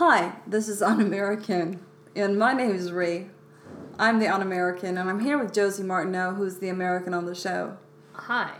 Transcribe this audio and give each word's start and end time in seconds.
Hi, 0.00 0.32
this 0.46 0.66
is 0.66 0.80
Un 0.80 0.98
American, 1.02 1.84
and 2.16 2.38
my 2.38 2.54
name 2.54 2.70
is 2.74 2.90
Ree. 2.90 3.26
I'm 3.98 4.18
the 4.18 4.28
Un 4.28 4.40
American, 4.40 4.96
and 4.96 5.10
I'm 5.10 5.20
here 5.20 5.36
with 5.36 5.52
Josie 5.52 5.82
Martineau, 5.82 6.32
who's 6.32 6.56
the 6.56 6.70
American 6.70 7.12
on 7.12 7.26
the 7.26 7.34
show. 7.34 7.76
Hi. 8.14 8.54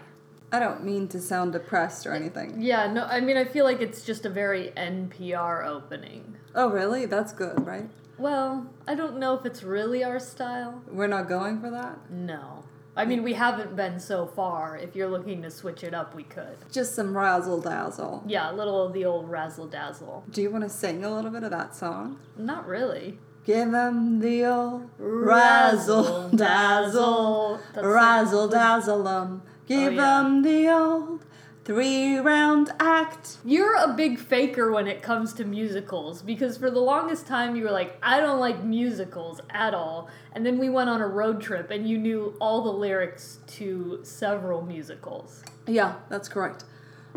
I 0.53 0.59
don't 0.59 0.85
mean 0.85 1.09
to 1.09 1.19
sound 1.19 1.55
depressed 1.55 2.07
or 2.07 2.13
anything. 2.13 2.61
Yeah, 2.61 2.93
no, 2.93 3.05
I 3.05 3.21
mean, 3.21 3.39
I 3.39 3.47
feel 3.47 3.65
like 3.65 3.81
it's 3.81 4.05
just 4.05 4.27
a 4.27 4.29
very 4.29 4.71
NPR 4.77 5.65
opening. 5.65 6.37
Oh, 6.55 6.69
really? 6.69 7.07
That's 7.07 7.33
good, 7.33 7.67
right? 7.67 7.89
Well, 8.19 8.67
I 8.87 8.95
don't 8.95 9.19
know 9.19 9.33
if 9.33 9.47
it's 9.47 9.63
really 9.63 10.05
our 10.05 10.21
style. 10.21 10.83
We're 10.93 11.07
not 11.07 11.27
going 11.27 11.59
for 11.63 11.71
that? 11.71 12.11
No. 12.11 12.67
I 13.01 13.07
mean, 13.07 13.23
we 13.23 13.33
haven't 13.33 13.75
been 13.77 13.99
so 13.99 14.27
far. 14.27 14.77
If 14.77 14.95
you're 14.95 15.09
looking 15.09 15.41
to 15.41 15.51
switch 15.51 15.83
it 15.85 15.95
up, 15.95 16.15
we 16.15 16.23
could. 16.23 16.59
Just 16.71 16.95
some 16.95 17.17
razzle 17.17 17.63
dazzle. 17.63 18.23
Yeah, 18.27 18.53
a 18.53 18.55
little 18.55 18.83
of 18.85 18.93
the 18.93 19.07
old 19.07 19.31
razzle 19.31 19.69
dazzle. 19.69 20.23
Do 20.31 20.43
you 20.43 20.51
want 20.51 20.65
to 20.65 20.69
sing 20.69 21.03
a 21.03 21.11
little 21.11 21.31
bit 21.31 21.43
of 21.43 21.51
that 21.51 21.75
song? 21.75 22.19
Not 22.37 22.67
really. 22.67 23.19
Give 23.47 23.73
'em 23.73 24.21
the 24.21 24.45
old 24.45 24.91
razzle 24.99 26.29
dazzle, 26.29 27.61
razzle 27.75 28.49
dazzle 28.49 29.09
'em. 29.09 29.43
Give 29.67 29.95
oh, 29.95 29.97
yeah. 29.97 30.21
'em 30.21 30.43
the 30.43 30.69
old 30.69 31.25
three 31.65 32.17
round 32.17 32.71
act. 32.81 33.39
You're 33.45 33.77
a 33.77 33.93
big 33.95 34.19
faker 34.19 34.73
when 34.73 34.87
it 34.87 35.03
comes 35.03 35.33
to 35.35 35.45
musicals 35.45 36.23
because 36.23 36.57
for 36.57 36.71
the 36.71 36.81
longest 36.81 37.27
time 37.27 37.55
you 37.57 37.65
were 37.65 37.71
like, 37.71 37.97
I 38.03 38.21
don't 38.21 38.41
like 38.41 38.65
musicals 38.65 39.41
at 39.51 39.75
all. 39.75 40.09
And 40.33 40.45
then 40.45 40.59
we 40.59 40.69
went 40.69 40.91
on 40.91 41.01
a 41.01 41.07
road 41.07 41.41
trip 41.41 41.71
and 41.71 41.89
you 41.89 41.99
knew 41.99 42.35
all 42.41 42.63
the 42.63 42.73
lyrics 42.73 43.39
to 43.59 44.01
several 44.03 44.63
musicals. 44.63 45.43
Yeah, 45.67 45.97
that's 46.09 46.29
correct. 46.29 46.65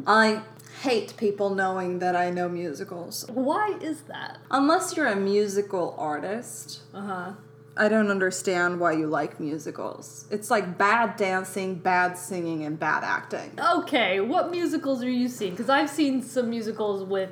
I 0.06 0.42
hate 0.82 1.16
people 1.18 1.54
knowing 1.54 2.00
that 2.00 2.16
I 2.16 2.30
know 2.30 2.50
musicals. 2.50 3.26
Why 3.30 3.78
is 3.82 4.02
that? 4.04 4.40
Unless 4.52 4.98
you're 4.98 5.08
a 5.08 5.16
musical 5.16 5.96
artist, 5.98 6.82
Uh 6.94 7.02
huh. 7.02 7.32
I 7.76 7.90
don't 7.90 8.12
understand 8.12 8.80
why 8.80 8.94
you 8.94 9.08
like 9.08 9.40
musicals. 9.40 10.26
It's 10.30 10.52
like 10.52 10.78
bad 10.78 11.16
dancing, 11.18 11.76
bad 11.76 12.18
singing, 12.18 12.64
and 12.66 12.80
bad 12.80 13.04
acting. 13.04 13.52
Okay, 13.60 14.20
what 14.20 14.52
musicals 14.52 15.04
are 15.04 15.10
you 15.10 15.28
seeing? 15.28 15.52
Because 15.52 15.70
I've 15.70 15.90
seen 15.90 16.22
some 16.22 16.50
musicals 16.50 17.04
with 17.04 17.32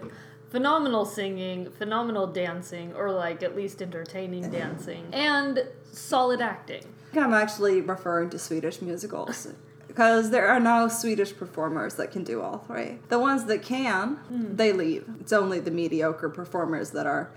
phenomenal 0.49 1.05
singing, 1.05 1.69
phenomenal 1.69 2.27
dancing, 2.27 2.93
or 2.93 3.11
like 3.11 3.43
at 3.43 3.55
least 3.55 3.81
entertaining 3.81 4.49
dancing, 4.49 5.07
and 5.13 5.67
solid 5.91 6.41
acting. 6.41 6.83
I'm 7.15 7.33
actually 7.33 7.81
referring 7.81 8.29
to 8.31 8.39
Swedish 8.39 8.81
musicals. 8.81 9.47
Because 9.87 10.29
there 10.29 10.47
are 10.47 10.61
no 10.61 10.87
Swedish 10.87 11.35
performers 11.35 11.95
that 11.95 12.11
can 12.11 12.23
do 12.23 12.41
all 12.41 12.59
three. 12.59 12.99
The 13.09 13.19
ones 13.19 13.43
that 13.47 13.61
can, 13.61 14.15
hmm. 14.29 14.55
they 14.55 14.71
leave. 14.71 15.03
It's 15.19 15.33
only 15.33 15.59
the 15.59 15.69
mediocre 15.69 16.29
performers 16.29 16.91
that 16.91 17.05
are 17.05 17.29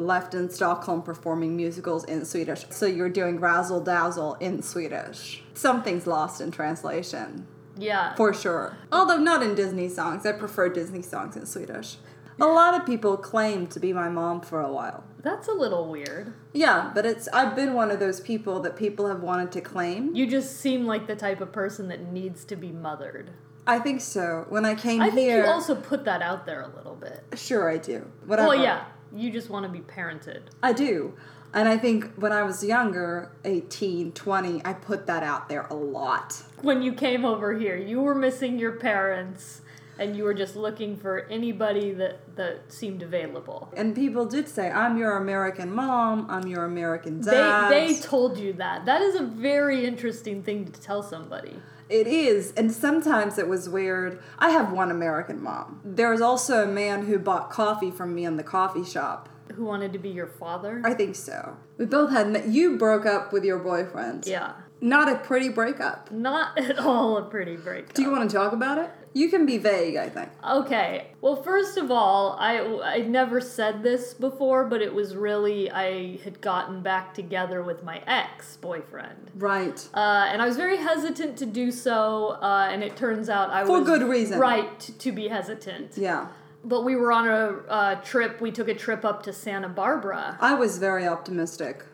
left 0.00 0.34
in 0.34 0.48
Stockholm 0.50 1.02
performing 1.02 1.56
musicals 1.56 2.04
in 2.04 2.24
Swedish. 2.24 2.64
So 2.70 2.86
you're 2.86 3.08
doing 3.10 3.38
razzle 3.38 3.80
dazzle 3.80 4.34
in 4.40 4.62
Swedish. 4.62 5.42
Something's 5.54 6.06
lost 6.06 6.40
in 6.40 6.50
translation, 6.50 7.46
Yeah. 7.76 8.14
for 8.14 8.32
sure. 8.32 8.76
Although 8.90 9.18
not 9.18 9.42
in 9.42 9.54
Disney 9.54 9.88
songs. 9.88 10.24
I 10.26 10.32
prefer 10.32 10.68
Disney 10.68 11.02
songs 11.02 11.36
in 11.36 11.46
Swedish. 11.46 11.98
A 12.40 12.46
lot 12.46 12.74
of 12.74 12.86
people 12.86 13.18
claim 13.18 13.66
to 13.66 13.78
be 13.78 13.92
my 13.92 14.08
mom 14.08 14.40
for 14.40 14.62
a 14.62 14.72
while. 14.72 15.04
That's 15.22 15.46
a 15.48 15.52
little 15.52 15.90
weird. 15.90 16.32
Yeah, 16.54 16.90
but 16.94 17.04
it's 17.04 17.28
I've 17.34 17.54
been 17.54 17.74
one 17.74 17.90
of 17.90 18.00
those 18.00 18.20
people 18.20 18.60
that 18.60 18.76
people 18.76 19.06
have 19.08 19.20
wanted 19.20 19.52
to 19.52 19.60
claim. 19.60 20.14
You 20.16 20.26
just 20.26 20.56
seem 20.58 20.86
like 20.86 21.06
the 21.06 21.16
type 21.16 21.42
of 21.42 21.52
person 21.52 21.88
that 21.88 22.10
needs 22.10 22.46
to 22.46 22.56
be 22.56 22.72
mothered. 22.72 23.32
I 23.66 23.78
think 23.78 24.00
so. 24.00 24.46
When 24.48 24.64
I 24.64 24.74
came 24.74 25.02
I 25.02 25.10
think 25.10 25.18
here, 25.18 25.44
you 25.44 25.50
also 25.50 25.74
put 25.74 26.06
that 26.06 26.22
out 26.22 26.46
there 26.46 26.62
a 26.62 26.68
little 26.74 26.94
bit. 26.94 27.22
sure 27.36 27.70
I 27.70 27.76
do. 27.76 28.10
Whatever. 28.24 28.48
Well, 28.48 28.62
yeah, 28.62 28.84
you 29.14 29.30
just 29.30 29.50
want 29.50 29.64
to 29.66 29.72
be 29.72 29.80
parented. 29.80 30.42
I 30.62 30.72
do. 30.72 31.14
And 31.52 31.68
I 31.68 31.76
think 31.76 32.12
when 32.14 32.30
I 32.32 32.44
was 32.44 32.64
younger, 32.64 33.32
18, 33.44 34.12
20, 34.12 34.62
I 34.64 34.72
put 34.72 35.06
that 35.06 35.22
out 35.22 35.48
there 35.48 35.62
a 35.62 35.74
lot. 35.74 36.42
When 36.62 36.80
you 36.80 36.92
came 36.92 37.24
over 37.24 37.58
here, 37.58 37.76
you 37.76 38.00
were 38.00 38.14
missing 38.14 38.58
your 38.58 38.72
parents 38.72 39.62
and 39.98 40.16
you 40.16 40.24
were 40.24 40.32
just 40.32 40.56
looking 40.56 40.96
for 40.96 41.26
anybody 41.28 41.92
that, 41.92 42.36
that 42.36 42.72
seemed 42.72 43.02
available. 43.02 43.70
And 43.76 43.94
people 43.94 44.24
did 44.24 44.48
say, 44.48 44.70
I'm 44.70 44.96
your 44.96 45.16
American 45.18 45.72
mom, 45.74 46.26
I'm 46.30 46.46
your 46.46 46.64
American 46.64 47.20
They, 47.20 47.32
dad. 47.32 47.70
they 47.70 47.94
told 47.96 48.38
you 48.38 48.54
that. 48.54 48.86
That 48.86 49.02
is 49.02 49.16
a 49.16 49.24
very 49.24 49.84
interesting 49.84 50.42
thing 50.42 50.64
to 50.70 50.80
tell 50.80 51.02
somebody. 51.02 51.56
It 51.90 52.06
is, 52.06 52.52
and 52.52 52.70
sometimes 52.70 53.36
it 53.36 53.48
was 53.48 53.68
weird. 53.68 54.22
I 54.38 54.50
have 54.50 54.72
one 54.72 54.92
American 54.92 55.42
mom. 55.42 55.80
There 55.84 56.10
was 56.10 56.20
also 56.20 56.62
a 56.62 56.66
man 56.66 57.06
who 57.06 57.18
bought 57.18 57.50
coffee 57.50 57.90
from 57.90 58.14
me 58.14 58.24
in 58.24 58.36
the 58.36 58.44
coffee 58.44 58.84
shop. 58.84 59.28
Who 59.54 59.64
wanted 59.64 59.92
to 59.92 59.98
be 59.98 60.10
your 60.10 60.28
father? 60.28 60.80
I 60.84 60.94
think 60.94 61.16
so. 61.16 61.56
We 61.78 61.86
both 61.86 62.10
had. 62.10 62.28
Met 62.28 62.46
you 62.46 62.78
broke 62.78 63.06
up 63.06 63.32
with 63.32 63.44
your 63.44 63.58
boyfriend. 63.58 64.24
Yeah. 64.26 64.52
Not 64.80 65.10
a 65.10 65.16
pretty 65.16 65.48
breakup. 65.48 66.12
Not 66.12 66.56
at 66.70 66.78
all 66.78 67.16
a 67.16 67.22
pretty 67.22 67.56
breakup. 67.56 67.92
Do 67.94 68.02
you 68.02 68.10
want 68.12 68.30
to 68.30 68.36
talk 68.36 68.52
about 68.52 68.78
it? 68.78 68.90
You 69.12 69.28
can 69.28 69.44
be 69.44 69.58
vague, 69.58 69.96
I 69.96 70.08
think. 70.08 70.28
Okay. 70.48 71.08
Well, 71.20 71.42
first 71.42 71.76
of 71.76 71.90
all, 71.90 72.36
I 72.38 72.58
I 72.84 72.98
never 73.00 73.40
said 73.40 73.82
this 73.82 74.14
before, 74.14 74.64
but 74.64 74.80
it 74.80 74.94
was 74.94 75.16
really 75.16 75.70
I 75.70 76.16
had 76.18 76.40
gotten 76.40 76.80
back 76.82 77.12
together 77.14 77.62
with 77.62 77.82
my 77.82 78.02
ex 78.06 78.56
boyfriend, 78.56 79.32
Right. 79.36 79.88
uh, 79.94 80.28
and 80.30 80.40
I 80.40 80.46
was 80.46 80.56
very 80.56 80.76
hesitant 80.76 81.36
to 81.38 81.46
do 81.46 81.70
so. 81.72 82.38
Uh, 82.40 82.68
and 82.70 82.82
it 82.84 82.94
turns 82.96 83.28
out 83.28 83.50
I 83.50 83.64
For 83.64 83.80
was 83.80 83.88
for 83.88 83.98
good 83.98 84.08
reason. 84.08 84.38
right 84.38 84.78
to, 84.80 84.92
to 84.98 85.12
be 85.12 85.28
hesitant. 85.28 85.96
Yeah. 85.96 86.28
But 86.62 86.84
we 86.84 86.94
were 86.94 87.10
on 87.10 87.26
a 87.26 87.46
uh, 87.68 87.94
trip. 88.02 88.40
We 88.40 88.50
took 88.52 88.68
a 88.68 88.74
trip 88.74 89.04
up 89.04 89.22
to 89.24 89.32
Santa 89.32 89.68
Barbara. 89.68 90.36
I 90.40 90.54
was 90.54 90.78
very 90.78 91.06
optimistic. 91.08 91.84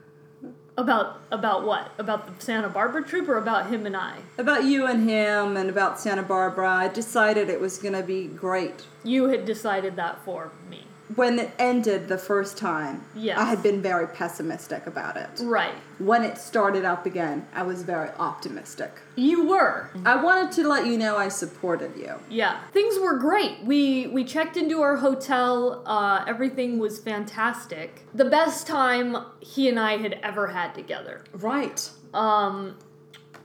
About 0.78 1.20
about 1.30 1.64
what? 1.64 1.90
About 1.98 2.26
the 2.26 2.44
Santa 2.44 2.68
Barbara 2.68 3.02
trip 3.02 3.28
or 3.28 3.38
about 3.38 3.70
him 3.70 3.86
and 3.86 3.96
I? 3.96 4.18
About 4.36 4.64
you 4.64 4.86
and 4.86 5.08
him 5.08 5.56
and 5.56 5.70
about 5.70 5.98
Santa 5.98 6.22
Barbara, 6.22 6.68
I 6.68 6.88
decided 6.88 7.48
it 7.48 7.60
was 7.60 7.78
going 7.78 7.94
to 7.94 8.02
be 8.02 8.26
great. 8.26 8.84
You 9.02 9.28
had 9.28 9.46
decided 9.46 9.96
that 9.96 10.22
for 10.24 10.52
me. 10.68 10.84
When 11.14 11.38
it 11.38 11.52
ended 11.58 12.08
the 12.08 12.18
first 12.18 12.58
time, 12.58 13.04
Yes. 13.14 13.38
I 13.38 13.44
had 13.44 13.62
been 13.62 13.80
very 13.80 14.08
pessimistic 14.08 14.86
about 14.86 15.16
it. 15.16 15.28
Right. 15.42 15.74
When 15.98 16.24
it 16.24 16.36
started 16.36 16.84
up 16.84 17.06
again, 17.06 17.46
I 17.54 17.62
was 17.62 17.82
very 17.82 18.10
optimistic. 18.18 18.90
You 19.14 19.46
were. 19.46 19.90
I 20.04 20.16
wanted 20.22 20.52
to 20.52 20.68
let 20.68 20.86
you 20.86 20.98
know 20.98 21.16
I 21.16 21.28
supported 21.28 21.96
you. 21.96 22.14
Yeah, 22.28 22.58
things 22.72 22.98
were 22.98 23.16
great. 23.18 23.62
We 23.64 24.08
we 24.08 24.24
checked 24.24 24.56
into 24.56 24.82
our 24.82 24.96
hotel. 24.96 25.82
Uh, 25.86 26.24
everything 26.26 26.78
was 26.78 26.98
fantastic. 26.98 28.04
The 28.14 28.24
best 28.26 28.66
time 28.66 29.16
he 29.40 29.68
and 29.68 29.78
I 29.78 29.96
had 29.98 30.18
ever 30.22 30.48
had 30.48 30.74
together. 30.74 31.22
Right. 31.32 31.88
Um, 32.12 32.76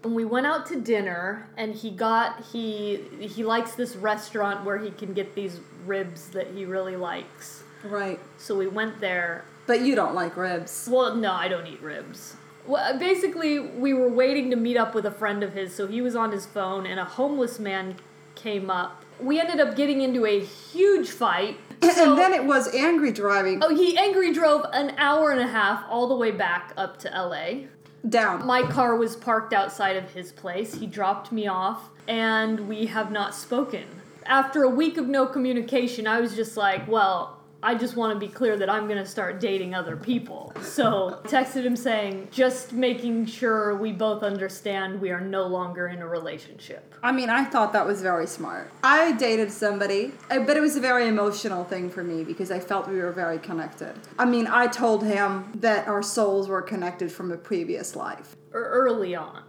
and 0.03 0.15
we 0.15 0.25
went 0.25 0.47
out 0.47 0.65
to 0.67 0.79
dinner, 0.81 1.47
and 1.57 1.75
he 1.75 1.91
got 1.91 2.43
he 2.51 3.03
he 3.19 3.43
likes 3.43 3.75
this 3.75 3.95
restaurant 3.95 4.65
where 4.65 4.77
he 4.79 4.89
can 4.91 5.13
get 5.13 5.35
these 5.35 5.59
ribs 5.85 6.29
that 6.29 6.47
he 6.47 6.65
really 6.65 6.95
likes. 6.95 7.63
Right. 7.83 8.19
So 8.37 8.57
we 8.57 8.67
went 8.67 8.99
there. 8.99 9.43
But 9.67 9.81
you 9.81 9.95
don't 9.95 10.13
like 10.15 10.35
ribs. 10.37 10.87
Well, 10.91 11.15
no, 11.15 11.31
I 11.31 11.47
don't 11.47 11.67
eat 11.67 11.81
ribs. 11.81 12.35
Well, 12.67 12.93
uh, 12.95 12.97
basically, 12.99 13.59
we 13.59 13.93
were 13.93 14.09
waiting 14.09 14.49
to 14.51 14.55
meet 14.55 14.77
up 14.77 14.93
with 14.93 15.05
a 15.05 15.11
friend 15.11 15.41
of 15.43 15.53
his, 15.53 15.73
so 15.73 15.87
he 15.87 16.01
was 16.01 16.15
on 16.15 16.31
his 16.31 16.45
phone, 16.45 16.85
and 16.85 16.99
a 16.99 17.05
homeless 17.05 17.57
man 17.59 17.95
came 18.35 18.69
up. 18.69 19.03
We 19.19 19.39
ended 19.39 19.59
up 19.59 19.75
getting 19.75 20.01
into 20.01 20.25
a 20.25 20.39
huge 20.39 21.09
fight. 21.09 21.57
So- 21.81 22.11
and 22.11 22.19
then 22.19 22.31
it 22.33 22.45
was 22.45 22.73
angry 22.75 23.11
driving 23.11 23.63
oh, 23.63 23.75
he 23.75 23.97
angry 23.97 24.31
drove 24.31 24.65
an 24.71 24.93
hour 24.97 25.31
and 25.31 25.41
a 25.41 25.47
half 25.47 25.83
all 25.89 26.07
the 26.07 26.15
way 26.15 26.29
back 26.29 26.73
up 26.77 26.99
to 26.99 27.09
LA. 27.09 27.67
down. 28.07 28.45
My 28.45 28.61
car 28.61 28.95
was 28.95 29.15
parked 29.15 29.51
outside 29.51 29.95
of 29.97 30.11
his 30.11 30.31
place. 30.31 30.75
He 30.75 30.85
dropped 30.85 31.31
me 31.31 31.47
off, 31.47 31.89
and 32.07 32.67
we 32.67 32.85
have 32.85 33.11
not 33.11 33.33
spoken. 33.33 33.85
After 34.25 34.63
a 34.63 34.69
week 34.69 34.97
of 34.97 35.07
no 35.07 35.25
communication, 35.25 36.07
I 36.07 36.19
was 36.21 36.35
just 36.35 36.55
like, 36.57 36.87
well, 36.87 37.37
I 37.63 37.75
just 37.75 37.95
want 37.95 38.13
to 38.19 38.19
be 38.19 38.31
clear 38.31 38.57
that 38.57 38.71
I'm 38.71 38.87
going 38.87 38.97
to 38.97 39.05
start 39.05 39.39
dating 39.39 39.75
other 39.75 39.95
people. 39.95 40.51
So, 40.63 41.19
texted 41.25 41.63
him 41.63 41.75
saying, 41.75 42.29
just 42.31 42.73
making 42.73 43.27
sure 43.27 43.75
we 43.75 43.91
both 43.91 44.23
understand 44.23 44.99
we 44.99 45.11
are 45.11 45.21
no 45.21 45.45
longer 45.45 45.87
in 45.87 46.01
a 46.01 46.07
relationship. 46.07 46.95
I 47.03 47.11
mean, 47.11 47.29
I 47.29 47.43
thought 47.45 47.71
that 47.73 47.85
was 47.85 48.01
very 48.01 48.25
smart. 48.25 48.71
I 48.83 49.11
dated 49.11 49.51
somebody, 49.51 50.11
uh, 50.31 50.39
but 50.39 50.57
it 50.57 50.59
was 50.59 50.75
a 50.75 50.79
very 50.79 51.07
emotional 51.07 51.63
thing 51.63 51.89
for 51.91 52.03
me 52.03 52.23
because 52.23 52.49
I 52.49 52.59
felt 52.59 52.87
we 52.87 52.97
were 52.97 53.11
very 53.11 53.37
connected. 53.37 53.93
I 54.17 54.25
mean, 54.25 54.47
I 54.47 54.65
told 54.65 55.03
him 55.03 55.51
that 55.55 55.87
our 55.87 56.01
souls 56.01 56.47
were 56.47 56.63
connected 56.63 57.11
from 57.11 57.31
a 57.31 57.37
previous 57.37 57.95
life 57.95 58.35
Or 58.53 58.61
Er, 58.61 58.69
early 58.87 59.13
on, 59.13 59.43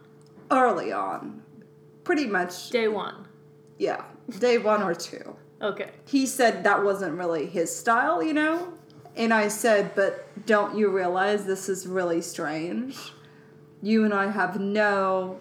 early 0.50 0.92
on. 0.92 1.42
Pretty 2.04 2.26
much, 2.26 2.68
day 2.70 2.88
one. 2.88 3.26
yeah, 3.78 4.04
day 4.38 4.58
one 4.58 4.82
or 4.82 4.94
two. 4.94 5.36
Okay. 5.60 5.90
He 6.06 6.26
said 6.26 6.64
that 6.64 6.82
wasn't 6.82 7.16
really 7.16 7.46
his 7.46 7.74
style, 7.74 8.22
you 8.22 8.32
know? 8.32 8.72
And 9.14 9.32
I 9.32 9.48
said, 9.48 9.94
but 9.94 10.26
don't 10.46 10.76
you 10.76 10.88
realize 10.88 11.44
this 11.44 11.68
is 11.68 11.86
really 11.86 12.22
strange? 12.22 12.98
You 13.82 14.04
and 14.04 14.14
I 14.14 14.30
have 14.30 14.58
no 14.60 15.38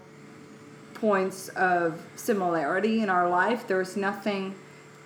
points 0.93 1.49
of 1.49 1.99
similarity 2.15 3.01
in 3.01 3.09
our 3.09 3.29
life. 3.29 3.67
There's 3.67 3.97
nothing 3.97 4.55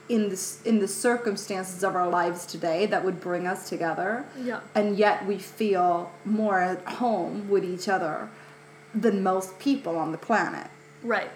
in 0.07 0.29
this 0.29 0.61
in 0.63 0.79
the 0.79 0.87
circumstances 0.87 1.83
of 1.83 1.95
our 1.95 2.07
lives 2.07 2.45
today 2.45 2.85
that 2.85 3.03
would 3.03 3.19
bring 3.19 3.47
us 3.47 3.69
together. 3.69 4.25
Yeah. 4.39 4.59
And 4.75 4.97
yet 4.97 5.25
we 5.25 5.37
feel 5.37 6.11
more 6.25 6.59
at 6.59 6.83
home 6.85 7.49
with 7.49 7.63
each 7.63 7.87
other 7.87 8.29
than 8.93 9.23
most 9.23 9.57
people 9.59 9.97
on 9.97 10.11
the 10.11 10.17
planet. 10.17 10.67
Right. 11.03 11.31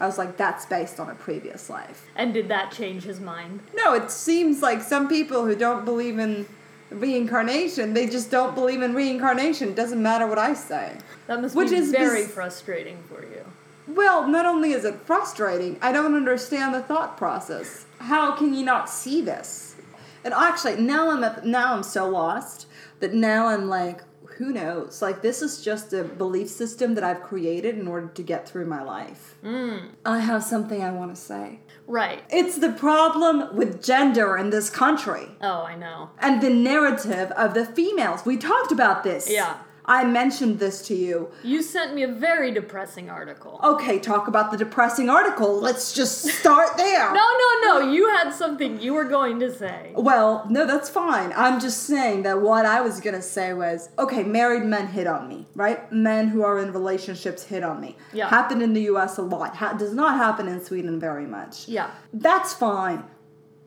I 0.00 0.06
was 0.06 0.16
like, 0.16 0.36
that's 0.38 0.64
based 0.64 0.98
on 0.98 1.10
a 1.10 1.14
previous 1.14 1.68
life. 1.68 2.06
And 2.16 2.32
did 2.32 2.48
that 2.48 2.72
change 2.72 3.02
his 3.04 3.20
mind? 3.20 3.60
No, 3.74 3.92
it 3.94 4.10
seems 4.10 4.62
like 4.62 4.82
some 4.82 5.08
people 5.08 5.44
who 5.44 5.54
don't 5.54 5.84
believe 5.84 6.18
in 6.18 6.46
reincarnation, 6.90 7.94
they 7.94 8.06
just 8.08 8.30
don't 8.30 8.54
believe 8.54 8.82
in 8.82 8.94
reincarnation. 8.94 9.68
It 9.68 9.76
doesn't 9.76 10.02
matter 10.02 10.26
what 10.26 10.38
I 10.38 10.54
say. 10.54 10.96
That 11.26 11.40
must 11.40 11.54
Which 11.54 11.70
be 11.70 11.76
is 11.76 11.90
very 11.90 12.24
bes- 12.24 12.32
frustrating 12.32 12.98
for 13.08 13.22
you. 13.22 13.44
Well, 13.86 14.26
not 14.26 14.46
only 14.46 14.72
is 14.72 14.84
it 14.84 15.00
frustrating, 15.02 15.78
I 15.82 15.92
don't 15.92 16.14
understand 16.14 16.74
the 16.74 16.80
thought 16.80 17.16
process. 17.16 17.86
How 17.98 18.32
can 18.36 18.54
you 18.54 18.64
not 18.64 18.88
see 18.88 19.20
this? 19.20 19.76
And 20.24 20.34
actually, 20.34 20.80
now 20.80 21.10
I'm 21.10 21.24
at, 21.24 21.44
now 21.46 21.74
I'm 21.74 21.82
so 21.82 22.08
lost 22.08 22.66
that 23.00 23.14
now 23.14 23.48
I'm 23.48 23.68
like, 23.68 24.02
who 24.40 24.52
knows? 24.54 25.02
Like 25.02 25.20
this 25.20 25.42
is 25.42 25.62
just 25.62 25.92
a 25.92 26.02
belief 26.02 26.48
system 26.48 26.94
that 26.94 27.04
I've 27.04 27.22
created 27.22 27.78
in 27.78 27.86
order 27.86 28.08
to 28.08 28.22
get 28.22 28.48
through 28.48 28.64
my 28.64 28.82
life. 28.82 29.36
Mm. 29.44 29.90
I 30.06 30.20
have 30.20 30.42
something 30.42 30.82
I 30.82 30.90
want 30.92 31.14
to 31.14 31.20
say. 31.20 31.60
Right. 31.86 32.22
It's 32.30 32.56
the 32.58 32.72
problem 32.72 33.54
with 33.54 33.84
gender 33.84 34.38
in 34.38 34.48
this 34.48 34.70
country 34.70 35.26
Oh, 35.42 35.62
I 35.64 35.76
know. 35.76 36.08
and 36.20 36.40
the 36.40 36.48
narrative 36.50 37.30
of 37.32 37.52
the 37.52 37.66
females. 37.66 38.24
We 38.24 38.38
talked 38.38 38.72
about 38.72 39.04
this. 39.04 39.28
Yeah. 39.30 39.58
I 39.84 40.04
mentioned 40.04 40.58
this 40.58 40.82
to 40.88 40.94
you. 40.94 41.30
You 41.42 41.62
sent 41.62 41.94
me 41.94 42.02
a 42.02 42.08
very 42.08 42.50
depressing 42.52 43.10
article. 43.10 43.58
Okay, 43.62 43.98
talk 43.98 44.28
about 44.28 44.50
the 44.50 44.56
depressing 44.56 45.08
article. 45.08 45.58
Let's 45.60 45.92
just 45.92 46.24
start 46.26 46.76
there. 46.76 47.10
No, 47.20 47.26
no, 47.38 47.78
no. 47.80 47.92
You 47.92 48.08
had 48.10 48.30
something 48.32 48.80
you 48.80 48.94
were 48.94 49.04
going 49.04 49.40
to 49.40 49.52
say. 49.54 49.92
Well, 49.94 50.46
no, 50.48 50.66
that's 50.66 50.88
fine. 50.88 51.32
I'm 51.36 51.60
just 51.60 51.84
saying 51.84 52.22
that 52.22 52.40
what 52.40 52.64
I 52.66 52.80
was 52.80 53.00
gonna 53.00 53.22
say 53.22 53.52
was 53.52 53.88
okay, 53.98 54.22
married 54.22 54.64
men 54.64 54.86
hit 54.88 55.06
on 55.06 55.28
me, 55.28 55.46
right? 55.54 55.90
Men 55.92 56.28
who 56.28 56.42
are 56.42 56.58
in 56.58 56.72
relationships 56.72 57.42
hit 57.44 57.62
on 57.62 57.80
me. 57.80 57.96
Yeah. 58.12 58.28
Happened 58.28 58.62
in 58.62 58.72
the 58.74 58.82
US 58.82 59.18
a 59.18 59.22
lot. 59.22 59.56
Ha- 59.56 59.74
does 59.74 59.92
not 59.94 60.16
happen 60.16 60.48
in 60.48 60.62
Sweden 60.64 60.98
very 61.00 61.26
much. 61.26 61.68
Yeah. 61.68 61.90
That's 62.12 62.54
fine. 62.54 63.04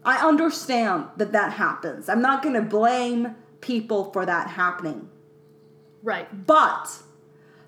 I 0.05 0.25
understand 0.27 1.05
that 1.17 1.31
that 1.31 1.53
happens. 1.53 2.09
I'm 2.09 2.21
not 2.21 2.43
gonna 2.43 2.61
blame 2.61 3.35
people 3.61 4.11
for 4.11 4.25
that 4.25 4.47
happening. 4.49 5.09
Right. 6.03 6.45
But 6.45 6.89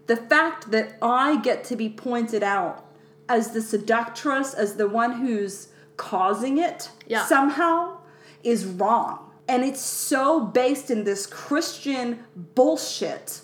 the 0.08 0.18
fact 0.18 0.70
that 0.72 0.98
I 1.02 1.38
get 1.38 1.64
to 1.66 1.76
be 1.76 1.90
pointed 1.90 2.44
out 2.44 2.86
as 3.28 3.52
the 3.52 3.62
seductress, 3.62 4.54
as 4.54 4.76
the 4.76 4.88
one 4.88 5.14
who's 5.14 5.70
causing 5.98 6.58
it 6.58 6.90
Yeah. 7.08 7.26
somehow 7.26 7.98
is 8.44 8.66
wrong. 8.66 9.32
And 9.48 9.64
it's 9.64 9.82
so 9.82 10.42
based 10.42 10.92
in 10.92 11.04
this 11.06 11.26
Christian 11.26 12.26
bullshit 12.36 13.42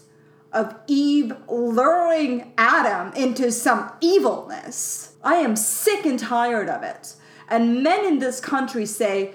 of 0.51 0.75
Eve 0.87 1.33
luring 1.47 2.51
Adam 2.57 3.13
into 3.13 3.51
some 3.51 3.91
evilness. 4.01 5.13
I 5.23 5.35
am 5.35 5.55
sick 5.55 6.05
and 6.05 6.19
tired 6.19 6.67
of 6.69 6.83
it. 6.83 7.15
And 7.47 7.83
men 7.83 8.05
in 8.05 8.19
this 8.19 8.39
country 8.39 8.85
say, 8.85 9.33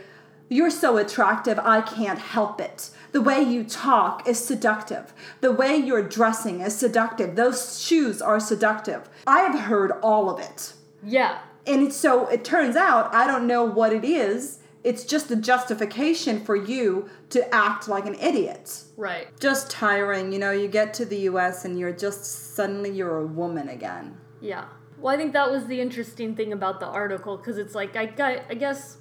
You're 0.49 0.71
so 0.71 0.97
attractive, 0.97 1.59
I 1.59 1.81
can't 1.81 2.19
help 2.19 2.61
it. 2.61 2.91
The 3.17 3.23
way 3.23 3.41
you 3.41 3.65
talk 3.65 4.29
is 4.29 4.39
seductive. 4.39 5.15
The 5.41 5.51
way 5.51 5.75
you're 5.75 6.07
dressing 6.07 6.61
is 6.61 6.77
seductive. 6.77 7.35
Those 7.35 7.81
shoes 7.83 8.21
are 8.21 8.39
seductive. 8.39 9.09
I 9.27 9.39
have 9.41 9.59
heard 9.59 9.93
all 10.03 10.29
of 10.29 10.39
it. 10.39 10.75
Yeah. 11.03 11.39
And 11.67 11.91
so 11.91 12.27
it 12.27 12.45
turns 12.45 12.77
out 12.77 13.15
I 13.15 13.27
don't 13.27 13.47
know 13.47 13.65
what 13.65 13.95
it 13.95 14.05
is. 14.05 14.59
It's 14.85 15.07
just 15.07 15.31
a 15.31 15.37
justification 15.37 16.45
for 16.45 16.57
you 16.57 17.09
to 17.31 17.55
act 17.55 17.89
like 17.89 18.05
an 18.05 18.17
idiot. 18.17 18.83
Right. 18.99 19.29
Just 19.41 19.71
tiring, 19.71 20.31
you 20.31 20.39
know, 20.39 20.51
you 20.51 20.69
get 20.69 20.93
to 20.93 21.07
the 21.07 21.21
US 21.21 21.65
and 21.65 21.79
you're 21.79 21.93
just 21.93 22.55
suddenly 22.55 22.91
you're 22.91 23.21
a 23.21 23.27
woman 23.27 23.71
again. 23.71 24.15
Yeah. 24.43 24.67
Well, 24.99 25.15
I 25.15 25.17
think 25.17 25.33
that 25.33 25.51
was 25.51 25.65
the 25.69 25.81
interesting 25.81 26.37
thing 26.37 26.53
about 26.53 26.81
the 26.81 26.87
article 26.87 27.39
because 27.39 27.57
it's 27.57 27.75
like 27.75 27.97
I 27.97 28.05
got, 28.05 28.43
I 28.51 28.55
guess 28.57 28.99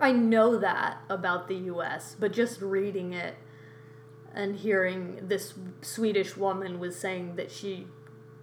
I 0.00 0.12
know 0.12 0.58
that 0.58 0.98
about 1.08 1.48
the 1.48 1.56
U.S., 1.56 2.16
but 2.18 2.32
just 2.32 2.60
reading 2.60 3.12
it 3.12 3.34
and 4.32 4.56
hearing 4.56 5.18
this 5.22 5.54
Swedish 5.82 6.36
woman 6.36 6.78
was 6.78 6.96
saying 6.96 7.36
that 7.36 7.50
she, 7.50 7.86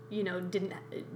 you 0.10 0.24
know, 0.24 0.42
didn't 0.42 0.74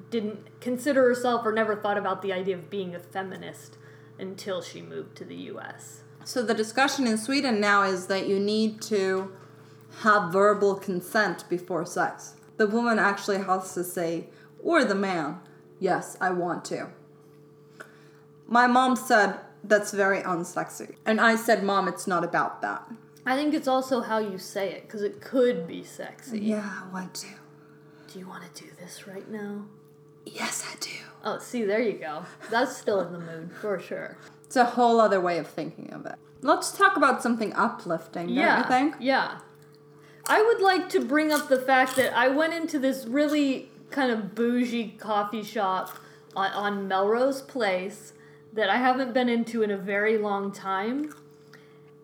didn't 0.10 0.62
consider 0.62 1.04
herself 1.04 1.46
or 1.46 1.52
never 1.52 1.76
thought 1.76 1.98
about 1.98 2.22
the 2.22 2.32
idea 2.32 2.56
of 2.56 2.70
being 2.70 2.96
a 2.96 3.00
feminist 3.00 3.78
until 4.18 4.62
she 4.62 4.82
moved 4.82 5.18
to 5.18 5.26
the 5.26 5.36
U.S. 5.36 6.04
So 6.24 6.42
the 6.44 6.54
discussion 6.54 7.08
in 7.08 7.18
Sweden 7.18 7.60
now 7.60 7.84
is 7.84 8.08
that 8.08 8.28
you 8.28 8.40
need 8.40 8.82
to 8.84 9.34
have 10.02 10.32
verbal 10.32 10.76
consent 10.76 11.44
before 11.50 11.86
sex. 11.86 12.36
The 12.58 12.68
woman 12.68 13.00
actually 13.00 13.40
has 13.40 13.74
to 13.74 13.84
say, 13.84 14.30
or 14.62 14.86
the 14.86 14.96
man, 14.96 15.40
yes, 15.80 16.18
I 16.22 16.32
want 16.32 16.64
to. 16.66 16.90
My 18.48 18.68
mom 18.68 18.96
said 18.96 19.40
that's 19.64 19.92
very 19.92 20.22
unsexy. 20.22 20.96
And 21.06 21.20
I 21.20 21.36
said, 21.36 21.64
Mom, 21.64 21.88
it's 21.88 22.08
not 22.08 22.24
about 22.24 22.62
that. 22.62 22.88
I 23.26 23.36
think 23.36 23.54
it's 23.54 23.68
also 23.68 24.02
how 24.02 24.18
you 24.18 24.38
say 24.38 24.72
it 24.72 24.84
because 24.84 25.04
it 25.04 25.22
could 25.22 25.68
be 25.68 25.84
sexy. 25.84 26.40
Yeah, 26.40 26.68
I 26.84 26.92
want 26.92 27.14
to. 27.16 27.28
Do 28.12 28.20
you 28.20 28.28
want 28.28 28.44
to 28.54 28.64
do 28.64 28.70
this 28.80 29.08
right 29.08 29.30
now? 29.30 29.66
Yes, 30.26 30.66
I 30.72 30.76
do. 30.80 30.90
Oh, 31.24 31.38
see, 31.40 31.64
there 31.64 31.82
you 31.82 31.94
go. 31.94 32.24
That's 32.50 32.76
still 32.76 33.02
in 33.02 33.14
the 33.14 33.20
mood 33.20 33.52
for 33.52 33.80
sure. 33.80 34.18
It's 34.46 34.56
a 34.56 34.66
whole 34.66 35.00
other 35.00 35.22
way 35.22 35.38
of 35.38 35.48
thinking 35.48 35.94
of 35.94 36.06
it. 36.06 36.16
Let's 36.42 36.72
talk 36.72 36.98
about 36.98 37.22
something 37.22 37.54
uplifting, 37.54 38.28
don't 38.28 38.36
yeah, 38.36 38.60
you 38.60 38.68
think? 38.68 38.96
Yeah. 39.00 39.40
I 40.26 40.42
would 40.42 40.62
like 40.62 40.90
to 40.90 41.04
bring 41.04 41.32
up 41.32 41.50
the 41.50 41.60
fact 41.60 41.96
that 41.98 42.16
I 42.16 42.30
went 42.30 42.54
into 42.54 42.80
this 42.80 43.06
really 43.06 43.70
kind 43.92 44.12
of 44.12 44.34
bougie 44.34 44.96
coffee 44.98 45.44
shop 45.44 45.98
on, 46.36 46.52
on 46.52 46.88
Melrose 46.88 47.42
Place 47.42 48.14
that 48.54 48.70
I 48.70 48.78
haven't 48.78 49.14
been 49.14 49.30
into 49.30 49.62
in 49.64 49.72
a 49.72 49.78
very 49.78 50.18
long 50.18 50.52
time. 50.52 51.14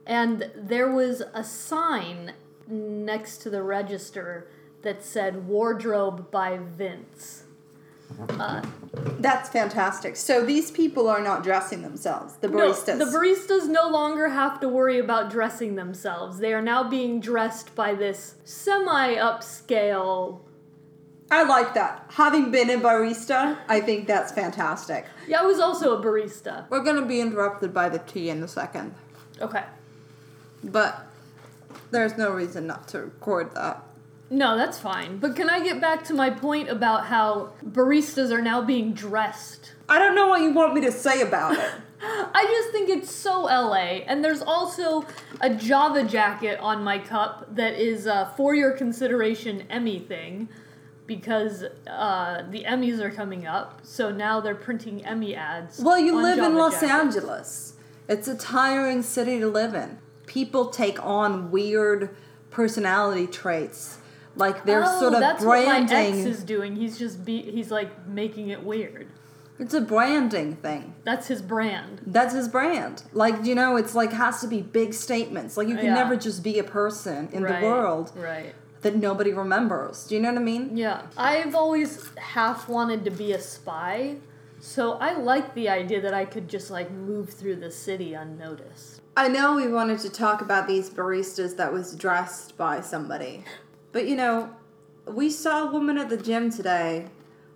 And 0.06 0.52
there 0.56 0.92
was 0.92 1.22
a 1.34 1.44
sign 1.44 2.34
next 2.68 3.40
to 3.40 3.50
the 3.50 3.64
register 3.64 4.48
that 4.84 5.04
said 5.04 5.48
Wardrobe 5.48 6.30
by 6.30 6.58
Vince. 6.58 7.44
Uh, 8.30 8.62
That's 9.20 9.50
fantastic. 9.50 10.16
So 10.16 10.46
these 10.46 10.70
people 10.70 11.10
are 11.10 11.22
not 11.22 11.42
dressing 11.42 11.82
themselves, 11.82 12.36
the 12.36 12.48
No, 12.48 12.58
baristas. 12.72 13.00
the 13.00 13.06
baristas 13.06 13.68
no 13.68 13.90
longer 13.90 14.30
have 14.30 14.60
to 14.60 14.70
worry 14.70 15.00
about 15.00 15.32
dressing 15.32 15.74
themselves. 15.76 16.38
They 16.38 16.54
are 16.54 16.62
now 16.62 16.88
being 16.88 17.20
dressed 17.20 17.74
by 17.76 17.96
this 17.96 18.36
semi 18.44 19.16
upscale. 19.16 20.42
I 21.32 21.44
like 21.44 21.74
that. 21.74 22.06
Having 22.10 22.52
been 22.52 22.70
a 22.70 22.78
barista, 22.78 23.58
I 23.68 23.82
think 23.82 24.08
that's 24.08 24.32
fantastic. 24.32 25.06
Yeah, 25.28 25.42
I 25.42 25.44
was 25.46 25.60
also 25.60 26.00
a 26.00 26.04
barista. 26.04 26.70
We're 26.70 26.84
going 26.84 27.02
to 27.02 27.06
be 27.06 27.20
interrupted 27.20 27.74
by 27.74 27.90
the 27.90 28.00
tea 28.00 28.30
in 28.30 28.44
a 28.44 28.48
second, 28.48 28.94
Okay. 29.42 29.64
but 30.64 31.08
there's 31.92 32.18
no 32.18 32.32
reason 32.32 32.68
not 32.68 32.88
to 32.90 33.00
record 33.02 33.54
that. 33.56 33.82
No, 34.30 34.58
that's 34.58 34.80
fine. 34.80 35.18
But 35.18 35.36
can 35.36 35.50
I 35.50 35.64
get 35.64 35.80
back 35.80 36.04
to 36.06 36.14
my 36.14 36.30
point 36.30 36.70
about 36.70 37.06
how 37.06 37.52
baristas 37.64 38.32
are 38.32 38.42
now 38.42 38.62
being 38.62 38.94
dressed? 38.94 39.74
I 39.88 40.00
don't 40.00 40.16
know 40.16 40.28
what 40.28 40.42
you 40.42 40.52
want 40.52 40.74
me 40.74 40.82
to 40.82 40.92
say 40.92 41.22
about 41.22 41.54
it. 41.58 41.72
I 42.02 42.44
just 42.46 42.72
think 42.72 42.90
it's 42.90 43.14
so 43.14 43.44
LA. 43.44 44.02
And 44.08 44.24
there's 44.24 44.42
also 44.42 45.06
a 45.42 45.54
Java 45.54 46.04
jacket 46.04 46.60
on 46.60 46.84
my 46.84 46.98
cup 47.00 47.56
that 47.56 47.76
is 47.76 48.08
uh, 48.08 48.26
for 48.36 48.56
your 48.56 48.72
consideration 48.72 49.64
Emmy 49.70 50.00
thing 50.00 50.50
because 51.08 51.64
uh, 51.88 52.44
the 52.50 52.64
Emmys 52.64 53.00
are 53.00 53.12
coming 53.12 53.46
up. 53.46 53.82
So 53.84 54.12
now 54.12 54.40
they're 54.40 54.56
printing 54.56 55.06
Emmy 55.06 55.36
ads. 55.36 55.80
well, 55.80 56.00
you 56.00 56.22
live 56.22 56.40
in 56.40 56.56
Los 56.56 56.82
jackets. 56.82 56.92
Angeles. 56.92 57.74
It's 58.08 58.28
a 58.28 58.38
tiring 58.38 59.02
city 59.02 59.40
to 59.40 59.48
live 59.48 59.74
in. 59.74 59.98
People 60.26 60.68
take 60.68 61.04
on 61.04 61.52
weird 61.52 62.16
personality 62.52 63.28
traits. 63.28 64.00
Like 64.36 64.66
they're 64.66 64.84
oh, 64.86 65.00
sort 65.00 65.14
of 65.14 65.20
that's 65.20 65.44
what 65.44 65.66
my 65.66 65.86
branding. 65.86 66.20
ex 66.20 66.26
is 66.26 66.44
doing. 66.44 66.76
He's 66.76 67.00
just 67.00 67.24
be 67.24 67.42
he's 67.42 67.72
like 67.72 68.08
making 68.08 68.50
it 68.50 68.64
weird. 68.64 69.08
It's 69.58 69.74
a 69.74 69.80
branding 69.80 70.58
thing. 70.58 70.96
That's 71.06 71.28
his 71.28 71.42
brand. 71.42 72.02
That's 72.06 72.34
his 72.34 72.50
brand. 72.50 73.04
Like, 73.14 73.46
you 73.46 73.56
know, 73.56 73.78
it's 73.78 73.96
like 73.96 74.12
has 74.12 74.42
to 74.42 74.48
be 74.48 74.62
big 74.62 74.94
statements. 74.94 75.56
Like 75.56 75.70
you 75.70 75.76
can 75.76 75.86
Yeah. 75.86 75.94
never 75.94 76.18
just 76.18 76.44
be 76.44 76.60
a 76.60 76.64
person 76.64 77.30
in 77.32 77.44
Right, 77.44 77.62
the 77.62 77.66
world 77.66 78.12
Right. 78.16 78.54
That 78.86 78.96
nobody 78.96 79.34
remembers. 79.34 80.06
Do 80.06 80.14
you 80.14 80.22
know 80.22 80.30
what 80.30 80.40
I 80.40 80.44
mean? 80.44 80.78
Yeah. 80.78 81.08
I've 81.18 81.56
always 81.56 82.08
half 82.18 82.70
wanted 82.70 83.04
to 83.06 83.10
be 83.10 83.32
a 83.34 83.42
spy, 83.42 84.18
so 84.60 84.94
I 84.94 85.14
like 85.18 85.56
the 85.56 85.70
idea 85.70 86.00
that 86.02 86.14
I 86.14 86.24
could 86.24 86.48
just 86.48 86.70
like 86.70 86.92
move 86.92 87.32
through 87.32 87.56
the 87.56 87.72
city 87.72 88.14
unnoticed. 88.14 89.02
I 89.18 89.28
know 89.28 89.56
we 89.56 89.68
wanted 89.68 89.98
to 90.02 90.10
talk 90.12 90.42
about 90.42 90.68
these 90.68 90.92
baristas 90.92 91.58
that 91.58 91.74
was 91.74 91.96
dressed 91.96 92.58
by 92.58 92.80
somebody. 92.82 93.44
But 93.92 94.08
you 94.08 94.16
know, 94.16 94.52
we 95.08 95.32
saw 95.32 95.68
a 95.68 95.72
woman 95.72 95.98
at 95.98 96.10
the 96.10 96.18
gym 96.18 96.52
today 96.52 97.08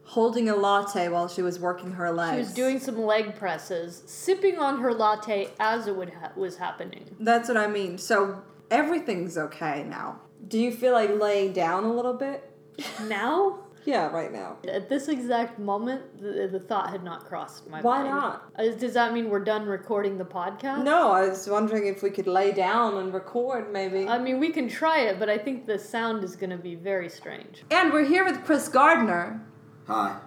holding 0.05 0.49
a 0.49 0.55
latte 0.55 1.09
while 1.09 1.27
she 1.27 1.43
was 1.43 1.59
working 1.59 1.91
her 1.91 2.11
legs. 2.11 2.33
She 2.33 2.39
was 2.39 2.53
doing 2.55 2.79
some 2.79 2.97
leg 3.03 3.35
presses, 3.35 4.01
sipping 4.07 4.57
on 4.57 4.81
her 4.81 4.95
latte 4.95 5.49
as 5.59 5.85
it 5.85 5.95
would 5.95 6.09
ha- 6.09 6.31
was 6.35 6.57
happening. 6.57 7.15
That's 7.19 7.47
what 7.47 7.57
I 7.57 7.67
mean. 7.67 7.99
So 7.99 8.41
everything's 8.71 9.37
okay 9.37 9.83
now. 9.87 10.21
Do 10.47 10.59
you 10.59 10.71
feel 10.71 10.93
like 10.93 11.11
laying 11.19 11.53
down 11.53 11.83
a 11.83 11.93
little 11.93 12.13
bit? 12.13 12.49
Now, 13.07 13.59
Yeah, 13.85 14.07
right 14.07 14.31
now. 14.31 14.57
at 14.67 14.87
this 14.89 15.09
exact 15.09 15.59
moment, 15.59 16.21
the, 16.21 16.47
the 16.51 16.59
thought 16.59 16.89
had 16.89 17.03
not 17.03 17.25
crossed 17.25 17.69
my 17.69 17.81
Why 17.81 18.03
mind. 18.03 18.09
Why 18.09 18.19
not? 18.19 18.43
Uh, 18.57 18.77
Does 18.77 18.93
that 18.93 19.13
mean 19.13 19.29
we're 19.29 19.43
done 19.43 19.65
recording 19.65 20.17
the 20.17 20.25
podcast? 20.25 20.83
No, 20.83 21.11
I 21.11 21.27
was 21.27 21.47
wondering 21.49 21.87
if 21.87 22.01
we 22.01 22.09
could 22.09 22.27
lay 22.27 22.51
down 22.51 22.97
and 22.97 23.13
record 23.13 23.71
maybe. 23.71 24.07
I 24.07 24.17
mean, 24.17 24.39
we 24.39 24.49
can 24.51 24.69
try 24.69 24.99
it, 25.01 25.19
but 25.19 25.29
I 25.29 25.37
think 25.37 25.65
the 25.65 25.77
sound 25.77 26.23
is 26.23 26.35
going 26.35 26.51
to 26.51 26.57
be 26.57 26.75
very 26.75 27.09
strange. 27.09 27.63
and 27.69 27.91
we're 27.91 28.05
here 28.05 28.23
with 28.23 28.43
Chris 28.45 28.67
Gardner, 28.69 29.45
Hi. 29.87 30.17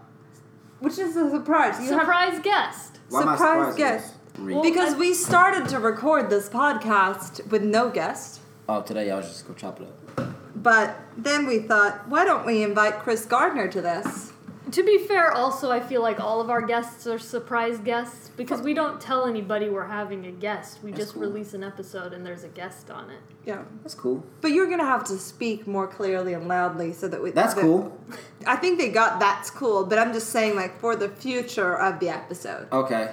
which 0.80 0.98
is 0.98 1.16
a 1.16 1.30
surprise. 1.30 1.80
You 1.82 1.90
have 1.92 2.00
Surprise 2.02 2.38
guest. 2.40 2.98
Why 3.08 3.22
Surprise 3.22 3.74
guest. 3.76 4.14
Well- 4.38 4.62
because 4.62 4.94
I- 4.94 4.98
we 4.98 5.14
started 5.14 5.68
to 5.70 5.78
record 5.78 6.28
this 6.30 6.48
podcast 6.50 7.46
with 7.50 7.62
no 7.62 7.88
guest. 7.90 8.40
Oh, 8.72 8.82
today 8.82 9.10
I 9.10 9.16
was 9.16 9.28
just 9.28 9.46
go 9.46 9.54
chop 9.54 9.80
it 9.80 9.86
up. 9.86 10.28
But 10.54 10.96
then 11.16 11.46
we 11.46 11.58
thought, 11.60 12.08
why 12.08 12.24
don't 12.24 12.46
we 12.46 12.62
invite 12.62 13.00
Chris 13.00 13.24
Gardner 13.24 13.68
to 13.68 13.80
this? 13.80 14.32
To 14.70 14.82
be 14.82 14.98
fair, 14.98 15.32
also, 15.32 15.70
I 15.70 15.80
feel 15.80 16.00
like 16.00 16.20
all 16.20 16.40
of 16.40 16.48
our 16.48 16.62
guests 16.62 17.06
are 17.06 17.18
surprise 17.18 17.78
guests 17.78 18.30
because 18.36 18.62
we 18.62 18.72
don't 18.72 19.00
tell 19.00 19.26
anybody 19.26 19.68
we're 19.68 19.86
having 19.86 20.24
a 20.24 20.30
guest. 20.30 20.82
We 20.82 20.92
That's 20.92 21.02
just 21.02 21.14
cool. 21.14 21.22
release 21.22 21.52
an 21.52 21.62
episode 21.62 22.14
and 22.14 22.24
there's 22.24 22.44
a 22.44 22.48
guest 22.48 22.90
on 22.90 23.10
it. 23.10 23.18
Yeah. 23.44 23.64
That's 23.82 23.94
cool. 23.94 24.24
But 24.40 24.52
you're 24.52 24.70
gonna 24.70 24.86
have 24.86 25.04
to 25.04 25.18
speak 25.18 25.66
more 25.66 25.86
clearly 25.86 26.32
and 26.32 26.48
loudly 26.48 26.92
so 26.92 27.08
that 27.08 27.22
we. 27.22 27.32
That's 27.32 27.54
that- 27.54 27.60
cool. 27.60 27.98
I 28.46 28.56
think 28.56 28.78
they 28.78 28.88
got 28.88 29.20
that's 29.20 29.50
cool, 29.50 29.84
but 29.84 29.98
I'm 29.98 30.12
just 30.12 30.30
saying 30.30 30.54
like 30.56 30.78
for 30.80 30.96
the 30.96 31.08
future 31.08 31.76
of 31.76 32.00
the 32.00 32.08
episode. 32.08 32.68
Okay. 32.72 33.12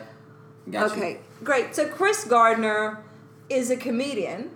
Got 0.70 0.96
you. 0.96 0.96
Okay, 0.96 1.20
great. 1.44 1.76
So 1.76 1.88
Chris 1.90 2.24
Gardner 2.26 3.04
is 3.50 3.70
a 3.72 3.76
comedian. 3.76 4.52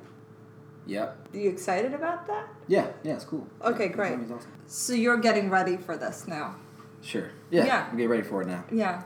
Yep. 0.86 1.30
Are 1.34 1.38
you 1.38 1.50
excited 1.50 1.94
about 1.94 2.28
that? 2.28 2.48
Yeah. 2.68 2.88
Yeah. 3.04 3.14
It's 3.14 3.24
cool. 3.26 3.48
Okay, 3.64 3.88
That- 3.88 3.96
great. 3.96 4.14
awesome. 4.14 4.40
So 4.68 4.94
you're 4.94 5.18
getting 5.18 5.50
ready 5.50 5.78
for 5.78 5.96
this 5.98 6.28
now. 6.28 6.56
Sure. 7.02 7.30
Yeah. 7.50 7.66
Yeah. 7.66 7.86
I'm 7.90 7.98
getting 7.98 8.10
ready 8.10 8.24
for 8.24 8.42
it 8.42 8.48
now. 8.48 8.64
Yeah. 8.72 9.02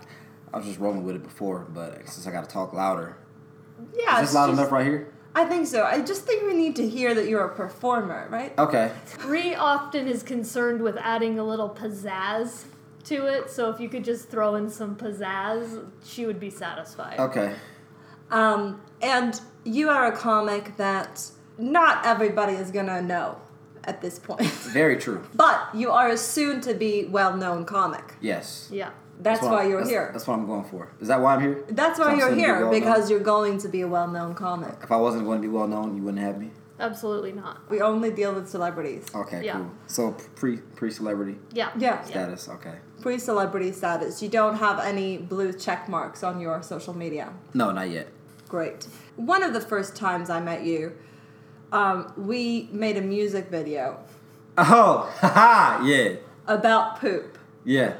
I 0.53 0.57
was 0.57 0.65
just 0.65 0.79
rolling 0.79 1.03
with 1.03 1.15
it 1.15 1.23
before, 1.23 1.67
but 1.73 2.07
since 2.07 2.25
I 2.25 2.31
got 2.31 2.43
to 2.45 2.49
talk 2.49 2.73
louder, 2.73 3.17
Yeah. 3.93 4.15
is 4.17 4.23
it's 4.23 4.29
this 4.31 4.35
loud 4.35 4.47
just- 4.47 4.59
enough 4.59 4.71
right 4.71 4.85
here? 4.85 5.13
I 5.35 5.45
think 5.45 5.67
so. 5.67 5.83
I 5.83 6.01
just 6.01 6.23
think 6.23 6.47
we 6.47 6.55
need 6.55 6.75
to 6.77 6.87
hear 6.87 7.13
that 7.13 7.27
you're 7.27 7.43
a 7.43 7.53
performer, 7.53 8.27
right? 8.31 8.57
Okay. 8.57 8.91
Ree 9.25 9.53
often 9.53 10.07
is 10.07 10.23
concerned 10.23 10.81
with 10.81 10.97
adding 10.97 11.37
a 11.37 11.43
little 11.43 11.69
pizzazz 11.69 12.63
to 13.03 13.27
it, 13.27 13.51
so 13.51 13.69
if 13.69 13.79
you 13.79 13.87
could 13.87 14.03
just 14.03 14.29
throw 14.29 14.55
in 14.55 14.67
some 14.69 14.95
pizzazz, 14.95 15.85
she 16.03 16.25
would 16.25 16.39
be 16.39 16.49
satisfied. 16.49 17.19
Okay. 17.19 17.53
Um, 18.31 18.81
and 18.99 19.39
you 19.63 19.89
are 19.89 20.07
a 20.11 20.11
comic 20.17 20.75
that 20.77 21.29
not 21.57 22.05
everybody 22.05 22.53
is 22.53 22.71
gonna 22.71 23.01
know 23.01 23.37
at 23.83 24.01
this 24.01 24.19
point. 24.19 24.41
Very 24.73 24.97
true. 24.97 25.23
but 25.33 25.69
you 25.73 25.91
are 25.91 26.09
a 26.09 26.17
soon 26.17 26.61
to 26.61 26.73
be 26.73 27.05
well 27.05 27.35
known 27.37 27.65
comic. 27.65 28.15
Yes. 28.21 28.69
Yeah. 28.71 28.91
That's, 29.19 29.41
what- 29.41 29.51
why 29.51 29.63
you're 29.63 29.77
that's- 29.77 29.89
here. 29.89 30.09
That's 30.13 30.27
what 30.27 30.35
I'm 30.37 30.45
going 30.45 30.65
for. 30.65 30.91
Is 31.01 31.07
that 31.07 31.19
why 31.21 31.35
I'm 31.35 31.41
here? 31.41 31.63
That's 31.69 31.97
why 31.99 32.11
you're 32.15 32.29
soon 32.29 32.29
to 32.29 32.35
be 32.35 32.41
here 32.41 32.53
well-known? 32.61 32.79
because 32.79 33.09
you're 33.09 33.19
going 33.19 33.57
to 33.59 33.69
be 33.69 33.81
a 33.81 33.87
well 33.87 34.07
known 34.07 34.35
comic. 34.35 34.75
If 34.83 34.91
I 34.91 34.97
wasn't 34.97 35.25
going 35.25 35.41
to 35.41 35.47
be 35.47 35.51
well 35.51 35.67
known, 35.67 35.95
you 35.95 36.03
wouldn't 36.03 36.23
have 36.23 36.37
me. 36.39 36.51
Absolutely 36.79 37.31
not. 37.31 37.67
We 37.71 37.81
only 37.81 38.11
deal 38.11 38.35
with 38.35 38.47
celebrities. 38.47 39.05
Okay. 39.15 39.43
Yeah. 39.43 39.53
Cool. 39.53 39.71
So 39.87 40.11
pre 40.35 40.57
pre 40.57 40.91
celebrity 40.91 41.39
Yeah. 41.51 41.71
Yeah. 41.77 42.03
status. 42.03 42.47
Okay. 42.49 42.75
Pre 43.01 43.17
celebrity 43.17 43.71
status. 43.71 44.21
You 44.21 44.29
don't 44.29 44.55
have 44.57 44.79
any 44.79 45.17
blue 45.17 45.53
check 45.53 45.89
marks 45.89 46.21
on 46.21 46.39
your 46.39 46.61
social 46.61 46.93
media. 46.93 47.33
No, 47.55 47.71
not 47.71 47.89
yet. 47.89 48.09
Great. 48.47 48.87
One 49.15 49.41
of 49.41 49.53
the 49.53 49.61
first 49.61 49.95
times 49.95 50.29
I 50.29 50.39
met 50.39 50.63
you, 50.63 50.93
um, 51.71 52.13
we 52.17 52.69
made 52.71 52.97
a 52.97 53.01
music 53.01 53.49
video 53.49 53.99
Oh, 54.57 55.11
haha, 55.19 55.83
yeah, 55.85 56.15
about 56.47 56.99
poop. 56.99 57.37
yeah. 57.63 57.93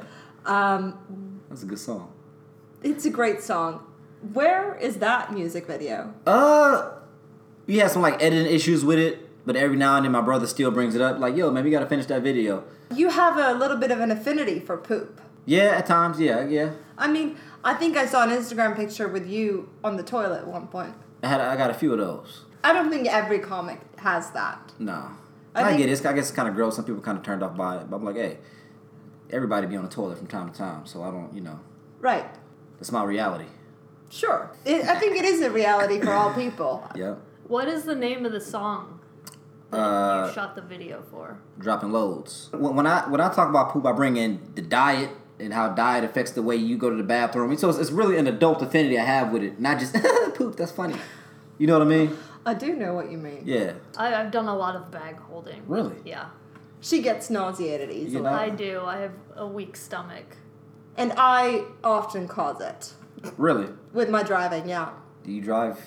Um, 0.45 1.39
That's 1.50 1.63
a 1.63 1.65
good 1.65 1.79
song. 1.79 2.12
it's 2.83 3.05
a 3.05 3.09
great 3.09 3.41
song. 3.43 3.83
Where 4.33 4.75
is 4.75 4.97
that 4.97 5.31
music 5.33 5.67
video? 5.67 6.13
Uh, 6.25 6.91
we 7.67 7.77
had 7.77 7.91
some 7.91 8.01
like 8.01 8.21
editing 8.24 8.51
issues 8.51 8.83
with 8.83 8.97
it, 8.97 9.27
but 9.45 9.55
every 9.55 9.77
now 9.77 9.97
and 9.97 10.05
then 10.05 10.12
my 10.13 10.21
brother 10.21 10.47
still 10.47 10.71
brings 10.71 10.95
it 10.95 11.01
up. 11.01 11.19
Like, 11.19 11.36
yo, 11.36 11.51
man, 11.51 11.63
we 11.63 11.69
gotta 11.69 11.86
finish 11.86 12.07
that 12.07 12.21
video. 12.24 12.63
You 12.95 13.09
have 13.09 13.38
a 13.38 13.53
little 13.59 13.77
bit 13.77 13.91
of 13.91 14.00
an 14.00 14.09
affinity 14.09 14.59
for 14.59 14.77
poop. 14.77 15.21
Yeah, 15.45 15.75
at 15.77 15.86
times, 15.86 16.19
yeah, 16.19 16.45
yeah. 16.47 16.71
I 16.97 17.07
mean, 17.07 17.38
I 17.63 17.74
think 17.75 17.95
I 17.97 18.05
saw 18.05 18.24
an 18.24 18.29
Instagram 18.31 18.75
picture 18.75 19.07
with 19.07 19.27
you 19.27 19.69
on 19.83 19.95
the 19.97 20.03
toilet 20.03 20.39
at 20.39 20.47
one 20.47 20.67
point. 20.67 20.93
I 21.21 21.27
had, 21.27 21.41
I 21.41 21.55
got 21.55 21.69
a 21.69 21.74
few 21.74 21.91
of 21.93 22.00
those. 22.00 22.43
I 22.63 22.73
don't 22.73 22.89
think 22.89 23.07
every 23.07 23.39
comic 23.39 23.79
has 23.97 24.31
that. 24.31 24.73
No, 24.79 25.09
I 25.55 25.61
I, 25.61 25.63
think- 25.65 25.77
get 25.79 25.89
it. 25.89 25.93
It's, 25.93 26.05
I 26.05 26.13
guess 26.13 26.27
it's 26.29 26.35
kind 26.35 26.47
of 26.49 26.55
gross. 26.55 26.75
Some 26.75 26.85
people 26.85 27.01
kind 27.01 27.17
of 27.17 27.23
turned 27.23 27.43
off 27.43 27.55
by 27.55 27.77
it, 27.77 27.89
but 27.89 27.97
I'm 27.97 28.05
like, 28.05 28.15
hey, 28.15 28.37
everybody 29.29 29.67
be 29.67 29.75
on 29.75 29.83
the 29.83 29.89
toilet 29.89 30.17
from 30.17 30.27
time 30.27 30.49
to 30.51 30.57
time, 30.57 30.85
so 30.85 31.03
I 31.03 31.11
don't, 31.11 31.33
you 31.33 31.41
know, 31.41 31.59
Right. 31.99 32.25
that's 32.77 32.91
my 32.91 33.03
reality. 33.03 33.45
Sure. 34.09 34.51
It, 34.65 34.85
I 34.85 34.95
think 34.95 35.17
it 35.17 35.25
is 35.25 35.41
a 35.41 35.51
reality 35.51 35.99
for 35.99 36.11
all 36.13 36.33
people. 36.33 36.87
Yep. 36.95 37.19
What 37.47 37.67
is 37.69 37.83
the 37.83 37.95
name 37.95 38.25
of 38.25 38.31
the 38.33 38.41
song 38.41 38.99
that 39.71 39.77
Uh, 39.79 40.27
you 40.27 40.33
shot 40.33 40.55
the 40.55 40.61
video 40.61 41.01
for? 41.11 41.37
dropping 41.59 41.91
loads. 41.91 42.49
When, 42.51 42.75
when 42.75 42.87
I 42.87 43.07
when 43.09 43.21
I 43.21 43.29
talk 43.33 43.49
about 43.49 43.71
poop, 43.71 43.85
I 43.85 43.91
bring 43.93 44.17
in 44.17 44.39
the 44.55 44.61
diet 44.61 45.11
and 45.39 45.53
how 45.53 45.69
diet 45.69 46.03
affects 46.03 46.31
the 46.31 46.41
way 46.41 46.55
you 46.57 46.77
go 46.77 46.89
to 46.89 46.95
the 46.95 47.03
bathroom. 47.03 47.55
So 47.57 47.69
it's, 47.69 47.77
it's 47.77 47.91
really 47.91 48.17
an 48.17 48.27
adult 48.27 48.61
affinity 48.61 48.97
I 48.99 49.03
have 49.05 49.31
with 49.31 49.43
it, 49.43 49.59
not 49.61 49.79
just 49.79 49.93
poop. 50.35 50.55
That's 50.57 50.71
funny. 50.71 50.95
You 51.57 51.67
know 51.67 51.77
what 51.79 51.87
I 51.87 51.89
mean? 51.89 52.17
I 52.48 52.54
do 52.54 52.77
know 52.77 52.94
what 52.94 53.12
you 53.12 53.18
mean. 53.18 53.42
Yeah. 53.46 53.74
I, 53.98 54.16
I've 54.16 54.32
done 54.32 54.48
a 54.48 54.56
lot 54.56 54.77
of 54.77 54.89
bag 54.89 55.18
holding. 55.20 55.68
Really? 55.68 55.98
Yeah. 56.06 56.27
She 56.80 57.01
gets 57.01 57.30
nauseated 57.30 57.92
easily. 57.92 58.24
know? 58.24 58.30
I 58.30 58.50
do. 58.50 58.82
I 58.86 59.00
have 59.00 59.12
a 59.36 59.46
weak 59.46 59.75
stomach. 59.75 60.38
And 60.96 61.12
I 61.18 61.66
often 61.84 62.25
cause 62.27 62.62
it 62.62 62.94
Really? 63.38 63.68
with 63.92 64.10
my 64.10 64.24
driving, 64.24 64.70
yeah. 64.70 64.92
Do 65.25 65.32
you 65.34 65.42
drive? 65.42 65.77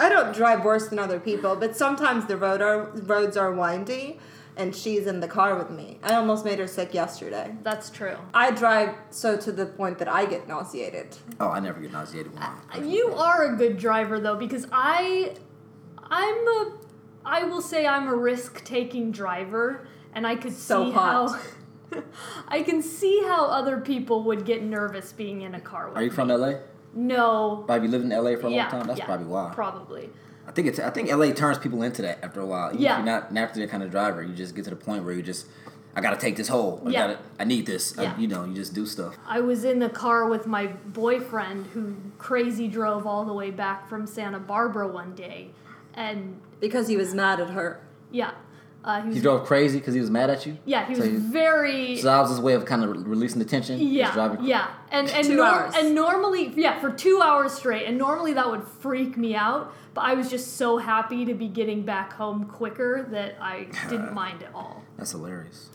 I 0.00 0.08
don't 0.08 0.34
drive 0.34 0.64
worse 0.64 0.88
than 0.88 0.98
other 0.98 1.20
people, 1.20 1.54
but 1.54 1.76
sometimes 1.76 2.26
the 2.26 2.36
road 2.36 2.60
are, 2.60 2.90
roads 2.96 3.36
are 3.36 3.52
windy 3.52 4.18
and 4.56 4.74
she's 4.74 5.06
in 5.06 5.20
the 5.20 5.28
car 5.28 5.56
with 5.56 5.70
me. 5.70 6.00
I 6.02 6.14
almost 6.14 6.44
made 6.44 6.58
her 6.58 6.66
sick 6.66 6.92
yesterday. 6.92 7.54
That's 7.62 7.88
true. 7.88 8.16
I 8.34 8.50
drive 8.50 8.96
so 9.10 9.36
to 9.36 9.52
the 9.52 9.66
point 9.66 9.98
that 10.00 10.08
I 10.08 10.26
get 10.26 10.48
nauseated. 10.48 11.16
Oh, 11.38 11.50
I 11.50 11.60
never 11.60 11.78
get 11.80 11.92
nauseated 11.92 12.34
when 12.34 12.42
I. 12.42 12.58
Uh, 12.74 12.80
you 12.80 13.12
are 13.14 13.54
a 13.54 13.56
good 13.56 13.78
driver 13.78 14.18
though, 14.18 14.34
because 14.36 14.66
I, 14.72 15.34
I'm 16.10 16.48
a, 16.48 16.72
I 17.24 17.44
will 17.44 17.60
say 17.62 17.86
I'm 17.86 18.08
a 18.08 18.14
risk-taking 18.14 19.12
driver, 19.12 19.86
and 20.14 20.26
I 20.26 20.36
could 20.36 20.52
So 20.54 20.86
see 20.86 20.92
hot. 20.92 21.40
how, 21.92 22.00
I 22.48 22.62
can 22.62 22.82
see 22.82 23.22
how 23.26 23.46
other 23.46 23.80
people 23.80 24.22
would 24.24 24.44
get 24.44 24.62
nervous 24.62 25.12
being 25.12 25.42
in 25.42 25.54
a 25.54 25.60
car 25.60 25.88
with 25.88 25.98
Are 25.98 26.02
you 26.02 26.10
me. 26.10 26.14
from 26.16 26.28
LA? 26.28 26.52
No. 26.94 27.64
Have 27.68 27.82
you 27.84 27.90
lived 27.90 28.04
in 28.04 28.10
LA 28.10 28.36
for 28.36 28.46
a 28.46 28.50
yeah, 28.50 28.62
long 28.62 28.70
time? 28.70 28.86
That's 28.86 28.98
yeah, 29.00 29.04
probably 29.04 29.26
why. 29.26 29.52
Probably. 29.54 30.10
I 30.46 30.50
think 30.52 30.66
it's. 30.68 30.78
I 30.80 30.88
think 30.90 31.10
LA 31.12 31.32
turns 31.32 31.58
people 31.58 31.82
into 31.82 32.00
that 32.02 32.24
after 32.24 32.40
a 32.40 32.46
while. 32.46 32.70
Even 32.70 32.80
Yeah. 32.80 32.92
If 33.00 33.04
you're 33.04 33.14
not 33.14 33.32
naturally 33.32 33.66
that 33.66 33.70
kind 33.70 33.82
of 33.82 33.90
driver, 33.90 34.22
you 34.22 34.34
just 34.34 34.54
get 34.54 34.64
to 34.64 34.70
the 34.70 34.76
point 34.76 35.04
where 35.04 35.12
you 35.14 35.22
just. 35.22 35.46
I 35.94 36.00
gotta 36.00 36.16
take 36.16 36.36
this 36.36 36.48
hole. 36.48 36.82
I 36.86 36.90
Yeah. 36.90 37.06
gotta. 37.08 37.18
I 37.38 37.44
need 37.44 37.66
this. 37.66 37.94
Yeah. 37.98 38.14
I, 38.16 38.18
you 38.20 38.26
know, 38.28 38.44
you 38.44 38.54
just 38.54 38.72
do 38.74 38.86
stuff. 38.86 39.16
I 39.26 39.40
was 39.40 39.64
in 39.64 39.78
the 39.78 39.90
car 39.90 40.26
with 40.28 40.46
my 40.46 40.66
boyfriend 40.66 41.66
who 41.68 41.96
crazy 42.16 42.68
drove 42.68 43.06
all 43.06 43.24
the 43.26 43.32
way 43.34 43.50
back 43.50 43.88
from 43.88 44.06
Santa 44.06 44.38
Barbara 44.38 44.88
one 44.88 45.14
day, 45.14 45.50
and 45.98 46.40
Because 46.60 46.88
he 46.88 46.96
was 46.96 47.14
mad 47.14 47.40
at 47.40 47.50
her. 47.50 47.80
yeah, 48.10 48.30
uh, 48.84 49.00
he 49.02 49.06
was 49.08 49.16
He 49.16 49.20
drove 49.22 49.44
crazy 49.46 49.78
because 49.78 49.94
he 49.94 50.00
was 50.00 50.10
mad 50.10 50.30
at 50.30 50.46
you. 50.46 50.56
yeah 50.64 50.86
he 50.86 50.94
So 50.94 51.00
was 51.02 51.10
you- 51.12 51.18
very 51.18 51.96
So 51.96 52.06
that 52.08 52.20
was 52.20 52.30
his 52.30 52.40
way 52.40 52.54
of 52.54 52.64
kind 52.64 52.82
of 52.84 52.90
releasing 53.06 53.38
the 53.40 53.44
tension. 53.44 53.78
Yeah, 53.80 54.12
driving. 54.12 54.44
yeah, 54.44 54.68
and 54.90 55.08
and 55.10 55.26
Two 55.26 55.36
nor- 55.36 55.46
hours. 55.46 55.74
and 55.76 55.94
normally, 55.94 56.52
yeah, 56.56 56.78
for 56.80 56.90
two 56.90 57.20
hours 57.22 57.52
straight, 57.52 57.86
and 57.86 57.98
normally 57.98 58.32
that 58.34 58.48
would 58.50 58.64
freak 58.84 59.16
me 59.16 59.34
out. 59.34 59.72
But 59.94 60.02
I 60.02 60.14
was 60.14 60.30
just 60.30 60.56
so 60.56 60.78
happy 60.78 61.24
to 61.24 61.34
be 61.34 61.48
getting 61.48 61.82
back 61.82 62.12
home 62.12 62.44
quicker 62.44 63.06
that 63.10 63.34
I 63.40 63.66
didn't 63.90 64.12
mind 64.22 64.42
at 64.44 64.54
all. 64.54 64.84
That's 64.96 65.10
hilarious. 65.10 65.70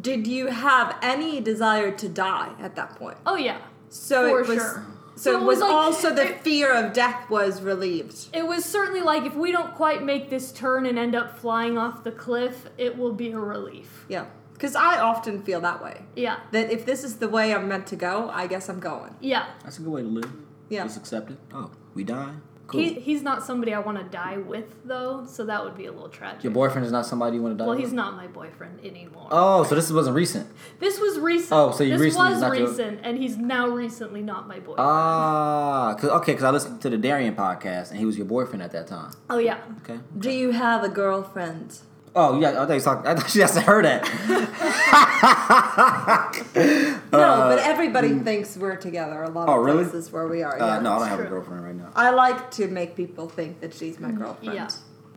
Did 0.00 0.26
you 0.28 0.46
have 0.46 0.94
any 1.02 1.40
desire 1.40 1.90
to 1.90 2.08
die 2.08 2.52
at 2.60 2.76
that 2.76 2.94
point? 2.96 3.18
Oh 3.26 3.34
yeah, 3.36 3.58
So 3.88 4.28
For 4.30 4.40
it 4.42 4.48
was. 4.48 4.58
sure. 4.58 4.86
So, 5.16 5.32
So 5.32 5.38
it 5.38 5.42
it 5.42 5.44
was, 5.46 5.58
was 5.58 5.60
like- 5.60 5.72
also 5.72 6.14
the 6.14 6.28
it- 6.28 6.40
fear 6.42 6.72
of 6.72 6.92
death 6.92 7.28
was 7.28 7.60
relieved. 7.62 8.28
it 8.32 8.46
was 8.46 8.64
certainly 8.64 9.00
like 9.02 9.24
if 9.24 9.34
we 9.34 9.52
don't 9.52 9.74
quite 9.74 10.02
make 10.02 10.30
this 10.30 10.50
turn 10.52 10.86
and 10.86 10.98
end 10.98 11.14
up 11.14 11.38
flying 11.38 11.76
off 11.76 12.04
the 12.04 12.12
cliff, 12.12 12.66
it 12.78 12.96
will 12.96 13.12
be 13.12 13.30
a 13.32 13.38
relief. 13.38 14.04
Yeah. 14.08 14.26
Because 14.54 14.74
I 14.76 14.98
often 15.00 15.42
feel 15.42 15.60
that 15.62 15.82
way. 15.82 16.02
Yeah, 16.16 16.36
That 16.52 16.70
if 16.70 16.84
this 16.84 17.02
is 17.02 17.16
the 17.16 17.28
way 17.30 17.54
I'm 17.54 17.66
meant 17.66 17.86
to 17.88 17.96
go, 17.96 18.28
I 18.32 18.46
guess 18.46 18.68
I'm 18.68 18.78
going. 18.80 19.14
yeah, 19.20 19.46
That's 19.64 19.78
a 19.78 19.82
good 19.82 19.90
way 19.92 20.02
to 20.02 20.08
live. 20.08 20.30
Yeah. 20.68 20.84
Just 20.84 20.98
accept 20.98 21.30
it. 21.30 21.38
Oh, 21.54 21.70
we 21.94 22.04
die. 22.04 22.34
Cool. 22.70 22.80
He, 22.80 22.94
he's 22.94 23.22
not 23.22 23.44
somebody 23.44 23.74
I 23.74 23.80
want 23.80 23.98
to 23.98 24.04
die 24.04 24.36
with, 24.38 24.64
though, 24.84 25.24
so 25.26 25.44
that 25.46 25.64
would 25.64 25.76
be 25.76 25.86
a 25.86 25.92
little 25.92 26.08
tragic. 26.08 26.44
Your 26.44 26.52
boyfriend 26.52 26.86
is 26.86 26.92
not 26.92 27.04
somebody 27.04 27.36
you 27.36 27.42
want 27.42 27.54
to 27.54 27.58
die 27.58 27.64
with? 27.64 27.68
well, 27.68 27.76
with? 27.76 27.84
he's 27.84 27.92
not 27.92 28.14
my 28.16 28.26
boyfriend 28.28 28.84
anymore. 28.84 29.28
Oh, 29.30 29.64
so 29.64 29.74
this 29.74 29.90
wasn't 29.90 30.14
recent. 30.16 30.48
This 30.78 30.98
was 31.00 31.18
recent. 31.18 31.52
Oh, 31.52 31.72
so 31.72 31.82
you 31.84 31.90
this 31.92 32.00
recently- 32.00 32.30
was 32.30 32.40
not 32.40 32.56
your- 32.56 32.68
recent, 32.68 33.00
and 33.02 33.18
he's 33.18 33.36
now 33.36 33.68
recently 33.68 34.22
not 34.22 34.46
my 34.46 34.58
boyfriend. 34.60 34.78
Ah, 34.88 35.94
cause, 35.98 36.10
okay, 36.10 36.32
because 36.32 36.44
I 36.44 36.50
listened 36.50 36.80
to 36.82 36.90
the 36.90 36.96
Darian 36.98 37.34
podcast 37.34 37.90
and 37.90 37.98
he 37.98 38.06
was 38.06 38.16
your 38.16 38.26
boyfriend 38.26 38.62
at 38.62 38.70
that 38.72 38.86
time. 38.86 39.12
oh 39.28 39.38
yeah. 39.38 39.58
Okay. 39.82 39.98
Do 40.18 40.30
you 40.30 40.52
have 40.52 40.84
a 40.84 40.88
girlfriend? 40.88 41.78
Oh, 42.14 42.40
yeah, 42.40 42.50
I 42.50 42.52
thought 42.54 42.68
you 42.70 42.74
was 42.74 42.84
talking. 42.84 43.06
I 43.06 43.14
thought 43.14 43.30
she 43.30 43.40
has 43.40 43.54
to 43.54 43.60
heard 43.60 43.84
that. 43.84 44.04
No, 47.12 47.48
but 47.48 47.58
everybody 47.60 48.18
thinks 48.20 48.56
we're 48.56 48.76
together. 48.76 49.22
A 49.22 49.28
lot 49.28 49.48
Uh, 49.48 49.52
oh, 49.52 49.58
of 49.60 49.66
really? 49.66 49.84
places 49.84 50.12
where 50.12 50.26
we 50.28 50.42
are. 50.42 50.60
Uh, 50.60 50.66
yeah. 50.76 50.80
no, 50.80 50.92
I 50.94 50.98
don't 51.00 51.08
have 51.08 51.20
a 51.20 51.24
girlfriend 51.24 51.64
right 51.64 51.74
now. 51.74 51.90
I 51.94 52.10
like 52.10 52.50
to 52.52 52.68
make 52.68 52.96
people 52.96 53.28
think 53.28 53.60
that 53.60 53.74
she's 53.74 53.98
my 53.98 54.10
girlfriend. 54.10 54.54
Yeah. 54.54 54.68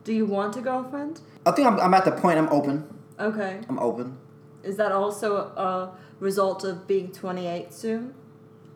Do 0.04 0.12
you 0.12 0.26
want 0.26 0.56
a 0.56 0.60
girlfriend? 0.60 1.20
I 1.46 1.52
think 1.52 1.66
I'm, 1.68 1.78
I'm 1.80 1.94
at 1.94 2.04
the 2.04 2.12
point 2.12 2.38
I'm 2.38 2.48
open. 2.48 2.84
Okay. 3.18 3.60
I'm 3.68 3.78
open. 3.78 4.18
Is 4.62 4.76
that 4.76 4.92
also 4.92 5.36
a 5.36 5.96
result 6.20 6.64
of 6.64 6.86
being 6.86 7.12
28 7.12 7.72
soon? 7.72 8.14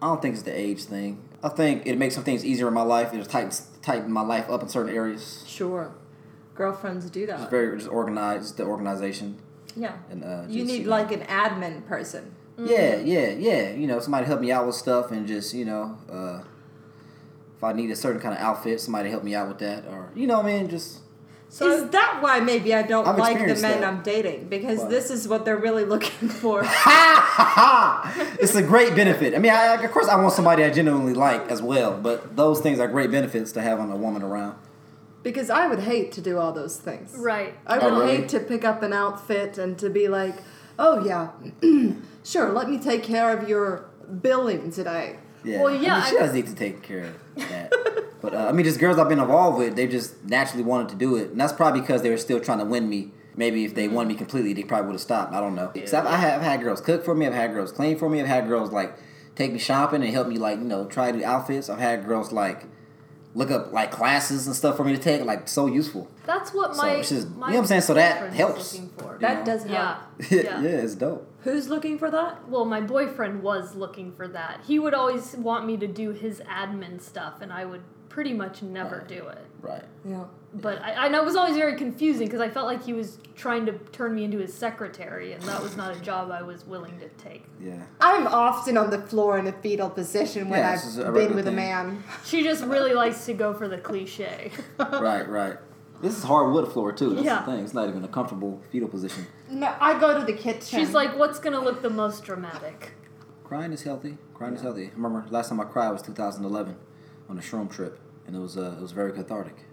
I 0.00 0.06
don't 0.06 0.22
think 0.22 0.34
it's 0.34 0.44
the 0.44 0.56
age 0.58 0.84
thing. 0.84 1.20
I 1.42 1.48
think 1.48 1.86
it 1.86 1.98
makes 1.98 2.14
some 2.14 2.24
things 2.24 2.44
easier 2.44 2.68
in 2.68 2.74
my 2.74 2.82
life. 2.82 3.12
It 3.12 3.18
just 3.18 3.30
tightens 3.30 3.66
tighten 3.82 4.12
my 4.12 4.22
life 4.22 4.48
up 4.50 4.62
in 4.62 4.68
certain 4.68 4.94
areas. 4.94 5.44
Sure. 5.46 5.92
Girlfriends 6.58 7.08
do 7.10 7.22
It's 7.22 7.32
that. 7.32 7.50
very 7.50 7.76
just 7.78 7.88
organized 7.88 8.56
the 8.58 8.64
organization 8.64 9.38
Yeah. 9.76 9.92
and 10.10 10.22
uh, 10.24 10.42
You 10.48 10.64
just, 10.64 10.72
need 10.72 10.84
know. 10.84 10.90
like 10.90 11.10
an 11.12 11.20
admin 11.42 11.86
person. 11.86 12.32
yeah 12.58 12.96
yeah 12.96 13.28
yeah 13.48 13.70
you 13.70 13.86
know 13.86 13.98
somebody 14.00 14.26
help 14.26 14.40
me 14.40 14.50
out 14.50 14.66
with 14.66 14.74
stuff 14.74 15.12
and 15.12 15.26
just 15.34 15.54
you 15.54 15.64
know 15.64 15.96
uh, 16.10 16.38
if 17.56 17.62
I 17.62 17.72
need 17.72 17.90
a 17.92 17.96
certain 18.04 18.20
kind 18.20 18.34
of 18.36 18.40
outfit 18.40 18.80
somebody 18.80 19.08
help 19.10 19.22
me 19.22 19.34
out 19.36 19.46
with 19.48 19.58
that 19.66 19.80
or 19.92 20.10
you 20.20 20.26
know 20.26 20.40
I 20.40 20.44
mean 20.50 20.68
just 20.68 20.90
So 21.50 21.64
is 21.70 21.88
that 21.90 22.18
why 22.20 22.40
maybe 22.40 22.74
I 22.74 22.82
don't 22.82 23.06
I've 23.06 23.16
like 23.26 23.38
the 23.38 23.54
men 23.68 23.80
that. 23.80 23.84
I'm 23.90 24.02
dating? 24.02 24.48
Because 24.48 24.80
this 24.94 25.06
is 25.16 25.20
what 25.30 25.44
they're 25.44 25.62
really 25.68 25.84
looking 25.94 26.28
for. 26.42 26.56
Ha. 26.64 28.34
It's 28.42 28.54
a 28.54 28.62
great 28.62 28.94
benefit. 28.94 29.34
I 29.34 29.38
mean, 29.38 29.52
I, 29.52 29.82
of 29.82 29.90
course, 29.90 30.08
I 30.08 30.16
want 30.22 30.32
somebody 30.34 30.62
I 30.62 30.70
genuinely 30.70 31.14
like 31.14 31.50
as 31.50 31.60
well, 31.62 31.92
but 32.08 32.36
those 32.36 32.60
things 32.60 32.78
are 32.82 32.86
great 32.96 33.10
benefits 33.10 33.50
to 33.52 33.60
having 33.62 33.90
a 33.90 33.96
woman 33.96 34.22
around. 34.22 34.54
Because 35.30 35.48
I 35.50 35.66
would 35.70 35.80
hate 35.80 36.10
to 36.12 36.20
do 36.20 36.38
all 36.38 36.52
those 36.52 36.76
things. 36.78 37.14
right. 37.18 37.52
I 37.66 37.78
Oh, 37.78 37.84
would 37.84 38.00
really? 38.00 38.16
hate 38.18 38.28
to 38.30 38.40
pick 38.40 38.64
up 38.64 38.82
an 38.82 38.92
outfit 38.92 39.58
and 39.58 39.78
to 39.78 39.88
be 39.90 40.08
like, 40.08 40.36
oh 40.78 41.04
yeah, 41.04 41.30
sure, 42.24 42.50
let 42.52 42.68
me 42.70 42.78
take 42.78 43.02
care 43.02 43.36
of 43.36 43.48
your 43.48 43.84
billing 44.22 44.70
today. 44.70 45.18
Yeah. 45.44 45.62
Well, 45.62 45.74
yeah, 45.74 45.96
I 45.96 46.00
mean, 46.00 46.10
she 46.10 46.16
I- 46.16 46.20
does 46.20 46.34
need 46.34 46.46
to 46.46 46.54
take 46.54 46.82
care 46.82 47.04
of 47.04 47.14
that. 47.48 47.72
but 48.22 48.34
uh, 48.34 48.46
I 48.48 48.52
mean, 48.52 48.64
just 48.64 48.80
girls 48.80 48.98
I've 48.98 49.08
been 49.08 49.20
involved 49.20 49.58
with, 49.58 49.76
they 49.76 49.86
just 49.86 50.24
naturally 50.24 50.64
wanted 50.64 50.88
to 50.90 50.94
do 50.96 51.16
it, 51.16 51.30
and 51.30 51.40
that's 51.40 51.52
probably 51.52 51.80
because 51.80 52.02
they 52.02 52.10
were 52.10 52.16
still 52.16 52.40
trying 52.40 52.58
to 52.58 52.64
win 52.64 52.88
me. 52.88 53.12
Maybe 53.36 53.64
if 53.64 53.74
they 53.74 53.86
Mm-hmm. 53.86 53.94
wanted 53.94 54.08
me 54.08 54.14
completely, 54.16 54.52
they 54.52 54.64
probably 54.64 54.86
would 54.88 54.94
have 54.94 55.00
stopped. 55.00 55.32
I 55.32 55.40
don't 55.40 55.54
know. 55.54 55.70
Because 55.72 55.94
I've, 55.94 56.06
I 56.06 56.16
have, 56.16 56.40
I've 56.40 56.42
had 56.44 56.60
girls 56.60 56.80
cook 56.80 57.04
for 57.04 57.14
me. 57.14 57.24
I've 57.26 57.34
had 57.34 57.52
girls 57.52 57.70
clean 57.70 57.96
for 57.96 58.08
me. 58.10 58.20
I've 58.20 58.26
had 58.26 58.48
girls 58.48 58.72
like 58.72 58.94
take 59.36 59.52
me 59.52 59.60
shopping 59.60 60.02
and 60.02 60.12
help 60.12 60.26
me 60.26 60.38
like 60.38 60.58
you 60.58 60.64
know 60.64 60.86
try 60.86 61.10
new 61.12 61.24
outfits. 61.24 61.70
I've 61.70 61.78
had 61.78 62.04
girls 62.04 62.32
like 62.32 62.64
look 63.38 63.50
up 63.50 63.72
like 63.72 63.90
classes 63.90 64.46
and 64.46 64.54
stuff 64.56 64.76
for 64.76 64.84
me 64.84 64.92
to 64.94 64.98
take. 64.98 65.24
Like 65.24 65.48
so 65.48 65.66
useful. 65.66 66.08
That's 66.26 66.52
what 66.52 66.74
So 66.76 66.82
my. 66.82 66.90
it's 66.96 67.08
just- 67.08 67.28
you 67.28 67.34
know 67.34 67.40
what 67.46 67.54
I'm 67.56 67.64
saying? 67.66 67.82
So 67.82 67.94
that 67.94 68.32
helps. 68.32 68.76
for. 68.98 69.16
That 69.20 69.38
know? 69.40 69.44
does 69.44 69.62
help. 69.64 69.70
Yeah. 69.70 69.96
yeah, 70.30 70.60
Yeah. 70.60 70.68
it's 70.68 70.94
dope. 70.94 71.26
Who's 71.42 71.68
looking 71.68 71.98
for 71.98 72.10
that? 72.10 72.48
Well, 72.48 72.64
my 72.64 72.80
boyfriend 72.80 73.42
was 73.42 73.74
looking 73.76 74.12
for 74.12 74.26
that. 74.28 74.60
He 74.66 74.78
would 74.78 74.92
always 74.92 75.34
want 75.36 75.66
me 75.66 75.76
to 75.78 75.86
do 75.86 76.10
his 76.10 76.40
admin 76.40 77.00
stuff, 77.00 77.40
and 77.40 77.52
I 77.52 77.64
would 77.64 77.82
pretty 78.08 78.32
much 78.34 78.60
never 78.62 78.98
Right. 78.98 79.08
do 79.08 79.28
it. 79.28 79.46
Right. 79.62 79.84
Yeah. 80.04 80.24
But 80.54 80.80
I, 80.82 81.06
I 81.06 81.08
know 81.08 81.20
it 81.20 81.24
was 81.26 81.36
always 81.36 81.56
very 81.56 81.76
confusing 81.76 82.26
because 82.26 82.40
I 82.40 82.48
felt 82.48 82.66
like 82.66 82.82
he 82.82 82.94
was 82.94 83.18
trying 83.36 83.66
to 83.66 83.72
turn 83.92 84.14
me 84.14 84.24
into 84.24 84.38
his 84.38 84.52
secretary, 84.54 85.32
and 85.32 85.42
that 85.42 85.62
was 85.62 85.76
not 85.76 85.94
a 85.94 86.00
job 86.00 86.30
I 86.30 86.42
was 86.42 86.66
willing 86.66 86.98
to 87.00 87.08
take. 87.22 87.44
Yeah. 87.60 87.82
I'm 88.00 88.26
often 88.26 88.78
on 88.78 88.88
the 88.90 88.98
floor 89.00 89.38
in 89.38 89.46
a 89.46 89.52
fetal 89.52 89.90
position 89.90 90.48
when 90.48 90.60
Yeah, 90.60 90.70
I've 90.70 90.78
this 90.80 90.86
is 90.86 90.98
a 90.98 91.04
been 91.04 91.12
regular 91.14 91.34
with 91.36 91.48
a 91.48 91.52
man. 91.52 92.02
She 92.24 92.42
just 92.42 92.64
really 92.64 92.94
likes 92.94 93.26
to 93.26 93.34
go 93.34 93.52
for 93.52 93.68
the 93.68 93.78
cliche. 93.78 94.50
right, 94.78 95.28
right. 95.28 95.56
This 96.00 96.16
is 96.16 96.22
hardwood 96.24 96.72
floor 96.72 96.92
too. 96.92 97.10
That's 97.14 97.24
Yeah. 97.26 97.40
the 97.44 97.52
thing. 97.52 97.64
It's 97.64 97.74
not 97.74 97.88
even 97.88 98.02
a 98.04 98.08
comfortable 98.08 98.62
fetal 98.70 98.88
position. 98.88 99.26
No, 99.50 99.74
I 99.80 99.98
go 99.98 100.18
to 100.18 100.24
the 100.24 100.32
kitchen. 100.32 100.78
She's 100.78 100.92
like, 100.94 101.18
"What's 101.18 101.40
gonna 101.40 101.60
look 101.60 101.82
the 101.82 101.90
most 101.90 102.22
dramatic?" 102.24 102.92
Crying 103.44 103.72
is 103.72 103.82
healthy. 103.82 104.16
Crying 104.32 104.54
is 104.54 104.62
healthy. 104.62 104.86
I 104.86 104.90
remember 104.94 105.26
last 105.30 105.48
time 105.48 105.60
I 105.60 105.64
cried 105.64 105.90
was 105.90 106.02
2011 106.02 106.76
on 107.28 107.36
a 107.38 107.42
shroom 107.42 107.68
trip, 107.70 107.98
and 108.26 108.36
it 108.36 108.38
was 108.38 108.56
uh, 108.56 108.76
it 108.78 108.80
was 108.80 108.92
very 108.92 109.12
cathartic. 109.12 109.64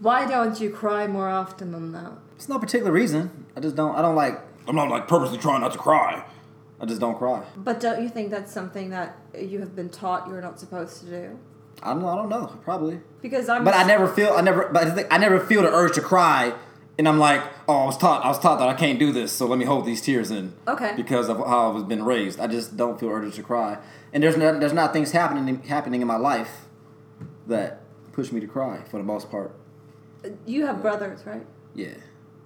Why 0.00 0.26
don't 0.26 0.60
you 0.60 0.70
cry 0.70 1.06
more 1.06 1.28
often 1.28 1.72
than 1.72 1.92
that? 1.92 2.12
It's 2.36 2.48
no 2.48 2.58
particular 2.58 2.90
reason. 2.90 3.46
I 3.56 3.60
just 3.60 3.76
don't. 3.76 3.94
I 3.94 4.02
don't 4.02 4.16
like. 4.16 4.40
I'm 4.66 4.76
not 4.76 4.88
like 4.88 5.06
purposely 5.06 5.38
trying 5.38 5.60
not 5.60 5.72
to 5.72 5.78
cry. 5.78 6.24
I 6.80 6.86
just 6.86 7.00
don't 7.00 7.18
cry. 7.18 7.44
But 7.56 7.80
don't 7.80 8.02
you 8.02 8.08
think 8.08 8.30
that's 8.30 8.52
something 8.52 8.90
that 8.90 9.18
you 9.38 9.60
have 9.60 9.76
been 9.76 9.90
taught 9.90 10.28
you're 10.28 10.40
not 10.40 10.58
supposed 10.58 11.00
to 11.00 11.06
do? 11.06 11.38
I 11.82 11.92
don't 11.92 12.00
know. 12.00 12.08
I 12.08 12.16
don't 12.16 12.28
know. 12.30 12.46
Probably. 12.64 13.00
Because 13.20 13.48
I'm. 13.48 13.64
But 13.64 13.74
I 13.74 13.84
never 13.84 14.08
feel. 14.08 14.32
I 14.32 14.40
never. 14.40 14.68
But 14.72 14.86
I, 14.86 14.90
think, 14.90 15.08
I 15.10 15.18
never 15.18 15.38
feel 15.38 15.62
the 15.62 15.68
urge 15.68 15.94
to 15.96 16.00
cry, 16.00 16.54
and 16.98 17.06
I'm 17.06 17.18
like, 17.18 17.42
oh, 17.68 17.82
I 17.82 17.84
was 17.86 17.98
taught. 17.98 18.24
I 18.24 18.28
was 18.28 18.38
taught 18.38 18.58
that 18.58 18.68
I 18.68 18.74
can't 18.74 18.98
do 18.98 19.12
this, 19.12 19.32
so 19.32 19.46
let 19.46 19.58
me 19.58 19.66
hold 19.66 19.84
these 19.84 20.00
tears 20.00 20.30
in. 20.30 20.54
Okay. 20.66 20.94
Because 20.96 21.28
of 21.28 21.36
how 21.38 21.70
I 21.70 21.74
was 21.74 21.84
been 21.84 22.04
raised, 22.04 22.40
I 22.40 22.46
just 22.46 22.76
don't 22.76 22.98
feel 22.98 23.10
urge 23.10 23.34
to 23.34 23.42
cry, 23.42 23.76
and 24.14 24.22
there's 24.22 24.38
not, 24.38 24.60
there's 24.60 24.72
not 24.72 24.94
things 24.94 25.12
happening 25.12 25.62
happening 25.64 26.00
in 26.00 26.06
my 26.06 26.16
life 26.16 26.66
that 27.46 27.82
push 28.12 28.32
me 28.32 28.40
to 28.40 28.46
cry 28.46 28.82
for 28.90 28.96
the 28.96 29.04
most 29.04 29.30
part. 29.30 29.54
You 30.46 30.66
have 30.66 30.82
brothers, 30.82 31.24
right? 31.26 31.46
Yeah. 31.74 31.94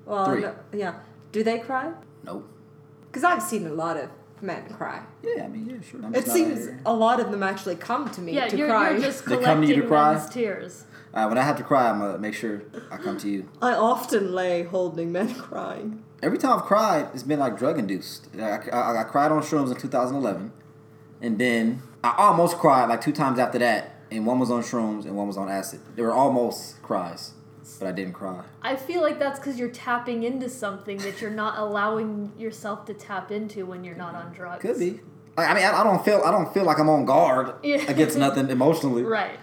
Well, 0.07 0.27
Three. 0.27 0.43
no- 0.43 0.55
yeah. 0.73 0.95
Do 1.33 1.43
they 1.43 1.59
cry? 1.59 1.93
Nope. 2.25 2.49
Because 3.07 3.25
I've 3.25 3.43
seen 3.43 3.67
a 3.67 3.73
lot 3.73 3.97
of 3.97 4.11
men 4.41 4.69
cry. 4.73 5.03
Yeah. 5.23 5.45
I 5.45 5.49
mean, 5.49 5.67
yeah, 5.69 5.77
sure. 5.89 6.01
I'm 6.05 6.15
It 6.15 6.27
seems 6.29 6.67
here. 6.67 6.81
a 6.85 6.93
lot 6.93 7.21
of 7.21 7.31
them 7.31 7.43
actually 7.43 7.77
come 7.77 8.11
to 8.11 8.21
me 8.21 8.33
Yeah, 8.35 8.49
to 8.49 8.57
you're, 8.57 8.69
cry. 8.69 8.91
you're 8.91 9.01
just 9.01 9.25
They 9.27 9.37
come 9.37 9.41
to 9.41 9.45
collecting 9.45 9.69
you 9.77 9.83
to 9.83 9.89
cry? 9.89 10.15
men's 10.15 10.29
tears. 10.29 10.85
Uh, 11.13 11.27
when 11.27 11.39
I 11.39 11.43
have 11.43 11.57
to 11.59 11.63
cry, 11.63 11.89
I'm 11.89 12.01
gonna 12.01 12.19
make 12.19 12.35
sure 12.35 12.63
I 12.91 12.97
come 12.97 13.17
to 13.19 13.29
you. 13.29 13.49
I 13.63 13.73
often 13.75 14.33
lay 14.35 14.65
holding 14.65 15.13
men 15.13 15.33
crying. 15.35 16.03
Every 16.23 16.39
time 16.39 16.59
I've 16.59 16.65
cried, 16.65 17.09
it's 17.15 17.23
been 17.23 17.39
like 17.39 17.57
drug 17.57 17.79
induced. 17.79 18.29
I, 18.37 18.59
I, 18.73 19.01
I 19.01 19.05
cried 19.05 19.31
on 19.31 19.41
shrooms 19.43 19.71
in 19.73 19.77
2011, 19.77 20.53
and 21.23 21.39
then 21.39 21.83
I 22.03 22.15
almost 22.19 22.57
cried 22.59 22.87
like 22.89 23.01
two 23.01 23.13
times 23.13 23.39
after 23.39 23.59
that. 23.61 23.93
And 24.11 24.27
one 24.27 24.39
was 24.41 24.51
on 24.51 24.63
shrooms 24.63 25.05
and 25.07 25.17
one 25.17 25.27
was 25.29 25.37
on 25.37 25.49
acid. 25.49 25.81
They 25.97 26.03
were 26.03 26.13
almost 26.13 26.83
cries, 26.83 27.33
but 27.79 27.89
I 27.89 27.93
didn't 27.93 28.13
cry. 28.13 28.43
I 28.63 28.77
feel 28.77 29.01
like 29.01 29.19
that's 29.19 29.39
because 29.39 29.59
you're 29.59 29.71
tapping 29.71 30.23
into 30.23 30.49
something 30.49 30.99
that 30.99 31.21
you're 31.21 31.31
not 31.31 31.59
allowing 31.59 32.33
yourself 32.39 32.85
to 32.87 32.95
tap 32.95 33.31
into 33.31 33.67
when 33.67 33.85
you're 33.85 33.97
not 33.97 34.15
on 34.15 34.33
drugs. 34.33 34.63
Could 34.63 34.79
be. 34.79 35.01
I 35.37 35.47
I 35.47 35.55
mean, 35.55 35.65
I, 35.65 35.81
I 35.81 35.85
don't 35.85 36.05
feel 36.05 36.23
I 36.25 36.31
don't 36.31 36.53
feel 36.53 36.65
like 36.65 36.79
I'm 36.79 36.89
on 36.89 37.05
guard 37.05 37.55
against 37.65 38.17
nothing 38.17 38.51
emotionally. 38.51 39.03
Right. 39.03 39.39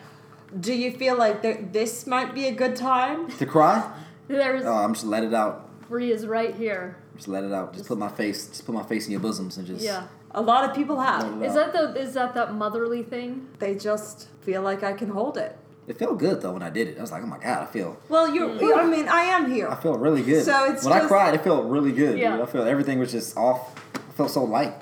Do 0.59 0.73
you 0.73 0.91
feel 0.91 1.17
like 1.17 1.41
there, 1.41 1.61
this 1.71 2.05
might 2.05 2.33
be 2.33 2.47
a 2.47 2.51
good 2.51 2.75
time? 2.75 3.31
To 3.31 3.45
cry, 3.45 3.89
There's 4.27 4.65
oh, 4.65 4.73
I'm 4.73 4.93
just 4.93 5.05
let 5.05 5.23
it 5.23 5.33
out. 5.33 5.69
Rhea's 5.89 6.25
right 6.27 6.55
here. 6.55 6.97
Just 7.15 7.27
let 7.27 7.43
it 7.43 7.51
out. 7.51 7.73
Just 7.73 7.87
put 7.87 7.97
my 7.97 8.09
face. 8.09 8.47
Just 8.47 8.65
put 8.65 8.75
my 8.75 8.83
face 8.83 9.05
in 9.05 9.11
your 9.11 9.21
bosoms 9.21 9.57
and 9.57 9.67
just. 9.67 9.83
Yeah. 9.83 10.07
A 10.33 10.41
lot 10.41 10.69
of 10.69 10.75
people 10.75 10.99
have. 10.99 11.41
Is 11.43 11.55
out. 11.55 11.73
that 11.73 11.93
the 11.93 12.01
is 12.01 12.13
that 12.13 12.33
that 12.33 12.53
motherly 12.53 13.03
thing? 13.03 13.49
They 13.59 13.75
just 13.75 14.27
feel 14.41 14.61
like 14.61 14.83
I 14.83 14.93
can 14.93 15.09
hold 15.09 15.37
it. 15.37 15.57
It 15.87 15.97
felt 15.97 16.19
good 16.19 16.41
though 16.41 16.53
when 16.53 16.61
I 16.61 16.69
did 16.69 16.87
it. 16.87 16.97
I 16.97 17.01
was 17.01 17.11
like, 17.11 17.23
oh 17.23 17.27
my 17.27 17.39
god, 17.39 17.63
I 17.63 17.65
feel. 17.65 17.97
Well, 18.07 18.33
you. 18.33 18.41
Mm. 18.41 18.77
I 18.77 18.85
mean, 18.85 19.07
I 19.07 19.21
am 19.23 19.51
here. 19.51 19.67
I 19.67 19.75
felt 19.75 19.99
really 19.99 20.21
good. 20.21 20.45
So 20.45 20.71
it's 20.71 20.85
when 20.85 20.93
I 20.93 21.07
cried, 21.07 21.33
it 21.33 21.41
felt 21.43 21.65
really 21.65 21.91
good. 21.91 22.17
Yeah. 22.17 22.37
Dude. 22.37 22.41
I 22.41 22.45
felt 22.45 22.67
everything 22.67 22.99
was 22.99 23.11
just 23.11 23.35
off. 23.35 23.75
I 23.95 24.11
felt 24.13 24.31
so 24.31 24.43
light. 24.43 24.73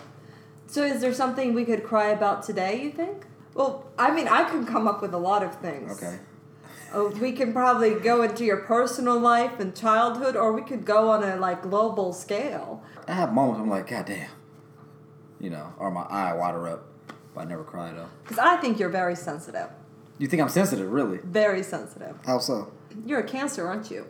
So, 0.68 0.84
is 0.84 1.02
there 1.02 1.14
something 1.14 1.54
we 1.56 1.66
could 1.66 1.84
cry 1.84 2.10
about 2.10 2.44
today? 2.44 2.84
You 2.84 2.92
think? 2.92 3.26
Well, 3.56 3.90
I 3.98 4.12
mean, 4.12 4.28
I 4.28 4.44
can 4.44 4.66
come 4.66 4.88
up 4.88 5.02
with 5.02 5.14
a 5.14 5.18
lot 5.18 5.42
of 5.42 5.56
things. 5.56 5.92
Okay. 5.98 6.20
Oh, 6.94 7.10
we 7.10 7.32
can 7.32 7.54
probably 7.54 7.96
go 7.96 8.22
into 8.22 8.44
your 8.44 8.58
personal 8.58 9.20
life 9.20 9.60
and 9.60 9.76
childhood, 9.76 10.36
or 10.36 10.54
we 10.54 10.62
could 10.62 10.86
go 10.86 11.10
on 11.10 11.24
a 11.24 11.38
like 11.38 11.64
global 11.64 12.14
scale. 12.14 12.84
I 13.08 13.14
have 13.14 13.34
moments 13.34 13.62
I'm 13.62 13.70
like, 13.70 13.88
God 13.88 14.06
damn. 14.06 14.30
You 15.40 15.50
know, 15.50 15.74
or 15.80 15.90
my 15.90 16.04
eye 16.04 16.34
water 16.34 16.68
up. 16.68 16.86
But 17.34 17.42
I 17.42 17.46
never 17.46 17.64
cry 17.64 17.92
though. 17.92 18.10
Because 18.24 18.38
I 18.38 18.58
think 18.58 18.80
you're 18.80 18.90
very 18.90 19.16
sensitive. 19.16 19.70
You 20.20 20.28
think 20.28 20.42
I'm 20.42 20.50
sensitive, 20.50 20.92
really? 20.92 21.20
Very 21.24 21.64
sensitive. 21.64 22.16
How 22.26 22.38
so? 22.40 22.72
You're 23.06 23.22
a 23.22 23.28
Cancer, 23.28 23.66
aren't 23.68 23.90
you? 23.90 24.06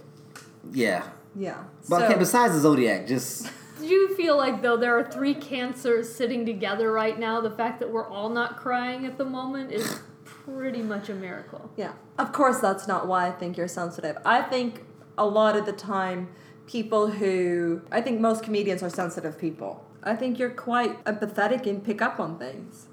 Yeah. 0.72 1.08
Yeah. 1.36 1.64
But 1.88 2.00
so, 2.00 2.06
okay, 2.06 2.18
besides 2.18 2.54
the 2.56 2.60
zodiac, 2.60 3.08
just 3.08 3.50
Do 3.80 3.86
you 3.86 4.16
feel 4.16 4.36
like 4.36 4.62
though 4.62 4.76
there 4.76 4.98
are 4.98 5.10
three 5.10 5.36
cancers 5.36 6.14
sitting 6.14 6.46
together 6.46 6.92
right 6.92 7.18
now, 7.18 7.40
the 7.40 7.52
fact 7.52 7.80
that 7.80 7.92
we're 7.92 8.08
all 8.08 8.30
not 8.30 8.58
crying 8.58 9.06
at 9.06 9.18
the 9.18 9.26
moment 9.26 9.72
is 9.72 10.02
pretty 10.26 10.82
much 10.82 11.10
a 11.10 11.14
miracle. 11.14 11.72
Yeah. 11.78 11.94
Of 12.18 12.32
course, 12.32 12.60
that's 12.60 12.88
not 12.88 13.08
why 13.08 13.28
I 13.28 13.32
think 13.32 13.56
you're 13.56 13.68
sensitive. 13.68 14.18
I 14.26 14.42
think 14.42 14.84
a 15.18 15.26
lot 15.26 15.56
of 15.56 15.66
the 15.66 15.74
time, 15.74 16.30
people 16.66 17.12
who. 17.12 17.82
I 17.92 18.02
think 18.02 18.20
most 18.20 18.44
comedians 18.44 18.82
are 18.82 18.90
sensitive 18.90 19.38
people. 19.38 19.86
I 20.02 20.16
think 20.16 20.40
you're 20.40 20.50
quite 20.50 21.04
empathetic 21.06 21.68
and 21.68 21.84
pick 21.84 22.02
up 22.02 22.20
on 22.20 22.40
things. 22.40 22.88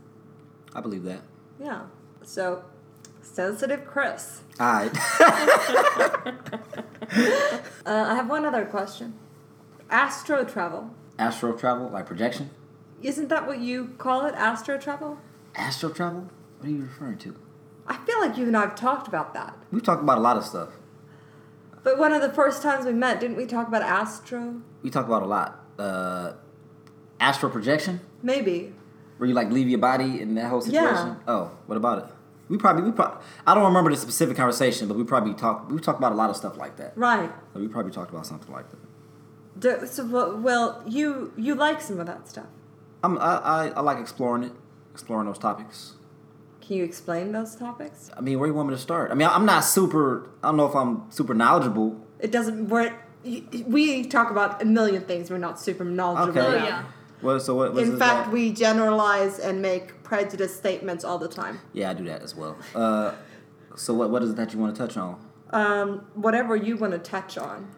I 0.75 0.81
believe 0.81 1.05
that. 1.05 1.23
Yeah. 1.59 1.83
So, 2.23 2.65
Sensitive 3.33 3.85
Chris. 3.87 4.41
Right. 4.59 4.91
Uh, 7.87 8.05
I 8.09 8.17
have 8.17 8.29
one 8.29 8.45
other 8.45 8.65
question. 8.65 9.15
Astro 9.91 10.45
travel. 10.45 10.91
Astro 11.21 11.53
travel, 11.53 11.89
like 11.89 12.05
projection. 12.05 12.51
Isn't 13.01 13.29
that 13.29 13.47
what 13.47 13.61
you 13.61 13.95
call 13.99 14.27
it? 14.27 14.35
Astro 14.35 14.77
travel? 14.77 15.19
Astro 15.55 15.91
travel? 15.91 16.29
What 16.59 16.69
are 16.69 16.73
you 16.73 16.83
referring 16.83 17.19
to? 17.19 17.37
I 17.87 17.97
feel 17.99 18.19
like 18.21 18.37
you 18.37 18.47
and 18.49 18.57
I 18.57 18.63
have 18.63 18.75
talked 18.75 19.07
about 19.07 19.35
that. 19.35 19.57
We've 19.71 19.85
talked 19.85 20.03
about 20.03 20.19
a 20.19 20.21
lot 20.21 20.37
of 20.37 20.45
stuff. 20.45 20.71
But 21.85 21.97
one 21.97 22.13
of 22.13 22.21
the 22.23 22.33
first 22.33 22.61
times 22.61 22.85
we 22.85 22.93
met, 22.93 23.21
didn't 23.21 23.37
we 23.37 23.47
talk 23.47 23.69
about 23.69 23.83
astro? 23.83 24.61
We 24.83 24.91
talked 24.91 25.07
about 25.09 25.23
a 25.23 25.27
lot. 25.27 25.65
Uh, 25.79 26.33
astral 27.21 27.53
projection, 27.53 28.01
Maybe. 28.21 28.75
where 29.19 29.29
you 29.29 29.35
like 29.35 29.51
leave 29.53 29.69
your 29.69 29.79
body 29.79 30.21
in 30.21 30.35
that 30.35 30.47
whole 30.51 30.61
situation. 30.61 31.07
Yeah. 31.09 31.15
Oh, 31.29 31.53
what 31.67 31.77
about 31.77 31.99
it? 31.99 32.15
We 32.49 32.57
probably 32.59 32.83
we 32.85 32.93
probably 32.93 33.19
I 33.47 33.55
don't 33.55 33.65
remember 33.65 33.91
the 33.91 33.97
specific 33.97 34.37
conversation, 34.37 34.87
but 34.89 34.97
we 34.97 35.05
probably 35.05 35.35
talked 35.35 35.71
we 35.71 35.81
talked 35.81 35.99
about 35.99 36.13
a 36.13 36.15
lot 36.15 36.31
of 36.31 36.37
stuff 36.37 36.57
like 36.57 36.77
that. 36.77 36.97
Right. 36.97 37.31
So 37.53 37.61
we 37.61 37.69
probably 37.69 37.93
talked 37.93 38.11
about 38.11 38.27
something 38.27 38.53
like 38.53 38.67
that. 38.71 38.79
Do, 39.59 39.87
so, 39.87 40.05
well- 40.07 40.37
well, 40.37 40.83
you 40.87 41.33
you 41.37 41.55
like 41.55 41.81
some 41.81 41.99
of 41.99 42.07
that 42.07 42.29
stuff. 42.29 42.47
I'm, 43.03 43.19
I, 43.19 43.37
I 43.39 43.69
I 43.77 43.81
like 43.81 43.99
exploring 43.99 44.43
it, 44.45 44.53
exploring 44.93 45.27
those 45.27 45.39
topics. 45.39 45.95
Can 46.61 46.77
you 46.77 46.85
explain 46.85 47.31
those 47.33 47.55
topics? 47.55 48.11
I 48.17 48.21
mean, 48.21 48.39
where 48.41 48.49
do 48.49 48.53
you 48.53 48.57
want 48.57 48.69
me 48.71 48.75
to 48.75 48.81
start? 48.81 49.11
I 49.13 49.15
mean, 49.15 49.29
I'm 49.29 49.47
not 49.47 49.61
super. 49.61 50.29
I 50.43 50.49
don't 50.49 50.57
know 50.57 50.67
if 50.67 50.75
I'm 50.75 51.11
super 51.11 51.33
knowledgeable. 51.33 52.01
It 52.19 52.33
doesn't. 52.33 52.69
We're, 52.69 52.93
we 53.67 54.05
talk 54.07 54.31
about 54.31 54.61
a 54.61 54.65
million 54.65 55.03
things. 55.05 55.31
We're 55.31 55.39
not 55.39 55.61
super 55.61 55.85
knowledgeable. 55.85 56.41
Okay. 56.41 56.63
Oh, 56.63 56.65
yeah. 56.67 56.85
What? 57.21 57.41
So 57.41 57.55
what? 57.55 57.77
In 57.79 57.99
fact, 57.99 58.23
about? 58.23 58.33
we 58.33 58.53
generalize 58.53 59.39
and 59.39 59.63
make 59.63 60.03
prejudice 60.03 60.55
statements 60.55 61.05
all 61.05 61.19
the 61.19 61.29
time. 61.29 61.61
yeah, 61.73 61.91
I 61.91 61.95
do 61.95 62.05
that 62.05 62.23
as 62.23 62.35
well. 62.35 62.57
Uh, 62.75 63.13
so 63.75 63.95
what? 63.95 64.11
What 64.11 64.23
is 64.23 64.31
it 64.31 64.37
that 64.37 64.53
you 64.53 64.59
want 64.59 64.75
to 64.77 64.87
touch 64.87 64.97
on? 64.97 65.19
Um, 65.51 66.07
whatever 66.15 66.57
you 66.57 66.77
want 66.77 66.93
to 66.93 66.99
touch 66.99 67.39
on. 67.39 67.69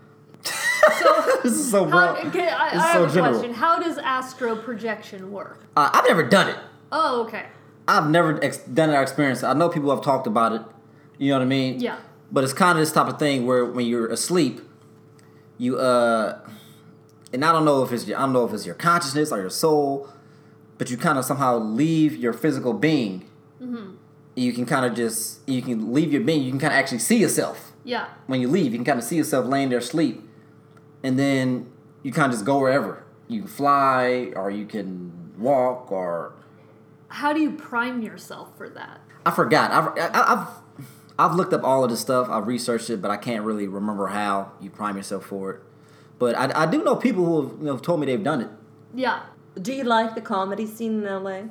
So, 1.01 1.41
This 1.43 1.53
is 1.53 1.71
so 1.71 1.85
how, 1.85 2.17
okay, 2.17 2.49
I, 2.49 2.69
I 2.69 2.71
have 2.71 2.93
so 2.95 3.05
a 3.05 3.09
general. 3.15 3.33
question. 3.35 3.55
How 3.55 3.79
does 3.79 3.99
astro 3.99 4.57
projection 4.57 5.31
work? 5.31 5.65
Uh, 5.77 5.91
I've 5.93 6.05
never 6.09 6.23
done 6.27 6.49
it. 6.49 6.57
Oh, 6.91 7.25
okay. 7.27 7.45
I've 7.87 8.09
never 8.09 8.43
ex- 8.43 8.59
done 8.59 8.89
that 8.91 9.03
experience. 9.03 9.43
I 9.45 9.53
know 9.53 9.69
people 9.69 9.91
have 9.95 10.03
talked 10.03 10.27
about 10.27 10.53
it. 10.53 10.63
You 11.19 11.31
know 11.31 11.37
what 11.39 11.43
I 11.43 11.47
mean? 11.49 11.79
Yeah. 11.81 11.99
But 12.33 12.43
it's 12.45 12.53
kind 12.55 12.79
of 12.79 12.83
this 12.83 12.91
type 12.93 13.07
of 13.07 13.19
thing 13.19 13.47
where 13.47 13.65
when 13.67 13.85
you're 13.87 14.09
asleep, 14.09 14.61
you 15.59 15.79
uh, 15.79 16.41
and 17.33 17.45
I 17.45 17.53
don't 17.53 17.65
know 17.65 17.83
if 17.83 17.93
it's 17.93 18.07
your, 18.07 18.17
I 18.19 18.23
don't 18.23 18.33
know 18.33 18.45
if 18.47 18.53
it's 18.53 18.65
your 18.67 18.75
consciousness 18.75 19.31
or 19.33 19.39
your 19.41 19.51
soul, 19.51 20.09
but 20.79 20.91
you 20.91 20.97
kind 20.97 21.19
of 21.19 21.25
somehow 21.25 21.59
leave 21.59 22.17
your 22.17 22.33
physical 22.33 22.73
being. 22.73 23.29
Mm-hmm. 23.63 23.95
You 24.37 24.53
can 24.53 24.67
kind 24.67 24.87
of 24.87 24.95
just 24.95 25.41
you 25.49 25.63
can 25.63 25.93
leave 25.93 26.13
your 26.13 26.23
being. 26.23 26.43
You 26.43 26.51
can 26.51 26.61
kind 26.61 26.73
of 26.73 26.79
actually 26.79 27.01
see 27.01 27.17
yourself 27.19 27.73
Yeah. 27.85 28.07
when 28.27 28.41
you 28.41 28.49
leave. 28.49 28.73
You 28.73 28.79
can 28.79 28.85
kind 28.85 28.99
of 28.99 29.05
see 29.05 29.17
yourself 29.17 29.47
laying 29.47 29.69
there 29.71 29.79
asleep, 29.79 30.23
and 31.03 31.19
then 31.19 31.71
you 32.03 32.13
kind 32.13 32.27
of 32.27 32.33
just 32.33 32.45
go 32.45 32.59
wherever. 32.61 33.05
You 33.27 33.41
can 33.41 33.49
fly, 33.49 34.33
or 34.37 34.51
you 34.51 34.65
can 34.67 35.33
walk, 35.39 35.91
or 35.93 36.35
How 37.09 37.33
do 37.33 37.41
you 37.41 37.51
prime 37.53 38.01
yourself 38.03 38.57
for 38.57 38.69
that? 38.71 39.01
I 39.27 39.31
forgot. 39.33 39.71
I've, 39.73 39.99
I- 40.15 40.33
I've 40.35 40.49
I've 41.21 41.35
looked 41.35 41.53
up 41.53 41.65
all 41.65 41.83
of 41.83 41.91
this 41.91 41.99
stuff. 42.01 42.29
I've 42.31 42.47
researched 42.47 42.91
it, 42.91 43.03
but 43.03 43.11
I 43.11 43.17
can't 43.17 43.45
really 43.45 43.67
remember 43.67 44.07
how 44.07 44.53
you 44.61 44.71
prime 44.71 44.97
yourself 44.97 45.27
for 45.27 45.51
it. 45.51 45.61
But 46.19 46.37
I, 46.37 46.63
I 46.63 46.67
do 46.67 46.83
know 46.83 46.97
people 46.97 47.25
who 47.25 47.43
have 47.43 47.59
you 47.59 47.67
know, 47.67 47.79
told 47.79 48.01
me 48.01 48.07
they've 48.07 48.23
done 48.23 48.41
it. 48.41 48.49
Yeah. 48.95 49.23
Do 49.61 49.73
you 49.73 49.85
like 49.85 50.15
the 50.15 50.21
comedy 50.21 50.67
scene 50.67 51.05
in 51.05 51.05
LA? 51.05 51.43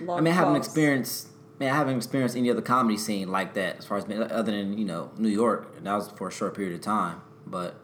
Long 0.00 0.18
I 0.18 0.20
mean, 0.20 0.32
I 0.32 0.36
haven't 0.36 0.54
calls. 0.54 0.66
experienced. 0.66 1.28
Man, 1.60 1.72
I 1.72 1.76
haven't 1.76 1.96
experienced 1.96 2.36
any 2.36 2.50
other 2.50 2.62
comedy 2.62 2.98
scene 2.98 3.30
like 3.30 3.54
that 3.54 3.78
as 3.78 3.86
far 3.86 3.98
as 3.98 4.04
other 4.04 4.50
than 4.50 4.76
you 4.76 4.84
know 4.84 5.10
New 5.16 5.28
York, 5.28 5.72
and 5.76 5.86
that 5.86 5.94
was 5.94 6.08
for 6.10 6.28
a 6.28 6.32
short 6.32 6.54
period 6.56 6.74
of 6.74 6.80
time. 6.80 7.22
But 7.46 7.76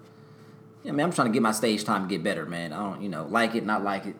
yeah, 0.82 0.92
man, 0.92 1.06
I'm 1.06 1.12
trying 1.12 1.28
to 1.28 1.32
get 1.32 1.42
my 1.42 1.52
stage 1.52 1.84
time 1.84 2.02
to 2.02 2.08
get 2.08 2.24
better, 2.24 2.46
man. 2.46 2.72
I 2.72 2.78
don't, 2.78 3.02
you 3.02 3.08
know, 3.08 3.26
like 3.26 3.54
it, 3.54 3.64
not 3.64 3.84
like 3.84 4.06
it. 4.06 4.16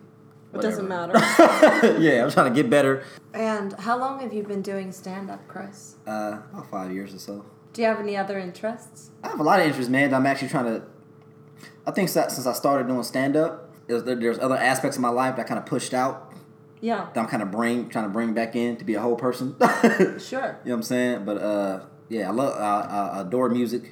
It 0.53 0.61
doesn't 0.61 0.87
matter. 0.87 1.13
yeah, 1.99 2.23
I'm 2.23 2.31
trying 2.31 2.53
to 2.53 2.61
get 2.61 2.69
better. 2.69 3.03
and 3.33 3.73
how 3.73 3.97
long 3.97 4.19
have 4.19 4.33
you 4.33 4.43
been 4.43 4.61
doing 4.61 4.91
stand 4.91 5.29
up, 5.29 5.47
Chris? 5.47 5.95
Uh, 6.05 6.39
about 6.51 6.69
five 6.69 6.91
years 6.93 7.13
or 7.13 7.19
so. 7.19 7.45
Do 7.73 7.81
you 7.81 7.87
have 7.87 7.99
any 7.99 8.17
other 8.17 8.37
interests? 8.37 9.11
I 9.23 9.29
have 9.29 9.39
a 9.39 9.43
lot 9.43 9.59
of 9.61 9.65
interests, 9.65 9.89
man. 9.89 10.11
that 10.11 10.17
I'm 10.17 10.25
actually 10.25 10.49
trying 10.49 10.65
to. 10.65 10.83
I 11.85 11.91
think 11.91 12.09
since 12.09 12.45
I 12.45 12.53
started 12.53 12.87
doing 12.87 13.03
stand 13.03 13.35
up, 13.35 13.69
there's, 13.87 14.39
other 14.39 14.55
aspects 14.55 14.97
of 14.97 15.01
my 15.01 15.09
life 15.09 15.35
that 15.35 15.47
kind 15.47 15.59
of 15.59 15.65
pushed 15.65 15.93
out. 15.93 16.33
Yeah, 16.79 17.09
That 17.13 17.19
I'm 17.21 17.27
kind 17.27 17.43
of 17.43 17.51
bring 17.51 17.89
trying 17.89 18.05
to 18.05 18.09
bring 18.09 18.33
back 18.33 18.55
in 18.55 18.75
to 18.77 18.85
be 18.85 18.95
a 18.95 19.01
whole 19.01 19.15
person. 19.15 19.55
Sure. 19.61 19.61
You 19.61 20.17
know 20.17 20.17
what 20.17 20.71
I'm 20.73 20.83
saying? 20.83 21.25
But 21.25 21.37
uh, 21.37 21.81
yeah, 22.09 22.27
I 22.27 22.31
love 22.31 22.59
uh, 22.59 23.19
I 23.19 23.21
adore 23.21 23.49
music, 23.49 23.91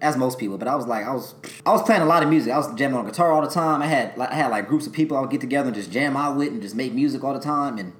as 0.00 0.16
most 0.16 0.38
people. 0.38 0.56
But 0.56 0.66
I 0.66 0.74
was 0.74 0.86
like, 0.86 1.04
I 1.06 1.12
was 1.12 1.34
I 1.66 1.72
was 1.72 1.82
playing 1.82 2.00
a 2.00 2.06
lot 2.06 2.22
of 2.22 2.30
music. 2.30 2.50
I 2.52 2.56
was 2.56 2.74
jamming 2.74 2.96
on 2.96 3.04
guitar 3.04 3.32
all 3.32 3.42
the 3.42 3.50
time. 3.50 3.82
I 3.82 3.86
had 3.86 4.16
like 4.16 4.30
I 4.30 4.34
had 4.34 4.50
like 4.50 4.66
groups 4.66 4.86
of 4.86 4.94
people 4.94 5.16
I 5.16 5.20
would 5.20 5.30
get 5.30 5.42
together 5.42 5.68
and 5.68 5.74
just 5.74 5.90
jam 5.90 6.16
out 6.16 6.36
with 6.36 6.48
and 6.48 6.62
just 6.62 6.74
make 6.74 6.94
music 6.94 7.22
all 7.22 7.34
the 7.34 7.40
time 7.40 7.76
and 7.76 7.92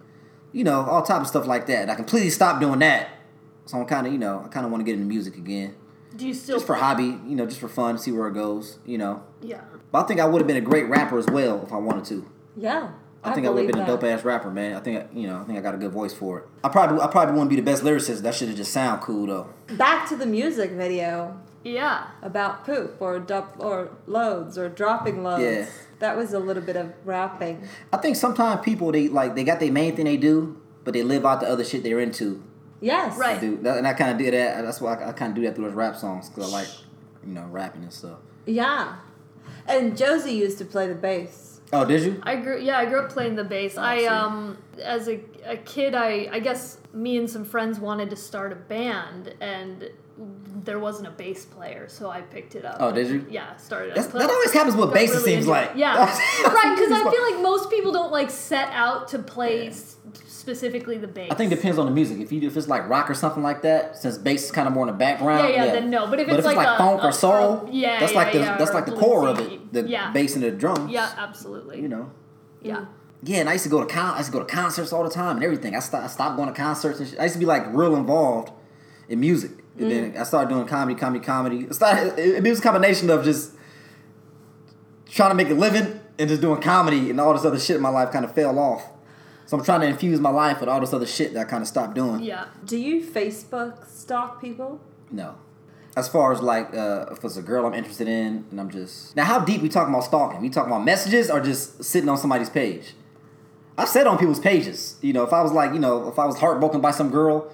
you 0.51 0.64
know 0.64 0.81
all 0.81 1.03
type 1.03 1.21
of 1.21 1.27
stuff 1.27 1.47
like 1.47 1.66
that. 1.66 1.83
And 1.83 1.90
I 1.90 1.95
completely 1.95 2.31
stopped 2.31 2.61
doing 2.61 2.79
that. 2.79 3.11
So 3.66 3.79
I'm 3.79 3.87
kind 3.87 4.07
of 4.07 4.14
you 4.14 4.18
know 4.18 4.42
I 4.47 4.49
kind 4.49 4.64
of 4.64 4.73
want 4.73 4.81
to 4.81 4.85
get 4.87 4.95
into 4.95 5.07
music 5.07 5.37
again 5.37 5.75
Do 6.16 6.27
you 6.27 6.35
still 6.35 6.57
just 6.57 6.66
for 6.66 6.75
hobby, 6.75 7.05
you 7.27 7.37
know, 7.37 7.46
just 7.46 7.61
for 7.61 7.68
fun, 7.68 7.98
see 7.98 8.12
where 8.12 8.29
it 8.29 8.35
goes, 8.35 8.79
you 8.85 8.98
know. 8.98 9.22
Yeah. 9.40 9.62
But 9.90 10.05
I 10.05 10.07
think 10.07 10.20
I 10.20 10.27
would 10.27 10.40
have 10.40 10.46
been 10.46 10.57
a 10.57 10.61
great 10.62 10.88
rapper 10.88 11.18
as 11.18 11.27
well 11.27 11.62
if 11.62 11.72
I 11.72 11.77
wanted 11.77 12.05
to. 12.07 12.29
Yeah, 12.57 12.90
I, 13.25 13.33
think 13.33 13.46
I 13.46 13.51
would 13.51 13.64
have 13.64 13.72
been 13.72 13.83
a 13.83 13.87
dope 13.87 14.05
ass 14.05 14.25
rapper, 14.25 14.51
man. 14.51 14.75
I 14.75 14.81
think 14.81 15.09
you 15.14 15.27
know, 15.27 15.40
I 15.40 15.44
think 15.44 15.59
I 15.59 15.62
got 15.62 15.75
a 15.75 15.79
good 15.79 15.92
voice 15.92 16.12
for 16.12 16.38
it. 16.40 16.44
I 16.64 16.68
probably 16.68 17.01
I 17.01 17.07
probably 17.07 17.33
wouldn't 17.35 17.51
be 17.51 17.57
the 17.57 17.62
best 17.62 17.83
lyricist. 17.83 18.22
That 18.22 18.35
should 18.35 18.48
have 18.48 18.57
just 18.57 18.72
sound 18.72 19.01
cool 19.03 19.27
though. 19.27 19.48
Back 19.77 20.09
to 20.09 20.16
the 20.16 20.27
music 20.27 20.72
video 20.72 21.40
Yeah. 21.64 22.09
about 22.22 22.64
poop 22.64 22.96
or 23.01 23.18
dup 23.18 23.57
or 23.59 23.90
loads 24.07 24.59
or 24.59 24.68
dropping 24.68 25.22
loads. 25.22 25.42
Yeah. 25.42 25.66
That 26.01 26.16
was 26.16 26.33
a 26.33 26.38
little 26.40 26.62
bit 26.62 26.77
of 26.77 26.92
rapping. 27.05 27.66
I 27.92 27.96
think 27.98 28.16
sometimes 28.16 28.62
people 28.64 28.90
they 28.92 29.09
like 29.09 29.35
they 29.35 29.44
got 29.44 29.61
their 29.61 29.72
main 29.72 29.94
thing 29.94 30.05
they 30.07 30.16
do, 30.16 30.61
but 30.85 30.92
they 30.94 31.03
live 31.03 31.25
out 31.25 31.40
the 31.40 31.48
other 31.48 31.64
shit 31.64 31.83
they're 31.85 32.01
into. 32.01 32.42
Yes. 32.83 33.16
Right. 33.16 33.40
Do 33.40 33.57
that, 33.62 33.79
and 33.79 33.87
I 33.87 33.95
kind 33.95 34.11
of 34.11 34.18
do 34.18 34.31
that. 34.33 34.62
That's 34.62 34.81
why 34.81 34.95
I, 34.97 35.09
I 35.09 35.12
kind 35.12 35.31
of 35.31 35.37
do 35.37 35.42
that 35.42 35.55
through 35.55 35.66
those 35.66 35.75
rap 35.75 35.97
songs 35.97 36.29
because 36.29 36.53
I 36.53 36.59
like, 36.59 36.68
you 37.27 37.33
know, 37.33 37.47
rapping 37.51 37.83
and 37.85 37.92
stuff. 37.92 38.18
Yeah. 38.45 38.97
And 39.66 39.97
Josie 39.97 40.35
used 40.35 40.59
to 40.59 40.64
play 40.64 40.88
the 40.88 40.95
bass. 40.95 41.61
Oh, 41.73 41.85
did 41.87 42.03
you? 42.03 42.21
I 42.23 42.37
grew 42.37 42.61
yeah, 42.61 42.79
I 42.79 42.85
grew 42.85 43.01
up 43.01 43.11
playing 43.11 43.37
the 43.37 43.45
bass. 43.45 43.79
I 43.79 44.01
see. 44.01 44.07
um 44.07 44.59
as 44.83 45.09
a, 45.09 45.21
a 45.47 45.57
kid 45.57 45.95
I 45.95 46.29
I 46.31 46.38
guess 46.40 46.79
me 46.92 47.16
and 47.16 47.31
some 47.31 47.45
friends 47.47 47.81
wanted 47.81 48.11
to 48.11 48.16
start 48.16 48.53
a 48.53 48.57
band 48.57 49.35
and 49.40 49.88
there 50.64 50.79
wasn't 50.79 51.09
a 51.09 51.11
bass 51.11 51.47
player, 51.47 51.88
so 51.88 52.11
I 52.11 52.21
picked 52.21 52.55
it 52.55 52.64
up. 52.64 52.77
Oh, 52.79 52.92
did 52.92 53.09
you? 53.09 53.27
Yeah, 53.31 53.57
started. 53.57 53.95
That's, 53.95 54.09
that 54.09 54.31
always 54.31 54.53
happens 54.53 54.77
with 54.77 54.87
got 54.88 54.95
bass. 54.95 55.11
It 55.11 55.14
really 55.14 55.33
seems 55.33 55.47
like. 55.47 55.73
Yeah, 55.75 55.97
right. 56.45 56.77
Because 56.77 56.92
I 56.92 57.11
feel 57.11 57.33
like 57.33 57.42
most 57.42 57.71
people 57.71 57.90
don't 57.92 58.12
like 58.12 58.31
set 58.31 58.68
out 58.73 59.09
to 59.09 59.18
play 59.18 59.68
s- 59.68 59.97
specifically 60.42 60.98
the 60.98 61.07
bass. 61.07 61.31
I 61.31 61.35
think 61.37 61.52
it 61.52 61.57
depends 61.57 61.78
on 61.78 61.87
the 61.87 61.92
music. 61.92 62.18
If 62.18 62.33
you 62.33 62.46
if 62.46 62.57
it's 62.57 62.68
like 62.68 62.88
rock 62.88 63.09
or 63.09 63.14
something 63.14 63.42
like 63.42 63.62
that, 63.62 63.96
since 63.96 64.18
bass 64.18 64.44
is 64.44 64.50
kind 64.50 64.66
of 64.66 64.74
more 64.74 64.87
in 64.87 64.92
the 64.92 64.98
background. 64.98 65.48
Yeah, 65.48 65.64
yeah, 65.64 65.72
then 65.72 65.88
no. 65.88 66.09
But 66.09 66.20
if 66.20 66.28
it's 66.28 66.38
if 66.38 66.44
like 66.44 66.66
a- 66.66 66.76
funk 66.76 67.02
a- 67.02 67.07
or 67.07 67.12
soul, 67.12 67.68
yeah, 67.70 68.00
that's 68.00 68.12
yeah, 68.12 68.18
like 68.18 68.33
the 68.33 68.38
yeah, 68.40 68.59
that's 68.59 68.74
like 68.74 68.87
the 68.87 68.96
core 68.96 69.28
of 69.28 69.38
it. 69.38 69.72
The 69.72 69.88
Yeah. 69.88 70.12
bass 70.12 70.35
and 70.35 70.42
the 70.42 70.50
drums. 70.50 70.90
Yeah, 70.90 71.11
absolutely. 71.16 71.81
you 71.81 71.88
know. 71.88 72.11
Yeah. 72.61 72.87
Yeah, 73.24 73.38
and 73.38 73.48
I 73.48 73.52
used 73.52 73.64
to 73.64 73.70
go 73.70 73.81
to 73.81 73.87
con- 73.87 74.14
I 74.14 74.18
used 74.18 74.33
to 74.33 74.38
go 74.38 74.44
to 74.44 74.52
concerts 74.52 74.92
all 74.92 75.05
the 75.05 75.11
time 75.11 75.37
and 75.37 75.44
everything. 75.44 75.76
I, 75.76 75.78
st- 75.78 76.02
I 76.02 76.09
stopped 76.09 76.37
going 76.37 76.48
to 76.48 76.55
concerts 76.55 76.98
and 76.98 77.09
shit. 77.09 77.20
I 77.20 77.22
used 77.22 77.35
to 77.35 77.38
be 77.38 77.46
like 77.46 77.64
real 77.72 77.94
involved 77.94 78.50
in 79.09 79.20
music. 79.20 79.52
And 79.78 79.90
then 79.90 80.11
mm-hmm. 80.11 80.20
I 80.20 80.24
started 80.24 80.48
doing 80.52 80.66
comedy, 80.66 80.98
comedy, 80.98 81.24
comedy. 81.24 81.59
It, 81.61 81.74
started, 81.74 82.18
it, 82.18 82.44
it 82.44 82.50
was 82.50 82.59
a 82.59 82.62
combination 82.62 83.09
of 83.11 83.24
just 83.24 83.52
trying 85.09 85.31
to 85.31 85.35
make 85.35 85.50
a 85.50 85.55
living 85.55 86.00
and 86.18 86.28
just 86.28 86.42
doing 86.42 86.61
comedy 86.61 87.11
and 87.11 87.20
all 87.20 87.33
this 87.33 87.44
other 87.44 87.61
shit 87.61 87.76
in 87.76 87.83
my 87.83 87.88
life 87.88 88.11
kind 88.11 88.24
of 88.24 88.35
fell 88.35 88.59
off. 88.59 88.85
So 89.52 89.58
I'm 89.58 89.64
trying 89.64 89.82
to 89.82 89.86
infuse 89.86 90.18
my 90.18 90.30
life 90.30 90.60
with 90.60 90.70
all 90.70 90.80
this 90.80 90.94
other 90.94 91.04
shit 91.04 91.34
that 91.34 91.40
I 91.40 91.44
kind 91.44 91.60
of 91.60 91.68
stopped 91.68 91.94
doing. 91.94 92.22
Yeah. 92.22 92.46
Do 92.64 92.78
you 92.78 93.02
Facebook 93.02 93.86
stalk 93.86 94.40
people? 94.40 94.80
No. 95.10 95.34
As 95.94 96.08
far 96.08 96.32
as 96.32 96.40
like 96.40 96.72
uh, 96.74 97.04
if 97.10 97.22
it's 97.22 97.36
a 97.36 97.42
girl 97.42 97.66
I'm 97.66 97.74
interested 97.74 98.08
in 98.08 98.46
and 98.50 98.58
I'm 98.58 98.70
just 98.70 99.14
now 99.14 99.24
how 99.24 99.40
deep 99.40 99.60
we 99.60 99.68
talking 99.68 99.92
about 99.92 100.04
stalking? 100.04 100.40
We 100.40 100.48
talking 100.48 100.72
about 100.72 100.86
messages 100.86 101.30
or 101.30 101.38
just 101.38 101.84
sitting 101.84 102.08
on 102.08 102.16
somebody's 102.16 102.48
page? 102.48 102.94
I've 103.76 103.90
said 103.90 104.06
on 104.06 104.16
people's 104.16 104.40
pages. 104.40 104.96
You 105.02 105.12
know, 105.12 105.22
if 105.22 105.34
I 105.34 105.42
was 105.42 105.52
like, 105.52 105.74
you 105.74 105.78
know, 105.78 106.08
if 106.08 106.18
I 106.18 106.24
was 106.24 106.38
heartbroken 106.38 106.80
by 106.80 106.90
some 106.90 107.10
girl, 107.10 107.52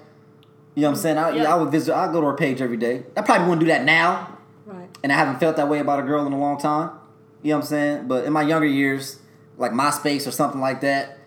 you 0.75 0.83
know 0.83 0.91
what 0.91 0.95
I'm 0.95 1.01
saying? 1.01 1.17
I, 1.17 1.31
Yeah. 1.31 1.53
I 1.53 1.57
would 1.57 1.69
visit 1.69 1.93
I'd 1.93 2.13
go 2.13 2.21
to 2.21 2.27
her 2.27 2.37
page 2.37 2.61
every 2.61 2.77
day. 2.77 3.03
I 3.17 3.23
probably 3.23 3.43
wouldn't 3.49 3.59
do 3.59 3.67
that 3.67 3.83
now. 3.83 4.37
Right. 4.65 4.87
And 5.03 5.11
I 5.11 5.17
haven't 5.17 5.41
felt 5.41 5.57
that 5.57 5.67
way 5.67 5.79
about 5.79 5.99
a 5.99 6.03
girl 6.03 6.25
in 6.25 6.31
a 6.31 6.39
long 6.39 6.61
time. 6.61 6.91
You 7.43 7.49
know 7.49 7.57
what 7.57 7.63
I'm 7.63 7.67
saying? 7.67 8.07
But 8.07 8.23
in 8.23 8.31
my 8.31 8.43
younger 8.43 8.67
years, 8.67 9.19
like 9.57 9.73
MySpace 9.73 10.25
or 10.25 10.31
something 10.31 10.61
like 10.61 10.79
that, 10.79 11.18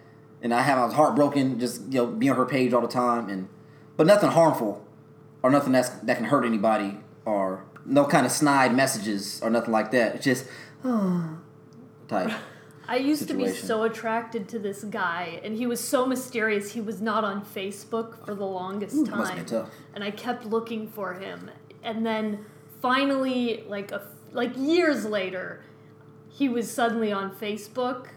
and 0.43 0.53
I 0.53 0.63
have 0.63 0.79
I 0.79 0.85
was 0.85 0.95
heartbroken, 0.95 1.59
just 1.59 1.83
you 1.87 1.99
know, 1.99 2.07
being 2.07 2.33
on 2.33 2.37
her 2.37 2.47
page 2.47 2.73
all 2.73 2.83
the 2.83 2.89
time, 2.89 3.29
and 3.29 3.49
but 3.97 4.07
nothing 4.07 4.31
harmful 4.31 4.85
or 5.43 5.51
nothing 5.51 5.73
that's 5.73 5.89
that 5.89 6.17
can 6.17 6.27
hurt 6.27 6.45
anybody 6.45 6.99
or 7.25 7.65
no 7.85 8.05
kind 8.05 8.27
of 8.27 8.33
snide 8.33 8.75
messages 8.75 9.41
or 9.43 9.51
nothing 9.51 9.73
like 9.73 9.91
that. 9.93 10.17
It's 10.17 10.25
just 10.25 10.47
uh, 10.85 11.23
type. 12.09 12.33
I 12.89 12.97
used 12.97 13.29
to 13.29 13.35
be 13.35 13.49
so 13.49 13.85
attracted 13.85 14.49
to 14.51 14.59
this 14.59 14.85
guy, 14.85 15.41
and 15.45 15.57
he 15.57 15.67
was 15.67 15.81
so 15.81 16.05
mysterious. 16.05 16.73
He 16.73 16.81
was 16.81 17.01
not 17.01 17.25
on 17.25 17.45
Facebook 17.45 18.25
for 18.27 18.35
the 18.35 18.45
longest 18.45 18.97
Ooh, 18.97 19.07
time, 19.07 19.19
must've 19.19 19.37
been 19.37 19.45
tough. 19.47 19.71
and 19.95 20.03
I 20.05 20.11
kept 20.11 20.45
looking 20.45 20.89
for 20.89 21.15
him. 21.15 21.51
And 21.83 22.05
then 22.05 22.45
finally, 22.81 23.65
like 23.69 23.93
a 23.93 24.07
like 24.33 24.57
years 24.57 25.05
later, 25.07 25.63
he 26.29 26.49
was 26.49 26.71
suddenly 26.71 27.13
on 27.13 27.35
Facebook, 27.35 28.09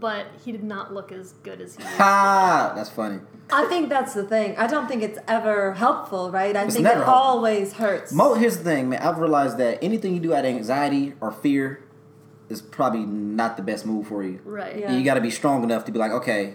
but 0.00 0.26
he 0.44 0.52
did 0.52 0.64
not 0.64 0.92
look 0.92 1.12
as 1.12 1.32
good 1.42 1.60
as 1.60 1.76
he. 1.76 1.82
Ha! 1.98 2.72
That's 2.74 2.90
funny. 2.90 3.20
I 3.52 3.66
think 3.66 3.88
that's 3.88 4.14
the 4.14 4.24
thing. 4.24 4.56
I 4.56 4.66
don't 4.66 4.86
think 4.88 5.02
it's 5.02 5.18
ever 5.28 5.74
helpful, 5.74 6.30
right? 6.30 6.56
I 6.56 6.64
It's 6.64 6.74
think 6.74 6.86
it 6.86 6.92
helpful. 6.94 7.12
always 7.14 7.74
hurts. 7.74 8.12
Mo, 8.12 8.34
here's 8.34 8.56
the 8.58 8.64
thing, 8.64 8.88
man. 8.88 9.02
I've 9.02 9.18
realized 9.18 9.58
that 9.58 9.78
anything 9.82 10.14
you 10.14 10.20
do 10.20 10.32
out 10.34 10.44
of 10.44 10.54
anxiety 10.54 11.12
or 11.20 11.30
fear 11.30 11.82
is 12.48 12.60
probably 12.62 13.04
not 13.06 13.56
the 13.56 13.62
best 13.62 13.84
move 13.86 14.06
for 14.08 14.22
you. 14.22 14.40
Right. 14.44 14.78
Yeah. 14.78 14.96
You 14.96 15.04
got 15.04 15.14
to 15.14 15.20
be 15.20 15.30
strong 15.30 15.62
enough 15.62 15.84
to 15.86 15.92
be 15.92 15.98
like, 15.98 16.10
okay, 16.12 16.54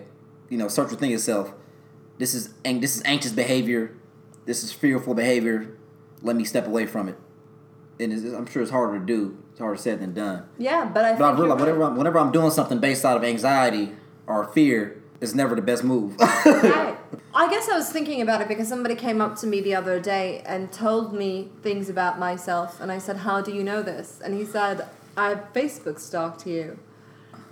you 0.50 0.58
know, 0.58 0.68
search 0.68 0.90
within 0.92 1.10
yourself. 1.12 1.54
This 2.18 2.34
is 2.34 2.54
ang- 2.66 2.80
this 2.82 2.96
is 2.98 3.04
anxious 3.06 3.32
behavior. 3.32 3.96
This 4.46 4.64
is 4.64 4.72
fearful 4.72 5.14
behavior. 5.14 5.78
Let 6.22 6.36
me 6.36 6.44
step 6.44 6.66
away 6.68 6.86
from 6.88 7.08
it. 7.08 7.18
And 8.00 8.12
it's, 8.12 8.24
I'm 8.34 8.46
sure 8.48 8.62
it's 8.64 8.72
harder 8.72 9.00
to 9.00 9.06
do. 9.06 9.38
Harder 9.60 9.78
said 9.78 10.00
than 10.00 10.14
done. 10.14 10.44
yeah, 10.58 10.86
but 10.92 11.04
I 11.06 11.10
think 11.10 11.20
But 11.20 11.34
I 11.36 11.40
realize 11.40 11.60
whenever 11.60 11.84
I'm, 11.84 11.96
whenever 11.98 12.18
I'm 12.20 12.32
doing 12.32 12.50
something 12.52 12.80
based 12.80 13.06
out 13.06 13.18
of 13.18 13.24
anxiety 13.24 13.92
or 14.26 14.46
fear, 14.46 15.02
it's 15.22 15.36
never 15.36 15.54
the 15.56 15.62
best 15.62 15.84
move. 15.84 16.16
Right. 16.20 16.96
I 17.36 17.50
guess 17.50 17.68
I 17.70 17.78
was 17.78 17.90
thinking 17.92 18.22
about 18.22 18.42
it 18.42 18.48
because 18.48 18.68
somebody 18.68 18.96
came 18.96 19.20
up 19.22 19.36
to 19.40 19.48
me 19.48 19.62
the 19.62 19.76
other 19.76 20.00
day 20.00 20.42
and 20.46 20.72
told 20.72 21.14
me 21.14 21.50
things 21.62 21.90
about 21.90 22.18
myself, 22.18 22.80
and 22.82 22.92
I 22.92 22.98
said, 23.00 23.18
"How 23.18 23.42
do 23.42 23.52
you 23.54 23.64
know 23.64 23.82
this?" 23.84 24.20
And 24.24 24.34
he 24.34 24.46
said, 24.46 24.88
"I 25.18 25.36
Facebook 25.54 26.00
stalked 26.00 26.48
you," 26.48 26.80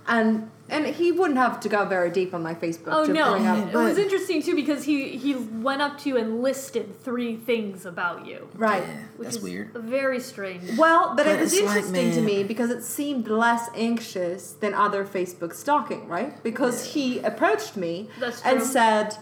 and 0.08 0.50
and 0.70 0.84
he 0.86 1.12
wouldn't 1.12 1.38
have 1.38 1.60
to 1.60 1.68
go 1.68 1.86
very 1.86 2.10
deep 2.10 2.34
on 2.34 2.42
my 2.42 2.54
Facebook. 2.54 2.88
Oh 2.88 3.06
to 3.06 3.12
no! 3.12 3.30
bring 3.32 3.46
up, 3.46 3.68
It 3.72 3.76
was 3.76 3.96
interesting 3.96 4.42
too 4.42 4.54
because 4.54 4.84
he 4.84 5.16
he 5.16 5.34
went 5.34 5.80
up 5.80 5.98
to 6.00 6.08
you 6.10 6.16
and 6.18 6.42
listed 6.42 7.00
three 7.02 7.36
things 7.36 7.86
about 7.86 8.26
you, 8.26 8.48
right. 8.54 8.82
Yeah, 8.82 8.96
which 9.16 9.26
that's 9.26 9.36
is 9.36 9.42
weird. 9.42 9.72
very 9.74 10.20
strange. 10.20 10.76
Well, 10.76 11.14
but, 11.16 11.24
But 11.24 11.26
it 11.26 11.40
was 11.40 11.52
it's 11.52 11.62
like, 11.62 11.76
interesting 11.76 12.10
to 12.12 12.20
me 12.20 12.44
because 12.44 12.70
it 12.70 12.82
seemed 12.82 13.28
less 13.28 13.70
anxious 13.74 14.52
than 14.52 14.74
other 14.74 15.04
Facebook 15.06 15.54
stalking, 15.54 16.06
right? 16.08 16.42
Because 16.42 16.92
he 16.92 17.20
approached 17.20 17.76
me 17.76 18.08
That's 18.20 18.42
and 18.42 18.62
said, 18.62 19.16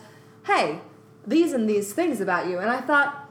"Hey, 0.46 0.80
these 1.26 1.52
and 1.52 1.68
these 1.68 1.92
things 1.92 2.20
about 2.20 2.48
you," 2.48 2.58
and 2.58 2.70
I 2.70 2.80
thought. 2.80 3.22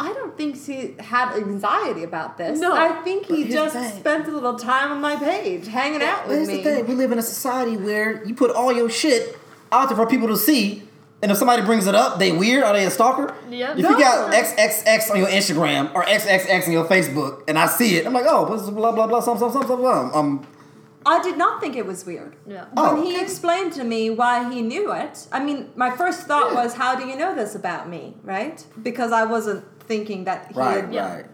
I 0.00 0.12
don't 0.14 0.36
think 0.36 0.56
he 0.64 0.94
had 0.98 1.36
anxiety 1.36 2.02
about 2.04 2.38
this. 2.38 2.58
No. 2.58 2.72
I 2.72 3.02
think 3.02 3.26
he 3.26 3.48
just 3.48 3.74
thing. 3.74 4.00
spent 4.00 4.26
a 4.28 4.30
little 4.30 4.56
time 4.58 4.90
on 4.92 5.00
my 5.00 5.16
page, 5.16 5.66
hanging 5.68 6.02
out 6.02 6.26
with 6.26 6.36
here's 6.38 6.48
me. 6.48 6.56
the 6.58 6.62
thing: 6.62 6.86
we 6.86 6.94
live 6.94 7.12
in 7.12 7.18
a 7.18 7.22
society 7.22 7.76
where 7.76 8.24
you 8.24 8.34
put 8.34 8.50
all 8.50 8.72
your 8.72 8.88
shit 8.88 9.36
out 9.70 9.88
there 9.88 9.96
for 9.96 10.06
people 10.06 10.28
to 10.28 10.36
see, 10.36 10.82
and 11.22 11.30
if 11.30 11.36
somebody 11.36 11.62
brings 11.62 11.86
it 11.86 11.94
up, 11.94 12.18
they 12.18 12.32
weird. 12.32 12.64
Are 12.64 12.72
they 12.72 12.84
a 12.86 12.90
stalker? 12.90 13.34
Yep. 13.50 13.76
If 13.76 13.82
No. 13.82 13.90
you 13.90 13.98
got 13.98 14.32
XXX 14.32 15.10
on 15.10 15.18
your 15.18 15.28
Instagram 15.28 15.94
or 15.94 16.02
XXX 16.04 16.66
on 16.66 16.72
your 16.72 16.84
Facebook, 16.86 17.42
and 17.46 17.58
I 17.58 17.66
see 17.66 17.96
it, 17.96 18.06
I'm 18.06 18.12
like, 18.14 18.26
oh, 18.26 18.46
blah 18.46 18.70
blah 18.70 18.92
blah 18.92 19.06
blah, 19.06 19.20
some 19.20 19.38
some 19.38 19.52
some 19.52 19.66
some. 19.66 19.82
some. 19.82 20.14
Um, 20.14 20.46
I 21.06 21.22
did 21.22 21.38
not 21.38 21.62
think 21.62 21.76
it 21.76 21.86
was 21.86 22.04
weird. 22.04 22.36
Yeah. 22.46 22.66
Oh, 22.76 22.94
when 22.94 23.04
he 23.04 23.14
okay. 23.14 23.22
explained 23.22 23.72
to 23.74 23.84
me 23.84 24.10
why 24.10 24.52
he 24.52 24.60
knew 24.60 24.92
it, 24.92 25.26
I 25.32 25.42
mean, 25.42 25.70
my 25.74 25.90
first 25.90 26.26
thought 26.26 26.54
was, 26.54 26.74
"How 26.74 26.94
do 26.94 27.06
you 27.06 27.16
know 27.16 27.34
this 27.34 27.54
about 27.54 27.88
me?" 27.88 28.14
Right? 28.22 28.64
Because 28.82 29.10
I 29.12 29.24
wasn't 29.24 29.64
thinking 29.90 30.22
that 30.22 30.46
he 30.52 30.54
right, 30.54 30.84
had 30.84 30.94
right. 30.94 31.26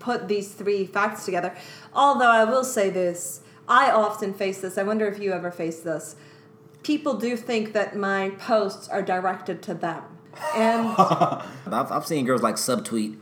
put 0.00 0.26
these 0.26 0.52
three 0.52 0.84
facts 0.84 1.24
together. 1.24 1.54
Although 1.94 2.32
I 2.32 2.42
will 2.42 2.64
say 2.64 2.90
this, 2.90 3.40
I 3.68 3.92
often 3.92 4.34
face 4.34 4.60
this. 4.60 4.76
I 4.76 4.82
wonder 4.82 5.06
if 5.06 5.20
you 5.20 5.32
ever 5.32 5.52
face 5.52 5.78
this. 5.78 6.16
People 6.82 7.14
do 7.14 7.36
think 7.36 7.72
that 7.72 7.96
my 7.96 8.30
posts 8.30 8.88
are 8.88 9.00
directed 9.00 9.62
to 9.62 9.74
them. 9.74 10.02
And 10.56 10.88
I've, 10.98 11.92
I've 11.92 12.04
seen 12.04 12.26
girls 12.26 12.42
like 12.42 12.56
subtweet. 12.56 13.16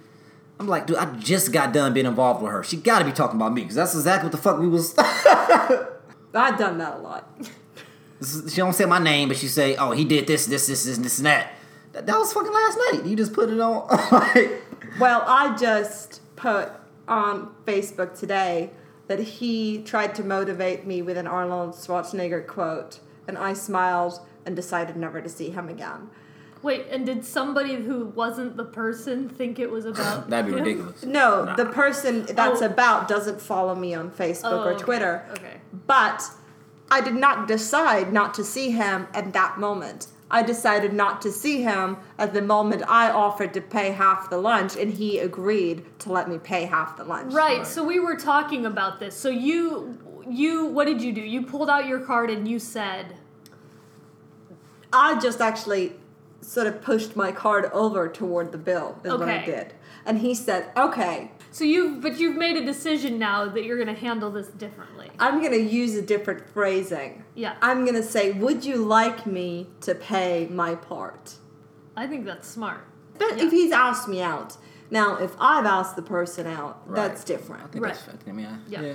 I'm 0.59 0.67
like, 0.67 0.87
dude, 0.87 0.97
I 0.97 1.05
just 1.17 1.53
got 1.53 1.75
done 1.75 1.93
being 1.93 2.07
involved 2.07 2.43
with 2.43 2.51
her. 2.51 2.65
She 2.65 2.79
got 2.79 3.01
to 3.01 3.05
be 3.05 3.13
talking 3.13 3.37
about 3.37 3.53
me 3.53 3.61
because 3.61 3.77
that's 3.77 3.95
exactly 3.95 4.29
what 4.29 4.33
the 4.33 4.39
fuck 4.39 4.59
we 4.59 4.69
was. 4.69 4.95
I've 4.99 6.59
done 6.59 6.79
that 6.79 6.95
a 6.95 6.99
lot. 6.99 7.29
she 8.23 8.57
don't 8.57 8.73
say 8.73 8.87
my 8.87 8.99
name, 8.99 9.29
but 9.29 9.37
she 9.37 9.49
say, 9.49 9.77
oh, 9.77 9.91
he 9.91 10.07
did 10.07 10.27
this, 10.27 10.47
this, 10.47 10.67
this, 10.67 10.87
this, 10.87 10.97
this, 10.97 11.19
and 11.19 11.27
that. 11.27 11.53
That, 11.93 12.07
that 12.07 12.19
was 12.19 12.33
fucking 12.33 12.53
last 12.53 12.79
night. 12.91 13.05
You 13.05 13.17
just 13.17 13.35
put 13.35 13.51
it 13.51 13.61
on. 13.61 13.87
like, 14.13 14.63
Well, 15.01 15.25
I 15.27 15.57
just 15.57 16.21
put 16.37 16.71
on 17.07 17.55
Facebook 17.67 18.19
today 18.19 18.71
that 19.07 19.19
he 19.19 19.79
tried 19.83 20.15
to 20.17 20.25
motivate 20.25 20.87
me 20.87 21.01
with 21.03 21.17
an 21.17 21.27
Arnold 21.27 21.71
Schwarzenegger 21.75 22.47
quote, 22.47 23.01
and 23.27 23.39
I 23.39 23.53
smiled 23.55 24.21
and 24.45 24.55
decided 24.55 24.97
never 24.97 25.21
to 25.21 25.29
see 25.29 25.51
him 25.51 25.69
again. 25.69 26.11
Wait, 26.61 26.87
and 26.91 27.07
did 27.07 27.25
somebody 27.25 27.77
who 27.77 28.07
wasn't 28.07 28.57
the 28.57 28.65
person 28.65 29.29
think 29.29 29.59
it 29.59 29.71
was 29.71 29.85
about? 29.85 30.29
that'd 30.31 30.47
be 30.47 30.53
him? 30.59 30.65
ridiculous. 30.65 31.05
No, 31.05 31.45
Nah. 31.45 31.55
the 31.57 31.67
person 31.67 32.27
that's 32.31 32.63
Oh. 32.63 32.67
about 32.67 33.07
doesn't 33.09 33.41
follow 33.41 33.75
me 33.75 33.95
on 33.95 34.11
Facebook 34.11 34.41
Oh, 34.53 34.65
or 34.65 34.73
okay, 34.73 34.83
Twitter. 34.85 35.25
Okay. 35.33 35.61
But 35.87 36.25
I 36.91 37.01
did 37.01 37.15
not 37.15 37.47
decide 37.47 38.13
not 38.13 38.35
to 38.35 38.45
see 38.45 38.71
him 38.73 39.07
at 39.15 39.33
that 39.35 39.59
moment. 39.59 40.09
I 40.31 40.43
decided 40.43 40.93
not 40.93 41.23
to 41.23 41.33
see 41.33 41.63
him 41.63 41.97
at 42.19 42.35
the 42.35 42.43
moment 42.43 42.83
I 42.87 43.11
offered 43.11 43.55
to 43.55 43.61
pay 43.61 43.93
half 43.93 44.29
the 44.29 44.37
lunch, 44.39 44.77
and 44.77 44.93
he 44.93 45.19
agreed 45.19 45.85
to 46.01 46.13
let 46.13 46.29
me 46.29 46.39
pay 46.39 46.67
half 46.67 46.97
the 46.97 47.05
lunch. 47.05 47.33
Right. 47.33 47.67
So 47.67 47.83
we 47.83 47.99
were 47.99 48.17
talking 48.17 48.67
about 48.67 49.01
this. 49.01 49.17
So 49.17 49.31
you, 49.31 49.99
you, 50.29 50.67
what 50.67 50.87
did 50.87 51.01
you 51.01 51.13
do? 51.13 51.23
You 51.23 51.43
pulled 51.47 51.71
out 51.71 51.87
your 51.87 52.01
card 52.01 52.31
and 52.31 52.47
you 52.47 52.59
said, 52.59 53.17
I 54.93 55.19
just 55.19 55.41
actually 55.41 55.95
sort 56.41 56.67
of 56.67 56.81
pushed 56.83 57.17
my 57.17 57.33
card 57.33 57.67
over 57.73 58.09
toward 58.09 58.53
the 58.53 58.59
bill, 58.59 58.99
is 59.05 59.13
what 59.13 59.29
I 59.29 59.37
Okay. 59.39 59.47
did. 59.47 59.75
And 60.07 60.19
he 60.19 60.35
said, 60.35 60.71
okay, 60.77 61.31
so 61.51 61.65
you've, 61.65 62.01
but 62.03 62.19
you've 62.21 62.37
made 62.37 62.57
a 62.57 62.65
decision 62.65 63.19
now 63.19 63.47
that 63.49 63.65
you're 63.65 63.77
going 63.83 63.95
to 63.95 64.01
handle 64.01 64.31
this 64.31 64.49
differently. 64.49 65.11
I'm 65.19 65.41
going 65.41 65.53
to 65.53 65.61
use 65.61 65.95
a 65.95 66.03
different 66.03 66.49
phrasing. 66.51 67.25
Yeah. 67.35 67.57
I'm 67.63 67.85
going 67.85 67.97
to 67.97 68.03
say, 68.03 68.33
would 68.33 68.65
you 68.65 68.77
like 68.77 69.27
me 69.27 69.69
to 69.83 69.95
pay 69.95 70.47
my 70.51 70.75
part? 70.75 71.35
I 71.97 72.07
think 72.07 72.25
that's 72.27 72.47
smart. 72.49 72.81
But 73.19 73.37
Yeah. 73.39 73.45
if 73.47 73.51
he's 73.51 73.73
asked 73.73 74.09
me 74.09 74.23
out, 74.23 74.57
now 74.91 75.17
if 75.17 75.35
I've 75.41 75.67
asked 75.67 75.97
the 75.97 76.03
person 76.03 76.47
out, 76.47 76.93
that's 76.95 77.25
different. 77.25 77.65
I 77.65 77.67
think 77.67 77.85
Right. 77.85 77.93
that's 77.95 78.05
fair. 78.05 78.15
I 78.29 78.33
mean, 78.33 78.47
I, 78.47 78.59
Yeah. 78.69 78.81
yeah. 78.83 78.93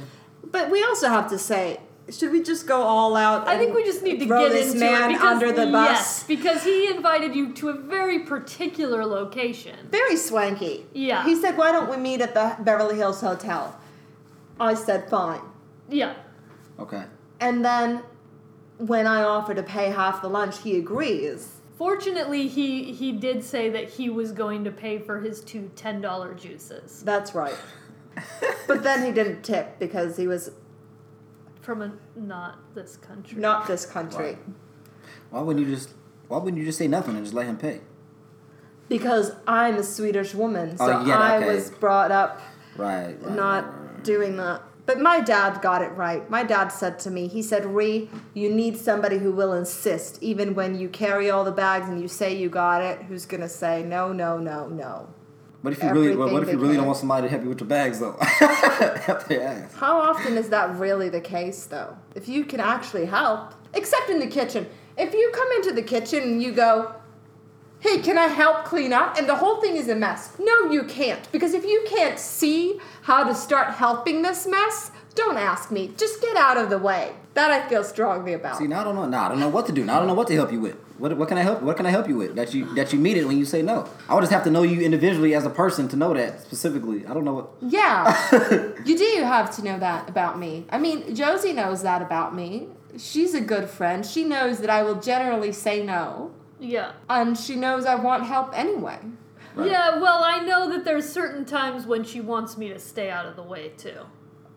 But 0.49 0.69
we 0.71 0.83
also 0.83 1.09
have 1.09 1.29
to 1.29 1.37
say, 1.39 1.79
should 2.09 2.31
we 2.31 2.43
just 2.43 2.67
go 2.67 2.81
all 2.81 3.15
out? 3.15 3.47
I 3.47 3.57
think 3.57 3.73
we 3.73 3.83
just 3.83 4.03
need 4.03 4.19
to 4.19 4.27
throw 4.27 4.47
get 4.47 4.51
this 4.51 4.73
into 4.73 4.85
man 4.85 5.11
it 5.11 5.13
because, 5.13 5.33
under 5.33 5.51
the 5.51 5.71
bus. 5.71 5.89
Yes, 5.89 6.23
because 6.23 6.63
he 6.63 6.87
invited 6.87 7.35
you 7.35 7.53
to 7.53 7.69
a 7.69 7.73
very 7.73 8.19
particular 8.19 9.05
location. 9.05 9.87
Very 9.89 10.17
swanky. 10.17 10.85
Yeah. 10.93 11.23
He 11.23 11.39
said, 11.39 11.57
"Why 11.57 11.71
don't 11.71 11.89
we 11.89 11.97
meet 11.97 12.21
at 12.21 12.33
the 12.33 12.55
Beverly 12.59 12.95
Hills 12.95 13.21
Hotel?" 13.21 13.79
I 14.59 14.73
said, 14.73 15.09
"Fine." 15.09 15.41
Yeah. 15.89 16.15
Okay. 16.79 17.03
And 17.39 17.63
then 17.63 18.03
when 18.77 19.07
I 19.07 19.23
offer 19.23 19.53
to 19.53 19.63
pay 19.63 19.89
half 19.89 20.21
the 20.21 20.29
lunch, 20.29 20.59
he 20.59 20.77
agrees. 20.77 21.61
Fortunately, 21.77 22.47
he 22.47 22.91
he 22.91 23.13
did 23.13 23.43
say 23.43 23.69
that 23.69 23.89
he 23.89 24.09
was 24.09 24.31
going 24.31 24.63
to 24.65 24.71
pay 24.71 24.99
for 24.99 25.19
his 25.19 25.41
two 25.41 25.71
ten 25.75 26.01
dollar 26.01 26.33
juices 26.33 27.01
That's 27.03 27.33
right. 27.33 27.55
but 28.67 28.83
then 28.83 29.05
he 29.05 29.11
didn't 29.11 29.41
tip 29.41 29.79
because 29.79 30.17
he 30.17 30.27
was 30.27 30.51
from 31.63 31.81
a 31.81 31.91
not 32.15 32.59
this 32.75 32.97
country. 32.97 33.39
not 33.39 33.67
this 33.67 33.85
country. 33.85 34.25
Right. 34.25 34.37
Why 35.31 35.41
wouldn't 35.41 35.65
you 35.65 35.73
just? 35.73 35.89
Why 36.27 36.37
wouldn't 36.37 36.57
you 36.59 36.65
just 36.65 36.77
say 36.77 36.87
nothing 36.87 37.15
and 37.15 37.23
just 37.23 37.33
let 37.33 37.45
him 37.47 37.57
pay? 37.57 37.81
Because 38.89 39.31
I'm 39.47 39.75
a 39.75 39.83
Swedish 39.83 40.33
woman, 40.35 40.75
oh, 40.79 40.87
so 40.87 40.97
Oh, 40.99 41.05
yeah, 41.05 41.17
I 41.19 41.37
okay. 41.37 41.55
was 41.55 41.71
brought 41.71 42.11
up 42.11 42.41
Right. 42.75 43.15
right 43.21 43.35
not 43.35 43.65
right, 43.65 43.91
right. 43.95 44.03
doing 44.03 44.37
that. 44.37 44.61
But 44.85 44.99
my 44.99 45.21
dad 45.21 45.61
got 45.61 45.81
it 45.81 45.93
right. 45.93 46.29
My 46.29 46.43
dad 46.43 46.67
said 46.67 46.99
to 46.99 47.09
me, 47.11 47.27
he 47.29 47.41
said, 47.41 47.65
Ree, 47.65 48.09
you 48.33 48.49
need 48.53 48.75
somebody 48.77 49.17
who 49.17 49.31
will 49.31 49.53
insist, 49.53 50.21
even 50.21 50.53
when 50.55 50.77
you 50.77 50.89
carry 50.89 51.29
all 51.29 51.45
the 51.45 51.53
bags 51.53 51.87
and 51.87 52.01
you 52.01 52.09
say 52.09 52.35
you 52.35 52.49
got 52.49 52.81
it, 52.83 53.03
who's 53.03 53.25
going 53.25 53.39
to 53.41 53.47
say, 53.49 53.81
no, 53.83 54.11
no, 54.11 54.37
no, 54.37 54.67
no. 54.67 55.07
What 55.63 55.71
if 55.71 55.81
you 55.81 55.89
really? 55.91 56.13
What, 56.13 56.43
if 56.43 56.49
you 56.49 56.57
really 56.57 56.73
can. 56.73 56.79
don't 56.79 56.87
want 56.87 56.97
somebody 56.97 57.25
to 57.25 57.29
help 57.29 57.43
you 57.43 57.47
with 57.47 57.61
your 57.61 57.69
bags 57.69 58.01
though? 58.01 58.17
help 58.19 59.23
their 59.27 59.43
ass. 59.43 59.73
How 59.75 59.97
often 59.97 60.37
is 60.37 60.49
that 60.49 60.77
really 60.77 61.07
the 61.07 61.21
case, 61.21 61.65
though? 61.67 61.97
If 62.15 62.27
you 62.27 62.43
can 62.43 62.59
actually 62.59 63.05
help, 63.05 63.53
except 63.73 64.09
in 64.09 64.19
the 64.19 64.27
kitchen. 64.27 64.67
If 64.97 65.13
you 65.13 65.31
come 65.33 65.49
into 65.53 65.71
the 65.71 65.81
kitchen 65.81 66.21
and 66.21 66.43
you 66.43 66.51
go, 66.51 66.93
hey, 67.79 67.99
can 67.99 68.17
I 68.17 68.27
help 68.27 68.65
clean 68.65 68.91
up? 68.91 69.17
And 69.17 69.27
the 69.27 69.35
whole 69.35 69.61
thing 69.61 69.77
is 69.77 69.87
a 69.87 69.95
mess. 69.95 70.35
No, 70.37 70.69
you 70.69 70.83
can't. 70.83 71.31
Because 71.31 71.53
if 71.53 71.63
you 71.63 71.85
can't 71.87 72.19
see 72.19 72.81
how 73.03 73.23
to 73.23 73.33
start 73.33 73.75
helping 73.75 74.21
this 74.21 74.45
mess, 74.45 74.91
don't 75.15 75.37
ask 75.37 75.71
me. 75.71 75.93
Just 75.95 76.21
get 76.21 76.35
out 76.35 76.57
of 76.57 76.69
the 76.69 76.77
way. 76.77 77.13
That 77.35 77.51
I 77.51 77.69
feel 77.69 77.85
strongly 77.85 78.33
about. 78.33 78.57
See, 78.57 78.67
now 78.67 78.81
I 78.81 78.83
don't 78.83 78.95
know. 78.95 79.07
Now 79.07 79.27
I 79.27 79.29
don't 79.29 79.39
know 79.39 79.47
what 79.47 79.65
to 79.67 79.71
do. 79.71 79.85
Now 79.85 79.95
I 79.95 79.99
don't 79.99 80.07
know 80.07 80.13
what 80.13 80.27
to 80.27 80.35
help 80.35 80.51
you 80.51 80.59
with. 80.59 80.75
What, 80.97 81.17
what 81.17 81.27
can 81.27 81.37
I 81.37 81.41
help? 81.41 81.61
What 81.61 81.75
can 81.77 81.85
I 81.85 81.89
help 81.89 82.07
you 82.07 82.15
with? 82.17 82.35
That 82.35 82.53
you 82.53 82.73
that 82.75 82.93
you 82.93 82.99
meet 82.99 83.17
it 83.17 83.25
when 83.27 83.37
you 83.37 83.45
say 83.45 83.61
no. 83.61 83.87
I 84.07 84.13
would 84.13 84.21
just 84.21 84.31
have 84.31 84.43
to 84.43 84.51
know 84.51 84.63
you 84.63 84.81
individually 84.81 85.33
as 85.33 85.45
a 85.45 85.49
person 85.49 85.87
to 85.89 85.95
know 85.95 86.13
that 86.13 86.41
specifically. 86.41 87.05
I 87.07 87.13
don't 87.13 87.25
know 87.25 87.33
what. 87.33 87.49
Yeah, 87.61 88.15
you 88.85 88.97
do 88.97 89.21
have 89.23 89.55
to 89.55 89.63
know 89.63 89.79
that 89.79 90.07
about 90.09 90.37
me. 90.39 90.65
I 90.69 90.77
mean, 90.77 91.15
Josie 91.15 91.53
knows 91.53 91.81
that 91.83 92.01
about 92.01 92.35
me. 92.35 92.67
she's 92.97 93.33
a 93.33 93.41
good 93.41 93.69
friend. 93.69 94.05
She 94.05 94.23
knows 94.23 94.59
that 94.59 94.69
I 94.69 94.83
will 94.83 94.99
generally 95.01 95.51
say 95.51 95.83
no, 95.83 96.31
Yeah. 96.59 96.91
and 97.09 97.35
she 97.37 97.55
knows 97.55 97.85
I 97.85 97.95
want 97.95 98.25
help 98.25 98.51
anyway. 98.57 98.99
Right. 99.55 99.69
Yeah, 99.71 99.99
well, 99.99 100.23
I 100.23 100.39
know 100.39 100.69
that 100.71 100.83
there's 100.85 101.07
certain 101.11 101.43
times 101.45 101.85
when 101.87 102.03
she 102.03 102.21
wants 102.21 102.57
me 102.57 102.69
to 102.69 102.79
stay 102.79 103.09
out 103.11 103.25
of 103.25 103.35
the 103.35 103.43
way 103.43 103.69
too. 103.77 104.01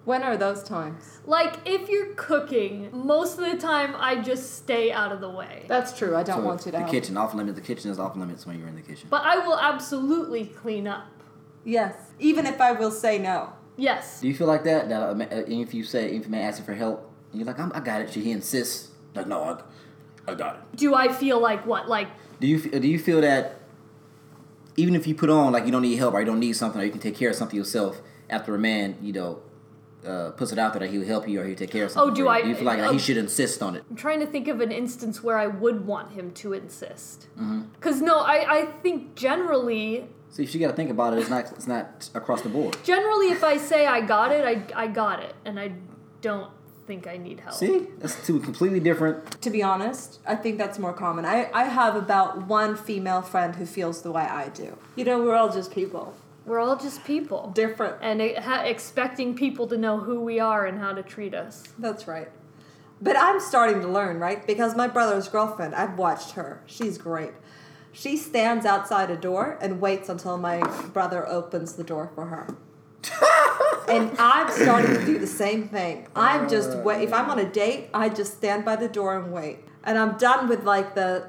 When 0.06 0.22
are 0.22 0.36
those 0.36 0.62
times? 0.62 1.18
Like 1.26 1.56
if 1.66 1.88
you're 1.88 2.14
cooking, 2.14 2.88
most 2.92 3.38
of 3.40 3.44
the 3.50 3.56
time 3.58 3.94
I 3.98 4.22
just 4.22 4.54
stay 4.56 4.92
out 4.92 5.10
of 5.10 5.20
the 5.20 5.28
way. 5.28 5.64
That's 5.68 5.98
true. 5.98 6.14
I 6.16 6.22
don't 6.22 6.38
So 6.38 6.44
want 6.46 6.60
you 6.60 6.64
to 6.66 6.70
the 6.70 6.78
help. 6.78 6.90
kitchen 6.92 7.16
off 7.16 7.34
limits. 7.34 7.56
The 7.58 7.64
kitchen 7.64 7.90
is 7.90 7.98
off 7.98 8.16
limits 8.16 8.46
when 8.46 8.58
you're 8.58 8.68
in 8.68 8.76
the 8.76 8.82
kitchen. 8.82 9.08
But 9.10 9.22
I 9.24 9.38
will 9.44 9.58
absolutely 9.58 10.46
clean 10.46 10.86
up. 10.86 11.08
Yes. 11.64 11.94
Even 12.20 12.46
if 12.46 12.60
I 12.60 12.70
will 12.70 12.92
say 12.92 13.18
no. 13.18 13.52
Yes. 13.76 14.20
Do 14.20 14.28
you 14.28 14.34
feel 14.34 14.46
like 14.46 14.62
that? 14.62 14.88
That 14.88 15.10
a 15.10 15.14
ma- 15.16 15.24
uh, 15.24 15.42
if 15.48 15.74
you 15.74 15.82
say 15.82 16.14
if 16.16 16.26
a 16.26 16.30
man 16.30 16.42
asks 16.42 16.60
you 16.60 16.64
for 16.64 16.74
help, 16.74 17.10
and 17.32 17.40
you're 17.40 17.46
like, 17.46 17.58
I'm, 17.58 17.72
I 17.74 17.80
got 17.80 18.00
it. 18.00 18.12
She 18.12 18.22
he 18.22 18.30
insists. 18.30 18.92
Like, 19.14 19.26
no, 19.26 19.42
I, 19.42 20.30
I 20.30 20.34
got 20.36 20.54
it. 20.56 20.76
Do 20.76 20.94
I 20.94 21.08
feel 21.12 21.40
like 21.40 21.66
what? 21.66 21.88
Like 21.88 22.08
Do 22.38 22.46
you 22.46 22.58
f- 22.58 22.80
do 22.80 22.86
you 22.86 22.98
feel 23.00 23.20
that 23.22 23.56
even 24.76 24.94
if 24.94 25.06
you 25.08 25.14
put 25.16 25.30
on 25.30 25.52
like 25.52 25.64
you 25.66 25.72
don't 25.72 25.82
need 25.82 25.96
help 25.96 26.14
or 26.14 26.20
you 26.20 26.26
don't 26.26 26.38
need 26.40 26.52
something 26.54 26.80
or 26.80 26.84
you 26.84 26.90
can 26.92 27.00
take 27.00 27.16
care 27.16 27.30
of 27.30 27.34
something 27.36 27.56
yourself 27.58 28.00
after 28.30 28.54
a 28.54 28.58
man 28.58 28.96
you 29.00 29.12
know 29.12 29.40
uh, 30.06 30.30
puts 30.32 30.52
it 30.52 30.58
out 30.58 30.72
there 30.72 30.80
that 30.80 30.90
he 30.90 30.98
will 30.98 31.06
help 31.06 31.28
you 31.28 31.40
or 31.40 31.44
he'll 31.44 31.56
take 31.56 31.70
care 31.70 31.84
of 31.84 31.90
something. 31.90 32.12
Oh, 32.12 32.14
do 32.14 32.22
for 32.22 32.24
you, 32.24 32.28
I- 32.28 32.42
Do 32.42 32.48
you 32.48 32.54
feel 32.54 32.64
like, 32.64 32.78
like 32.78 32.88
oh. 32.88 32.92
he 32.92 32.98
should 32.98 33.16
insist 33.16 33.62
on 33.62 33.76
it? 33.76 33.84
I'm 33.90 33.96
trying 33.96 34.20
to 34.20 34.26
think 34.26 34.48
of 34.48 34.60
an 34.60 34.72
instance 34.72 35.22
where 35.22 35.38
I 35.38 35.46
would 35.46 35.86
want 35.86 36.12
him 36.12 36.30
to 36.32 36.52
insist. 36.52 37.28
Mm-hmm. 37.38 37.62
Cause 37.80 38.00
no, 38.00 38.20
I, 38.20 38.58
I 38.60 38.66
think 38.82 39.14
generally 39.14 40.06
See, 40.30 40.42
if 40.42 40.54
you 40.54 40.60
got 40.60 40.68
to 40.68 40.76
think 40.76 40.90
about 40.90 41.14
it, 41.14 41.20
it's 41.20 41.30
not 41.30 41.46
it's 41.52 41.66
not 41.66 42.10
across 42.14 42.42
the 42.42 42.48
board. 42.48 42.76
generally 42.84 43.30
if 43.30 43.42
I 43.42 43.56
say 43.56 43.86
I 43.86 44.00
got 44.00 44.32
it, 44.32 44.44
I 44.44 44.84
I 44.84 44.86
got 44.86 45.22
it, 45.22 45.34
and 45.44 45.58
I 45.58 45.72
don't 46.20 46.50
think 46.86 47.06
I 47.06 47.16
need 47.16 47.40
help. 47.40 47.54
See, 47.54 47.86
that's 47.98 48.24
two 48.26 48.38
completely 48.40 48.80
different. 48.80 49.40
To 49.42 49.50
be 49.50 49.62
honest, 49.62 50.20
I 50.26 50.36
think 50.36 50.58
that's 50.58 50.78
more 50.78 50.92
common. 50.92 51.24
I, 51.24 51.50
I 51.52 51.64
have 51.64 51.96
about 51.96 52.46
one 52.46 52.76
female 52.76 53.22
friend 53.22 53.56
who 53.56 53.66
feels 53.66 54.02
the 54.02 54.12
way 54.12 54.22
I 54.22 54.48
do. 54.48 54.78
You 54.94 55.04
know, 55.04 55.22
we're 55.22 55.34
all 55.34 55.52
just 55.52 55.72
people. 55.72 56.14
We're 56.46 56.60
all 56.60 56.76
just 56.76 57.04
people. 57.04 57.50
Different. 57.54 57.96
and 58.00 58.22
it, 58.22 58.38
ha- 58.38 58.62
expecting 58.62 59.34
people 59.34 59.66
to 59.66 59.76
know 59.76 59.98
who 59.98 60.20
we 60.20 60.40
are 60.40 60.64
and 60.64 60.78
how 60.78 60.92
to 60.92 61.02
treat 61.02 61.34
us. 61.34 61.64
That's 61.78 62.06
right. 62.06 62.28
But 63.02 63.16
I'm 63.18 63.40
starting 63.40 63.82
to 63.82 63.88
learn, 63.88 64.18
right? 64.20 64.46
Because 64.46 64.74
my 64.74 64.88
brother's 64.88 65.28
girlfriend, 65.28 65.74
I've 65.74 65.98
watched 65.98 66.32
her. 66.32 66.62
She's 66.64 66.96
great. 66.96 67.32
She 67.92 68.16
stands 68.16 68.64
outside 68.64 69.10
a 69.10 69.16
door 69.16 69.58
and 69.60 69.80
waits 69.80 70.08
until 70.08 70.38
my 70.38 70.60
brother 70.92 71.26
opens 71.26 71.74
the 71.74 71.84
door 71.84 72.10
for 72.14 72.26
her. 72.26 72.56
and 73.88 74.16
I'm 74.18 74.50
starting 74.50 74.94
to 74.94 75.04
do 75.04 75.18
the 75.18 75.26
same 75.26 75.68
thing. 75.68 76.06
I'm 76.14 76.48
just 76.48 76.76
wait. 76.78 77.02
If 77.02 77.12
I'm 77.12 77.30
on 77.30 77.38
a 77.38 77.48
date, 77.48 77.88
I 77.92 78.08
just 78.08 78.34
stand 78.36 78.64
by 78.64 78.76
the 78.76 78.88
door 78.88 79.18
and 79.18 79.32
wait. 79.32 79.60
And 79.84 79.98
I'm 79.98 80.16
done 80.18 80.48
with 80.48 80.64
like 80.64 80.94
the 80.94 81.28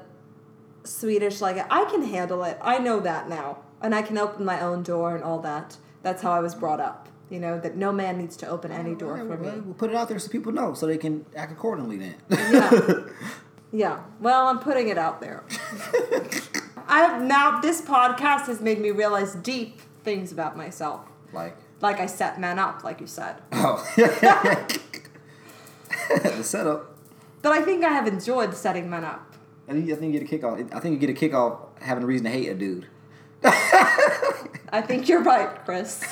Swedish, 0.84 1.40
like 1.40 1.64
I 1.70 1.84
can 1.86 2.02
handle 2.02 2.44
it. 2.44 2.58
I 2.62 2.78
know 2.78 3.00
that 3.00 3.28
now, 3.28 3.58
and 3.82 3.94
I 3.94 4.02
can 4.02 4.18
open 4.18 4.44
my 4.44 4.60
own 4.60 4.82
door 4.82 5.14
and 5.14 5.24
all 5.24 5.38
that. 5.40 5.76
That's 6.02 6.22
how 6.22 6.32
I 6.32 6.40
was 6.40 6.54
brought 6.54 6.80
up. 6.80 7.08
You 7.30 7.40
know 7.40 7.58
that 7.60 7.76
no 7.76 7.92
man 7.92 8.16
needs 8.16 8.36
to 8.38 8.48
open 8.48 8.72
any 8.72 8.94
door 8.94 9.18
for 9.18 9.36
me. 9.36 9.50
We'll 9.60 9.74
put 9.74 9.90
it 9.90 9.96
out 9.96 10.08
there 10.08 10.18
so 10.18 10.30
people 10.30 10.50
know, 10.52 10.72
so 10.72 10.86
they 10.86 10.96
can 10.96 11.26
act 11.36 11.52
accordingly. 11.52 11.98
Then. 11.98 12.14
Yeah. 12.30 13.00
yeah. 13.72 14.00
Well, 14.20 14.46
I'm 14.46 14.58
putting 14.60 14.88
it 14.88 14.96
out 14.96 15.20
there. 15.20 15.44
I 16.88 17.00
have 17.00 17.22
now. 17.22 17.60
This 17.60 17.82
podcast 17.82 18.46
has 18.46 18.62
made 18.62 18.80
me 18.80 18.90
realize 18.92 19.34
deep 19.34 19.82
things 20.04 20.32
about 20.32 20.56
myself. 20.56 21.02
like, 21.34 21.56
Like 21.82 22.00
I 22.00 22.06
set 22.06 22.40
men 22.40 22.58
up, 22.58 22.82
like 22.82 22.98
you 23.00 23.06
said. 23.06 23.42
oh, 23.52 23.86
the 26.08 26.42
setup. 26.42 26.96
But 27.42 27.52
I 27.52 27.60
think 27.62 27.84
I 27.84 27.90
have 27.90 28.06
enjoyed 28.06 28.54
setting 28.54 28.88
men 28.88 29.04
up. 29.04 29.36
I 29.68 29.72
think, 29.72 29.90
I 29.90 29.96
think 29.96 30.14
you 30.14 30.20
get 30.20 30.26
a 30.26 30.30
kick 30.30 30.44
off. 30.44 30.58
I 30.72 30.80
think 30.80 30.94
you 30.94 30.98
get 30.98 31.10
a 31.10 31.18
kick 31.18 31.34
off 31.34 31.58
having 31.82 32.02
a 32.04 32.06
reason 32.06 32.24
to 32.24 32.30
hate 32.30 32.48
a 32.48 32.54
dude. 32.54 32.86
I 33.44 34.82
think 34.82 35.08
you're 35.08 35.22
right, 35.22 35.64
Chris. 35.64 36.04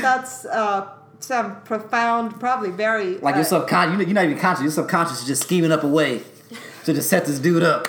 That's 0.00 0.44
uh, 0.44 0.88
some 1.20 1.60
profound, 1.62 2.38
probably 2.40 2.70
very 2.70 3.18
Like 3.18 3.34
uh, 3.34 3.38
your 3.38 3.44
subconscious, 3.44 4.06
you're 4.06 4.14
not 4.14 4.24
even 4.24 4.38
conscious. 4.38 4.62
Your 4.62 4.70
subconscious 4.70 5.20
is 5.20 5.26
just 5.26 5.42
scheming 5.42 5.72
up 5.72 5.82
a 5.82 5.88
way 5.88 6.22
to 6.84 6.94
just 6.94 7.10
set 7.10 7.26
this 7.26 7.38
dude 7.38 7.62
up. 7.62 7.88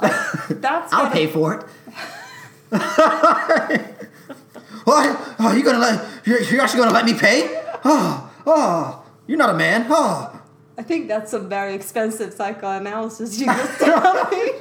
That's 0.00 0.92
I'll 0.92 1.10
pay 1.10 1.26
for 1.26 1.54
it. 1.54 1.62
what? 4.84 5.34
Oh, 5.38 5.54
you 5.56 5.64
gonna 5.64 5.78
let? 5.78 6.06
You're, 6.24 6.42
you're 6.42 6.60
actually 6.60 6.80
gonna 6.80 6.92
let 6.92 7.04
me 7.04 7.14
pay? 7.14 7.62
Oh, 7.84 8.30
oh, 8.46 9.04
you're 9.26 9.38
not 9.38 9.50
a 9.50 9.54
man. 9.54 9.86
Oh, 9.88 10.40
I 10.76 10.82
think 10.82 11.08
that's 11.08 11.30
some 11.32 11.48
very 11.48 11.74
expensive 11.74 12.32
psychoanalysis 12.32 13.40
you 13.40 13.46
just 13.46 13.78
tell 13.84 14.30
me. 14.30 14.52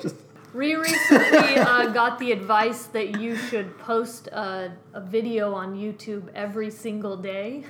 We 0.53 0.75
recently 0.75 1.55
uh, 1.57 1.87
got 1.87 2.19
the 2.19 2.31
advice 2.31 2.83
that 2.87 3.19
you 3.19 3.35
should 3.35 3.77
post 3.79 4.27
a, 4.27 4.71
a 4.93 5.01
video 5.01 5.53
on 5.53 5.75
YouTube 5.75 6.29
every 6.33 6.71
single 6.71 7.17
day. 7.17 7.65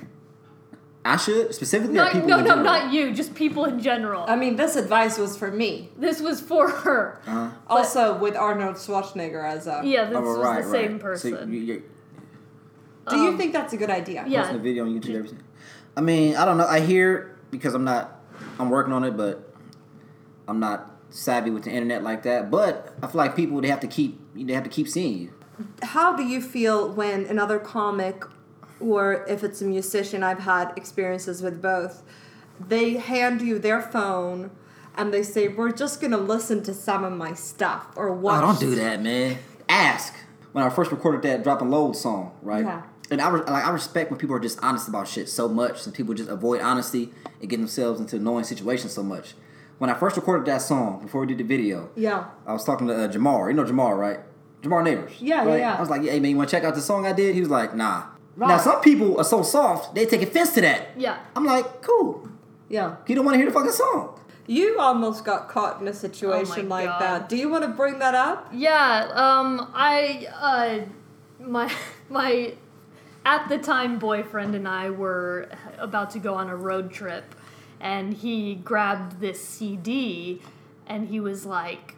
I 1.04 1.16
should 1.16 1.54
specifically. 1.54 1.94
Not, 1.96 2.12
people 2.12 2.28
no, 2.28 2.38
in 2.38 2.44
no, 2.44 2.50
general? 2.50 2.64
not 2.64 2.92
you, 2.92 3.14
just 3.14 3.34
people 3.34 3.64
in 3.64 3.80
general. 3.80 4.24
I 4.28 4.36
mean, 4.36 4.56
this 4.56 4.76
advice 4.76 5.16
was 5.16 5.36
for 5.36 5.50
me. 5.50 5.90
this 5.96 6.20
was 6.20 6.40
for 6.40 6.68
her. 6.68 7.20
Uh-huh. 7.26 7.50
Also, 7.66 8.18
with 8.18 8.36
Arnold 8.36 8.76
Schwarzenegger 8.76 9.42
as 9.42 9.66
a. 9.66 9.80
Yeah, 9.84 10.04
this 10.04 10.16
Oh, 10.18 10.20
was 10.22 10.38
right, 10.38 10.62
the 10.62 10.68
right. 10.68 10.70
same 10.70 10.98
person. 10.98 11.32
So 11.34 11.44
you, 11.46 11.60
you're 11.60 11.82
Do 13.08 13.16
you 13.16 13.28
Um, 13.30 13.38
think 13.38 13.52
that's 13.52 13.72
a 13.72 13.76
good 13.76 13.90
idea? 13.90 14.24
yeah. 14.28 14.42
posting 14.42 14.60
a 14.60 14.62
video 14.62 14.84
on 14.84 15.00
YouTube. 15.00 15.14
Everything. 15.16 15.42
I 15.96 16.00
mean, 16.00 16.36
I 16.36 16.44
don't 16.44 16.58
know. 16.58 16.66
I 16.66 16.80
hear 16.80 17.38
because 17.50 17.74
I'm 17.74 17.84
not. 17.84 18.20
I'm 18.58 18.68
working 18.70 18.92
on 18.92 19.04
it, 19.04 19.16
but 19.16 19.52
I'm 20.46 20.60
not 20.60 20.97
savvy 21.10 21.50
with 21.50 21.64
the 21.64 21.70
internet 21.70 22.02
like 22.02 22.22
that. 22.24 22.50
But 22.50 22.94
I 23.02 23.06
feel 23.06 23.18
like 23.18 23.36
people 23.36 23.60
they 23.60 23.68
have 23.68 23.80
to 23.80 23.88
keep 23.88 24.20
they 24.34 24.52
have 24.52 24.64
to 24.64 24.70
keep 24.70 24.88
seeing 24.88 25.18
you. 25.18 25.32
How 25.82 26.14
do 26.14 26.22
you 26.22 26.40
feel 26.40 26.88
when 26.92 27.26
another 27.26 27.58
comic, 27.58 28.24
or 28.80 29.24
if 29.28 29.42
it's 29.42 29.60
a 29.60 29.64
musician, 29.64 30.22
I've 30.22 30.40
had 30.40 30.72
experiences 30.76 31.42
with 31.42 31.60
both, 31.60 32.02
they 32.60 32.94
hand 32.94 33.42
you 33.42 33.58
their 33.58 33.82
phone 33.82 34.50
and 34.96 35.12
they 35.14 35.22
say, 35.22 35.48
We're 35.48 35.72
just 35.72 36.00
gonna 36.00 36.18
listen 36.18 36.62
to 36.64 36.74
some 36.74 37.04
of 37.04 37.12
my 37.12 37.32
stuff 37.34 37.86
or 37.96 38.12
watch. 38.12 38.42
Oh, 38.42 38.46
don't 38.46 38.60
do 38.60 38.74
that, 38.76 39.00
man. 39.00 39.38
Ask. 39.68 40.14
When 40.52 40.64
I 40.64 40.70
first 40.70 40.90
recorded 40.90 41.22
that 41.22 41.42
dropping 41.42 41.70
load 41.70 41.94
song, 41.94 42.32
right? 42.42 42.64
Yeah. 42.64 42.82
And 43.10 43.22
I, 43.22 43.30
re- 43.30 43.40
like, 43.40 43.64
I 43.64 43.70
respect 43.70 44.10
when 44.10 44.18
people 44.18 44.36
are 44.36 44.40
just 44.40 44.58
honest 44.62 44.88
about 44.88 45.08
shit 45.08 45.28
so 45.28 45.48
much, 45.48 45.86
and 45.86 45.94
people 45.94 46.14
just 46.14 46.28
avoid 46.28 46.60
honesty 46.60 47.12
and 47.40 47.48
get 47.48 47.58
themselves 47.58 48.00
into 48.00 48.16
annoying 48.16 48.44
situations 48.44 48.92
so 48.92 49.02
much. 49.02 49.34
When 49.78 49.90
I 49.90 49.94
first 49.94 50.16
recorded 50.16 50.46
that 50.46 50.60
song 50.62 51.00
before 51.02 51.20
we 51.22 51.28
did 51.28 51.38
the 51.38 51.44
video, 51.44 51.90
Yeah. 51.94 52.24
I 52.46 52.52
was 52.52 52.64
talking 52.64 52.86
to 52.88 52.94
uh, 52.94 53.08
Jamar. 53.08 53.48
You 53.48 53.54
know 53.54 53.64
Jamar, 53.64 53.96
right? 53.96 54.20
Jamar 54.62 54.82
Neighbors. 54.82 55.12
Yeah, 55.20 55.44
yeah, 55.44 55.48
right? 55.50 55.58
yeah. 55.60 55.74
I 55.76 55.80
was 55.80 55.88
like, 55.88 56.02
"Hey 56.02 56.18
man, 56.18 56.32
you 56.32 56.36
want 56.36 56.48
to 56.50 56.56
check 56.56 56.64
out 56.64 56.74
the 56.74 56.80
song 56.80 57.06
I 57.06 57.12
did?" 57.12 57.34
He 57.34 57.40
was 57.40 57.50
like, 57.50 57.74
"Nah." 57.76 58.06
Now 58.36 58.58
some 58.58 58.80
people 58.80 59.18
are 59.18 59.24
so 59.24 59.42
soft 59.42 59.94
they 59.94 60.04
take 60.06 60.22
offense 60.22 60.52
to 60.54 60.60
that. 60.62 60.88
Yeah. 60.96 61.18
I'm 61.36 61.44
like, 61.44 61.82
"Cool." 61.82 62.28
Yeah. 62.68 62.96
You 63.06 63.14
don't 63.14 63.24
want 63.24 63.34
to 63.34 63.38
hear 63.38 63.46
the 63.46 63.52
fucking 63.52 63.72
song. 63.72 64.18
You 64.48 64.78
almost 64.80 65.24
got 65.24 65.48
caught 65.48 65.80
in 65.80 65.86
a 65.88 65.92
situation 65.92 66.66
Oh 66.66 66.68
like 66.68 66.86
God. 66.86 67.00
that. 67.02 67.28
Do 67.28 67.36
you 67.36 67.48
want 67.48 67.64
to 67.64 67.68
bring 67.70 67.98
that 68.00 68.14
up? 68.14 68.48
Yeah, 68.52 69.10
um, 69.14 69.70
I, 69.74 70.26
uh, 70.34 71.44
my, 71.44 71.70
my, 72.08 72.54
at 73.26 73.48
the 73.50 73.58
time 73.58 73.98
boyfriend 73.98 74.54
and 74.54 74.66
I 74.66 74.88
were 74.90 75.48
about 75.78 76.10
to 76.12 76.18
go 76.18 76.34
on 76.34 76.48
a 76.48 76.56
road 76.56 76.90
trip, 76.90 77.34
and 77.80 78.14
he 78.14 78.54
grabbed 78.54 79.20
this 79.20 79.42
CD, 79.42 80.40
and 80.86 81.08
he 81.08 81.20
was 81.20 81.46
like, 81.46 81.94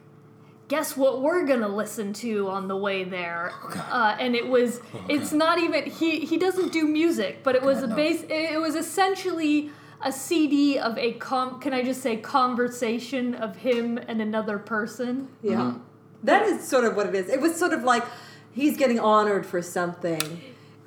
guess 0.69 0.97
what 0.97 1.21
we're 1.21 1.45
gonna 1.47 1.69
listen 1.69 2.13
to 2.13 2.49
on 2.49 2.69
the 2.69 2.77
way 2.77 3.03
there 3.03 3.53
uh, 3.91 4.17
and 4.21 4.37
it 4.37 4.47
was 4.47 4.81
it's 5.09 5.33
not 5.33 5.59
even 5.59 5.85
he 5.91 6.21
he 6.21 6.39
doesn't 6.39 6.73
do 6.73 6.87
music 6.87 7.43
but 7.43 7.57
it 7.57 7.63
was 7.63 7.81
God, 7.81 7.85
a 7.85 7.87
no. 7.89 7.97
base 7.97 8.25
it 8.31 8.61
was 8.61 8.77
essentially 8.77 9.69
a 10.03 10.13
cd 10.13 10.79
of 10.79 10.97
a 10.97 11.15
com 11.15 11.59
can 11.61 11.75
i 11.75 11.83
just 11.83 12.01
say 12.01 12.17
conversation 12.17 13.35
of 13.35 13.57
him 13.57 13.99
and 14.07 14.23
another 14.23 14.61
person 14.61 15.27
Yeah. 15.43 15.57
Mm-hmm. 15.57 15.79
That 16.25 16.47
is 16.47 16.67
sort 16.67 16.85
of 16.85 16.97
what 16.97 17.07
it 17.07 17.15
is. 17.15 17.29
It 17.29 17.41
was 17.41 17.57
sort 17.57 17.73
of 17.73 17.83
like 17.83 18.05
he's 18.53 18.77
getting 18.77 19.01
honored 19.01 19.47
for 19.47 19.63
something. 19.63 20.41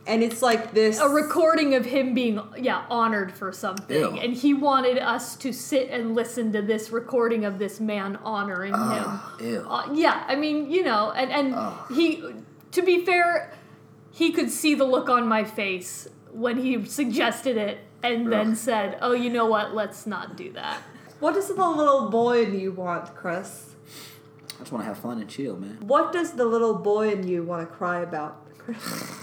And 0.06 0.22
it's 0.22 0.42
like 0.42 0.74
this 0.74 1.00
a 1.00 1.08
recording 1.08 1.76
of 1.76 1.86
him 1.86 2.14
being 2.14 2.40
yeah 2.58 2.86
honored 2.90 3.32
for 3.32 3.52
something 3.54 3.96
Ew. 3.98 4.18
and 4.18 4.34
he 4.34 4.54
wanted 4.54 4.98
us 4.98 5.36
to 5.38 5.54
sit 5.54 5.90
and 5.90 6.14
listen 6.14 6.52
to 6.52 6.62
this 6.62 6.90
recording 6.92 7.46
of 7.46 7.58
this 7.58 7.80
man 7.80 8.18
honoring 8.18 8.74
Ah, 8.76 9.36
him 9.40 9.48
ew. 9.48 9.66
uh, 9.70 9.88
yeah 9.94 10.26
i 10.28 10.36
mean 10.36 10.70
you 10.70 10.84
know 10.84 11.12
and 11.12 11.32
and 11.32 11.56
Ugh. 11.56 11.92
he 11.96 12.22
to 12.72 12.82
be 12.82 13.06
fair 13.06 13.54
he 14.12 14.32
could 14.34 14.50
see 14.52 14.76
the 14.76 14.84
look 14.84 15.08
on 15.08 15.26
my 15.26 15.46
face 15.46 16.10
when 16.34 16.58
he 16.58 16.84
suggested 16.84 17.56
it 17.56 17.78
and 18.04 18.30
then 18.30 18.56
said 18.58 18.98
oh 19.02 19.14
you 19.14 19.30
know 19.30 19.46
what 19.46 19.74
let's 19.74 20.06
not 20.06 20.36
do 20.36 20.52
that 20.52 20.82
What 21.22 21.34
does 21.36 21.48
the 21.48 21.54
little 21.56 22.10
boy 22.10 22.44
in 22.44 22.60
you 22.60 22.74
want, 22.74 23.16
Chris? 23.16 23.76
I 24.56 24.60
just 24.60 24.72
want 24.74 24.84
to 24.84 24.88
have 24.88 24.98
fun 25.00 25.22
and 25.22 25.30
chill, 25.30 25.56
man. 25.56 25.78
What 25.80 26.12
does 26.12 26.34
the 26.34 26.44
little 26.44 26.74
boy 26.76 27.12
in 27.14 27.26
you 27.26 27.44
want 27.44 27.62
to 27.68 27.74
cry 27.74 28.02
about, 28.02 28.34
Chris? 28.58 28.78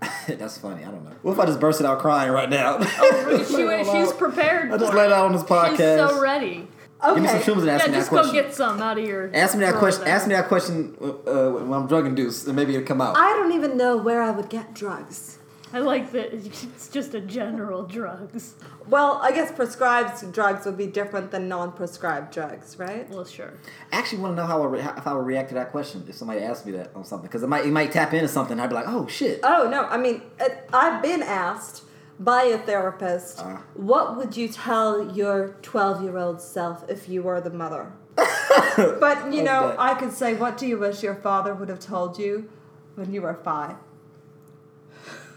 That's 0.28 0.58
funny. 0.58 0.84
I 0.84 0.90
don't 0.90 1.04
know. 1.04 1.12
What 1.22 1.32
if 1.32 1.38
I 1.40 1.46
just 1.46 1.60
bursted 1.60 1.86
out 1.86 1.98
crying 1.98 2.30
right 2.30 2.48
now? 2.48 2.78
Oh, 2.80 3.44
she, 3.48 3.64
wa- 3.64 3.84
she's 3.92 4.12
prepared. 4.12 4.72
I 4.72 4.78
just 4.78 4.90
for 4.92 4.96
let 4.96 5.06
it. 5.06 5.10
it 5.10 5.12
out 5.12 5.26
on 5.26 5.32
this 5.32 5.42
podcast. 5.42 5.70
She's 6.08 6.10
so 6.10 6.20
ready. 6.20 6.68
Okay. 7.02 7.14
Give 7.14 7.22
me 7.22 7.28
some 7.28 7.38
shrooms 7.40 7.60
and 7.62 7.70
ask 7.70 7.86
Yeah, 7.86 7.92
me 7.92 7.98
that 7.98 8.08
question. 8.08 8.08
just 8.08 8.10
go 8.10 8.16
question. 8.18 8.34
get 8.34 8.54
some 8.54 8.82
out 8.82 8.98
of 8.98 9.04
your. 9.04 9.30
Ask 9.34 9.54
me 9.56 9.60
that 9.64 9.74
question. 9.76 10.04
there. 10.04 10.14
Ask 10.14 10.26
me 10.26 10.34
that 10.34 10.48
question 10.48 10.96
uh, 11.00 11.50
when 11.50 11.72
I'm 11.72 11.86
drug 11.86 12.06
induced, 12.06 12.46
and 12.46 12.54
maybe 12.56 12.74
it'll 12.74 12.86
come 12.86 13.00
out. 13.00 13.16
I 13.16 13.30
don't 13.36 13.52
even 13.52 13.76
know 13.78 13.96
where 13.96 14.22
I 14.22 14.30
would 14.30 14.48
get 14.50 14.74
drugs. 14.74 15.38
I 15.72 15.78
like 15.78 16.10
that 16.12 16.32
it's 16.34 16.88
just 16.88 17.14
a 17.14 17.20
general 17.20 17.84
drugs. 17.84 18.54
Well, 18.88 19.20
I 19.22 19.30
guess 19.30 19.52
prescribed 19.52 20.32
drugs 20.32 20.66
would 20.66 20.76
be 20.76 20.86
different 20.86 21.30
than 21.30 21.48
non-prescribed 21.48 22.32
drugs, 22.32 22.76
right? 22.78 23.08
Well, 23.08 23.24
sure. 23.24 23.52
I 23.92 23.96
actually 23.96 24.18
want 24.22 24.32
to 24.36 24.42
know 24.42 24.46
how 24.48 24.62
I 24.62 24.66
re- 24.66 24.80
if 24.80 25.06
I 25.06 25.12
would 25.14 25.26
react 25.26 25.50
to 25.50 25.54
that 25.54 25.70
question 25.70 26.04
if 26.08 26.16
somebody 26.16 26.40
asked 26.40 26.66
me 26.66 26.72
that 26.72 26.90
on 26.94 27.04
something 27.04 27.28
because 27.28 27.42
it 27.42 27.48
might 27.48 27.64
it 27.66 27.70
might 27.70 27.92
tap 27.92 28.12
into 28.12 28.28
something. 28.28 28.58
I'd 28.58 28.68
be 28.68 28.74
like, 28.74 28.88
oh 28.88 29.06
shit. 29.06 29.40
Oh 29.44 29.68
no, 29.70 29.84
I 29.84 29.96
mean, 29.96 30.22
it, 30.40 30.68
I've 30.72 31.02
been 31.02 31.22
asked 31.22 31.84
by 32.18 32.42
a 32.42 32.58
therapist, 32.58 33.38
Uh. 33.38 33.56
what 33.74 34.16
would 34.16 34.36
you 34.36 34.46
tell 34.48 35.10
your 35.16 35.56
12-year-old 35.62 36.38
self 36.42 36.84
if 36.90 37.08
you 37.08 37.22
were 37.22 37.40
the 37.40 37.48
mother? 37.50 37.92
but 38.14 39.32
you 39.32 39.42
know, 39.42 39.68
Okay. 39.68 39.76
I 39.78 39.94
could 39.94 40.12
say, 40.12 40.34
what 40.34 40.58
do 40.58 40.66
you 40.66 40.76
wish 40.78 41.02
your 41.02 41.14
father 41.14 41.54
would 41.54 41.68
have 41.70 41.80
told 41.80 42.18
you 42.18 42.50
when 42.96 43.12
you 43.14 43.22
were 43.22 43.34
five? 43.34 43.76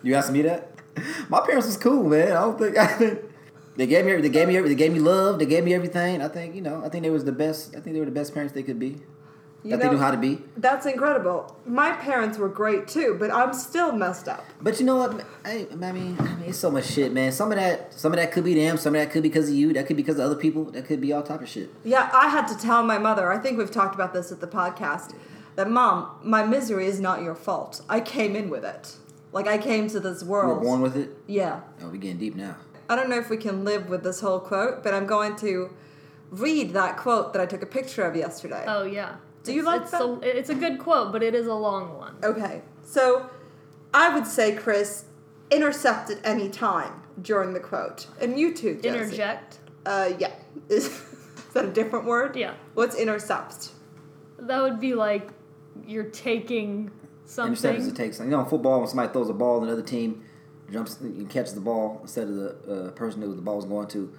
You 0.03 0.15
asked 0.15 0.31
me 0.31 0.41
that? 0.43 0.69
My 1.29 1.41
parents 1.41 1.65
was 1.65 1.77
cool, 1.77 2.03
man. 2.03 2.33
I 2.33 2.41
don't 2.41 2.59
think 2.59 2.77
I 2.85 2.87
think 2.87 3.19
they 3.75 3.87
gave 3.87 4.05
me 4.05 4.15
they 4.17 4.29
gave 4.29 4.47
me 4.47 4.59
they 4.59 4.75
gave 4.75 4.93
me 4.93 4.99
love. 4.99 5.39
They 5.39 5.45
gave 5.45 5.63
me 5.63 5.73
everything. 5.73 6.21
I 6.21 6.27
think 6.27 6.55
you 6.55 6.61
know. 6.61 6.83
I 6.85 6.89
think 6.89 7.03
they 7.03 7.09
was 7.09 7.25
the 7.25 7.31
best. 7.31 7.75
I 7.75 7.79
think 7.79 7.93
they 7.95 7.99
were 7.99 8.05
the 8.05 8.11
best 8.11 8.33
parents 8.33 8.53
they 8.53 8.63
could 8.63 8.79
be. 8.79 9.01
You 9.63 9.69
that 9.69 9.77
know, 9.77 9.85
they 9.85 9.95
knew 9.95 10.01
how 10.01 10.11
to 10.11 10.17
be. 10.17 10.39
That's 10.57 10.85
incredible. 10.85 11.55
My 11.65 11.93
parents 11.93 12.37
were 12.37 12.49
great 12.49 12.85
too, 12.85 13.15
but 13.17 13.31
I'm 13.31 13.53
still 13.53 13.93
messed 13.93 14.27
up. 14.27 14.43
But 14.61 14.77
you 14.77 14.85
know 14.85 14.97
what? 14.97 15.25
I, 15.45 15.67
I 15.71 15.75
mean, 15.75 16.17
I 16.19 16.35
mean, 16.35 16.49
it's 16.49 16.57
so 16.57 16.69
much 16.69 16.85
shit, 16.85 17.13
man. 17.13 17.31
Some 17.31 17.49
of 17.49 17.57
that, 17.57 17.93
some 17.93 18.11
of 18.11 18.17
that 18.17 18.33
could 18.33 18.43
be 18.43 18.55
them. 18.55 18.75
Some 18.75 18.93
of 18.93 18.99
that 19.01 19.09
could 19.09 19.23
be 19.23 19.29
because 19.29 19.47
of 19.47 19.55
you. 19.55 19.71
That 19.71 19.87
could 19.87 19.95
be 19.95 20.03
because 20.03 20.19
of 20.19 20.25
other 20.25 20.35
people. 20.35 20.65
That 20.65 20.85
could 20.85 20.99
be 20.99 21.13
all 21.13 21.23
type 21.23 21.41
of 21.41 21.47
shit. 21.47 21.69
Yeah, 21.85 22.09
I 22.13 22.27
had 22.27 22.47
to 22.47 22.57
tell 22.57 22.83
my 22.83 22.97
mother, 22.97 23.31
I 23.31 23.39
think 23.39 23.57
we've 23.57 23.71
talked 23.71 23.95
about 23.95 24.13
this 24.13 24.33
at 24.33 24.41
the 24.41 24.47
podcast, 24.47 25.15
that 25.55 25.69
mom, 25.69 26.19
my 26.23 26.43
misery 26.43 26.87
is 26.87 26.99
not 26.99 27.21
your 27.21 27.35
fault. 27.35 27.81
I 27.87 28.01
came 28.01 28.35
in 28.35 28.49
with 28.49 28.65
it. 28.65 28.97
Like 29.33 29.47
I 29.47 29.57
came 29.57 29.89
to 29.89 29.99
this 29.99 30.21
You 30.21 30.29
were 30.29 30.47
world. 30.47 30.63
born 30.63 30.81
with 30.81 30.95
it. 30.95 31.09
Yeah. 31.27 31.61
Oh, 31.81 31.89
we 31.89 31.97
getting 31.97 32.17
deep 32.17 32.35
now. 32.35 32.55
I 32.89 32.95
don't 32.95 33.09
know 33.09 33.17
if 33.17 33.29
we 33.29 33.37
can 33.37 33.65
live 33.65 33.89
with 33.89 34.03
this 34.03 34.21
whole 34.21 34.39
quote, 34.39 34.83
but 34.83 34.93
I'm 34.93 35.07
going 35.07 35.35
to 35.37 35.71
read 36.29 36.73
that 36.73 36.97
quote 36.97 37.33
that 37.33 37.41
I 37.41 37.45
took 37.45 37.61
a 37.63 37.65
picture 37.65 38.03
of 38.03 38.15
yesterday. 38.15 38.63
Oh 38.67 38.83
yeah. 38.83 39.15
Do 39.43 39.53
you 39.53 39.63
like 39.63 39.81
it's 39.81 39.91
that? 39.91 40.01
A, 40.01 40.19
it's 40.37 40.49
a 40.49 40.55
good 40.55 40.79
quote, 40.79 41.11
but 41.11 41.21
it 41.23 41.35
is 41.35 41.47
a 41.47 41.53
long 41.53 41.97
one. 41.97 42.15
Okay. 42.23 42.61
So 42.83 43.29
I 43.93 44.13
would 44.13 44.27
say, 44.27 44.55
Chris, 44.55 45.05
intercept 45.51 46.09
at 46.09 46.19
any 46.23 46.49
time 46.49 47.01
during 47.21 47.53
the 47.53 47.59
quote. 47.59 48.07
And 48.21 48.39
you 48.39 48.53
too, 48.53 48.75
Josie. 48.75 48.87
Interject. 48.89 49.59
Uh, 49.85 50.11
yeah. 50.17 50.31
Is, 50.69 50.85
is 50.87 51.53
that 51.53 51.65
a 51.65 51.71
different 51.71 52.05
word? 52.05 52.35
Yeah. 52.35 52.53
What's 52.75 52.95
intercept? 52.95 53.71
That 54.39 54.61
would 54.61 54.79
be 54.79 54.93
like 54.93 55.29
you're 55.87 56.05
taking 56.05 56.91
Interceptions 57.25 57.57
something. 57.57 57.87
it 57.87 57.95
takes. 57.95 58.19
You 58.19 58.25
know, 58.25 58.41
in 58.41 58.45
football, 58.45 58.79
when 58.79 58.87
somebody 58.87 59.11
throws 59.11 59.29
a 59.29 59.33
ball, 59.33 59.57
and 59.59 59.67
another 59.67 59.81
team 59.81 60.23
jumps 60.71 60.99
and 60.99 61.29
catches 61.29 61.53
the 61.53 61.61
ball 61.61 61.99
instead 62.01 62.27
of 62.27 62.35
the 62.35 62.87
uh, 62.87 62.91
person 62.91 63.21
who 63.21 63.35
the 63.35 63.41
ball 63.41 63.57
was 63.57 63.65
going 63.65 63.87
to. 63.89 64.11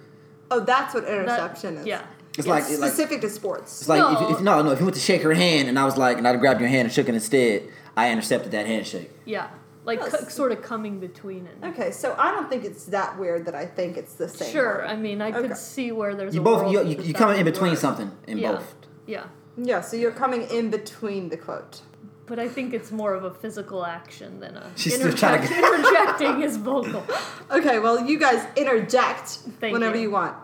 Oh, 0.51 0.59
that's 0.59 0.93
what 0.93 1.03
interception 1.05 1.77
is. 1.77 1.85
Yeah. 1.87 2.01
It's 2.37 2.47
like 2.47 2.63
it's 2.63 2.79
like 2.79 2.91
specific 2.91 3.21
to 3.21 3.29
sports. 3.29 3.79
it's 3.81 3.89
like 3.89 4.01
if, 4.13 4.19
No. 4.21 4.29
if 4.35 4.41
no 4.41 4.61
no 4.61 4.71
if 4.71 4.79
you 4.79 4.85
went 4.85 4.95
to 4.95 5.01
shake 5.01 5.21
her 5.21 5.33
hand 5.33 5.69
and 5.69 5.79
I 5.79 5.85
was 5.85 5.95
like 5.97 6.17
and 6.17 6.27
I 6.27 6.35
grabbed 6.35 6.59
your 6.59 6.69
hand 6.69 6.85
and 6.85 6.91
shook 6.93 7.07
it 7.07 7.15
instead, 7.15 7.63
I 7.95 8.11
intercepted 8.11 8.51
that 8.51 8.65
handshake. 8.67 9.09
Yeah. 9.23 9.47
Like 9.85 9.99
Yes. 10.01 10.11
co- 10.23 10.27
sort 10.29 10.51
of 10.51 10.61
coming 10.61 10.99
between 10.99 11.47
it. 11.47 11.55
Okay, 11.69 11.91
so 11.91 12.13
I 12.17 12.31
don't 12.31 12.49
think 12.49 12.65
it's 12.65 12.85
that 12.87 13.17
weird 13.17 13.45
that 13.45 13.55
I 13.55 13.65
think 13.65 13.95
it's 13.97 14.15
the 14.15 14.27
same. 14.27 14.51
Sure. 14.51 14.79
word. 14.79 14.87
I 14.87 14.95
mean, 14.97 15.21
I 15.21 15.31
could 15.31 15.55
see 15.55 15.91
where 15.93 16.13
there's 16.15 16.35
You 16.35 16.41
a 16.41 16.43
both 16.43 16.61
world 16.63 16.73
you 16.73 16.79
that 16.79 16.87
you, 16.87 17.03
you 17.09 17.13
coming 17.13 17.37
in 17.39 17.45
between 17.45 17.71
work. 17.71 17.79
something 17.79 18.11
in 18.27 18.37
yeah. 18.39 18.51
both. 18.53 18.73
Yeah. 19.07 19.23
Yeah, 19.57 19.79
so 19.81 19.95
you're 19.95 20.11
coming 20.11 20.41
in 20.49 20.69
between 20.69 21.29
the 21.29 21.37
quote. 21.37 21.81
But 22.27 22.39
I 22.39 22.47
think 22.47 22.73
it's 22.73 22.91
more 22.91 23.13
of 23.13 23.23
a 23.23 23.31
physical 23.31 23.85
action 23.85 24.39
than 24.39 24.57
a 24.57 24.71
She's 24.75 24.95
still 24.95 25.13
trying 25.13 25.47
to 25.47 25.53
interject- 25.55 26.21
interjecting 26.21 26.41
is 26.41 26.57
vocal. 26.57 27.03
Okay, 27.51 27.77
well, 27.77 28.03
you 28.05 28.17
guys 28.19 28.45
interject 28.55 29.27
Thank 29.61 29.71
whenever 29.73 29.95
you. 29.95 30.03
you. 30.03 30.11
want. 30.11 30.35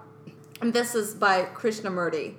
And 0.62 0.72
this 0.72 0.94
is 0.94 1.16
by 1.16 1.46
Krishnamurti, 1.46 2.36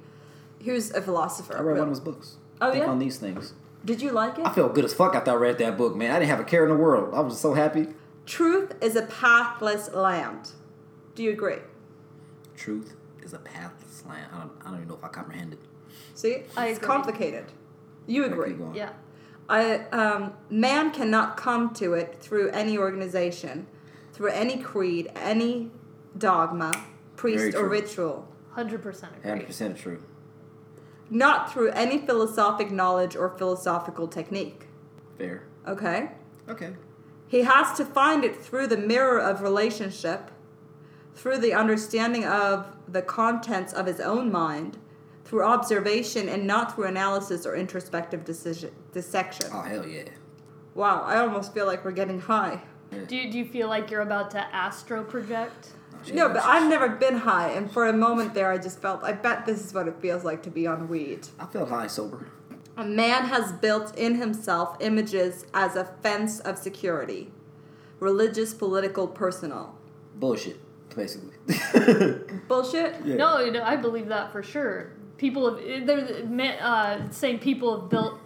who's 0.64 0.92
a 0.92 1.02
philosopher. 1.02 1.56
I 1.58 1.62
read 1.62 1.78
one 1.78 1.88
of 1.88 1.90
his 1.90 1.98
books. 2.00 2.36
Oh, 2.60 2.70
Think 2.70 2.84
yeah? 2.84 2.90
on 2.90 3.00
these 3.00 3.18
things. 3.18 3.54
Did 3.84 4.00
you 4.00 4.12
like 4.12 4.38
it? 4.38 4.46
I 4.46 4.52
felt 4.52 4.74
good 4.76 4.84
as 4.84 4.94
fuck 4.94 5.16
after 5.16 5.32
I 5.32 5.34
read 5.34 5.58
that 5.58 5.76
book, 5.76 5.96
man. 5.96 6.12
I 6.12 6.20
didn't 6.20 6.30
have 6.30 6.38
a 6.38 6.44
care 6.44 6.62
in 6.62 6.70
the 6.70 6.76
world. 6.76 7.12
I 7.12 7.18
was 7.20 7.40
so 7.40 7.54
happy. 7.54 7.88
Truth 8.26 8.76
is 8.80 8.94
a 8.94 9.02
pathless 9.02 9.92
land. 9.92 10.52
Do 11.16 11.24
you 11.24 11.32
agree? 11.32 11.56
Truth 12.56 12.94
is 13.24 13.32
a 13.32 13.38
pathless 13.38 14.04
land. 14.08 14.28
I 14.32 14.38
don't, 14.38 14.52
I 14.60 14.64
don't 14.66 14.76
even 14.76 14.88
know 14.88 14.94
if 14.94 15.02
I 15.04 15.08
comprehended. 15.08 15.58
See, 16.14 16.42
I 16.56 16.68
it's 16.68 16.78
agree. 16.78 16.86
complicated. 16.86 17.46
You 18.06 18.24
agree? 18.26 18.50
Keep 18.50 18.58
going. 18.58 18.74
Yeah. 18.76 18.90
I, 19.48 19.76
um, 19.90 20.34
man 20.50 20.92
cannot 20.92 21.36
come 21.36 21.74
to 21.74 21.94
it 21.94 22.16
through 22.20 22.50
any 22.50 22.78
organization, 22.78 23.66
through 24.12 24.30
any 24.30 24.58
creed, 24.58 25.10
any 25.16 25.70
dogma, 26.16 26.72
priest, 27.16 27.56
or 27.56 27.68
ritual. 27.68 28.28
100% 28.56 29.16
agree. 29.24 29.44
100% 29.44 29.76
true. 29.76 30.02
Not 31.10 31.52
through 31.52 31.70
any 31.70 31.98
philosophic 31.98 32.70
knowledge 32.70 33.16
or 33.16 33.36
philosophical 33.36 34.08
technique. 34.08 34.68
Fair. 35.18 35.44
Okay? 35.66 36.10
Okay. 36.48 36.72
He 37.28 37.42
has 37.42 37.76
to 37.78 37.84
find 37.84 38.24
it 38.24 38.36
through 38.36 38.66
the 38.66 38.76
mirror 38.76 39.18
of 39.18 39.42
relationship, 39.42 40.30
through 41.14 41.38
the 41.38 41.54
understanding 41.54 42.24
of 42.24 42.76
the 42.88 43.02
contents 43.02 43.72
of 43.72 43.86
his 43.86 44.00
own 44.00 44.30
mind, 44.30 44.78
through 45.32 45.44
observation, 45.44 46.28
and 46.28 46.46
not 46.46 46.74
through 46.74 46.84
analysis 46.84 47.46
or 47.46 47.56
introspective 47.56 48.22
decision, 48.22 48.70
dissection. 48.92 49.46
Oh, 49.50 49.62
hell 49.62 49.86
yeah. 49.86 50.02
Wow, 50.74 51.04
I 51.04 51.20
almost 51.20 51.54
feel 51.54 51.64
like 51.64 51.86
we're 51.86 51.92
getting 51.92 52.20
high. 52.20 52.60
Do 53.08 53.16
you, 53.16 53.32
do 53.32 53.38
you 53.38 53.46
feel 53.46 53.66
like 53.66 53.90
you're 53.90 54.02
about 54.02 54.30
to 54.32 54.40
astro 54.54 55.02
project? 55.02 55.70
No, 56.12 56.28
but 56.28 56.42
I've 56.42 56.68
never 56.68 56.90
been 56.90 57.16
high, 57.16 57.48
and 57.48 57.72
for 57.72 57.86
a 57.86 57.94
moment 57.94 58.34
there, 58.34 58.52
I 58.52 58.58
just 58.58 58.82
felt, 58.82 59.02
I 59.04 59.12
bet 59.12 59.46
this 59.46 59.64
is 59.64 59.72
what 59.72 59.88
it 59.88 59.94
feels 60.02 60.22
like 60.22 60.42
to 60.42 60.50
be 60.50 60.66
on 60.66 60.86
weed. 60.86 61.26
I 61.40 61.46
felt 61.46 61.70
high 61.70 61.86
sober. 61.86 62.26
A 62.76 62.84
man 62.84 63.24
has 63.24 63.52
built 63.52 63.96
in 63.96 64.16
himself 64.16 64.76
images 64.80 65.46
as 65.54 65.76
a 65.76 65.86
fence 66.02 66.40
of 66.40 66.58
security 66.58 67.30
religious, 68.00 68.52
political, 68.52 69.08
personal. 69.08 69.78
Bullshit, 70.16 70.60
basically. 70.94 71.32
Bullshit? 72.48 72.96
Yeah. 73.02 73.16
No, 73.16 73.38
you 73.38 73.50
know, 73.50 73.62
I 73.62 73.76
believe 73.76 74.08
that 74.08 74.30
for 74.30 74.42
sure. 74.42 74.92
People 75.22 75.54
have 75.54 75.86
they're 75.86 76.58
uh, 76.60 77.08
saying 77.12 77.38
people 77.38 77.80
have 77.80 77.88
built 77.88 78.18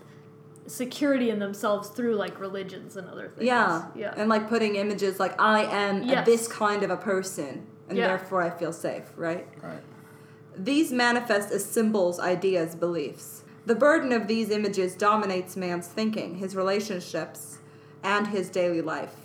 security 0.67 1.29
in 1.29 1.39
themselves 1.39 1.91
through 1.91 2.15
like 2.15 2.41
religions 2.41 2.97
and 2.97 3.07
other 3.11 3.29
things. 3.29 3.47
Yeah. 3.47 3.85
yeah. 3.95 4.15
And 4.17 4.31
like 4.31 4.49
putting 4.49 4.77
images 4.77 5.21
like, 5.21 5.39
I 5.39 5.65
am 5.65 6.05
Yes. 6.05 6.25
this 6.25 6.49
kind 6.49 6.83
of 6.83 6.89
a 6.91 6.97
person, 6.97 7.67
and 7.91 7.99
Yeah. 7.99 8.07
therefore 8.09 8.41
I 8.41 8.49
feel 8.49 8.73
safe, 8.73 9.13
right? 9.15 9.47
Right. 9.63 9.83
These 10.57 10.91
manifest 10.91 11.53
as 11.53 11.67
symbols, 11.67 12.19
ideas, 12.19 12.75
beliefs. 12.75 13.45
The 13.67 13.75
burden 13.75 14.11
of 14.11 14.27
these 14.27 14.49
images 14.49 14.95
dominates 14.95 15.55
man's 15.55 15.89
thinking, 15.89 16.37
his 16.37 16.57
relationships, 16.57 17.59
and 18.03 18.29
his 18.29 18.49
daily 18.49 18.81
life. 18.81 19.17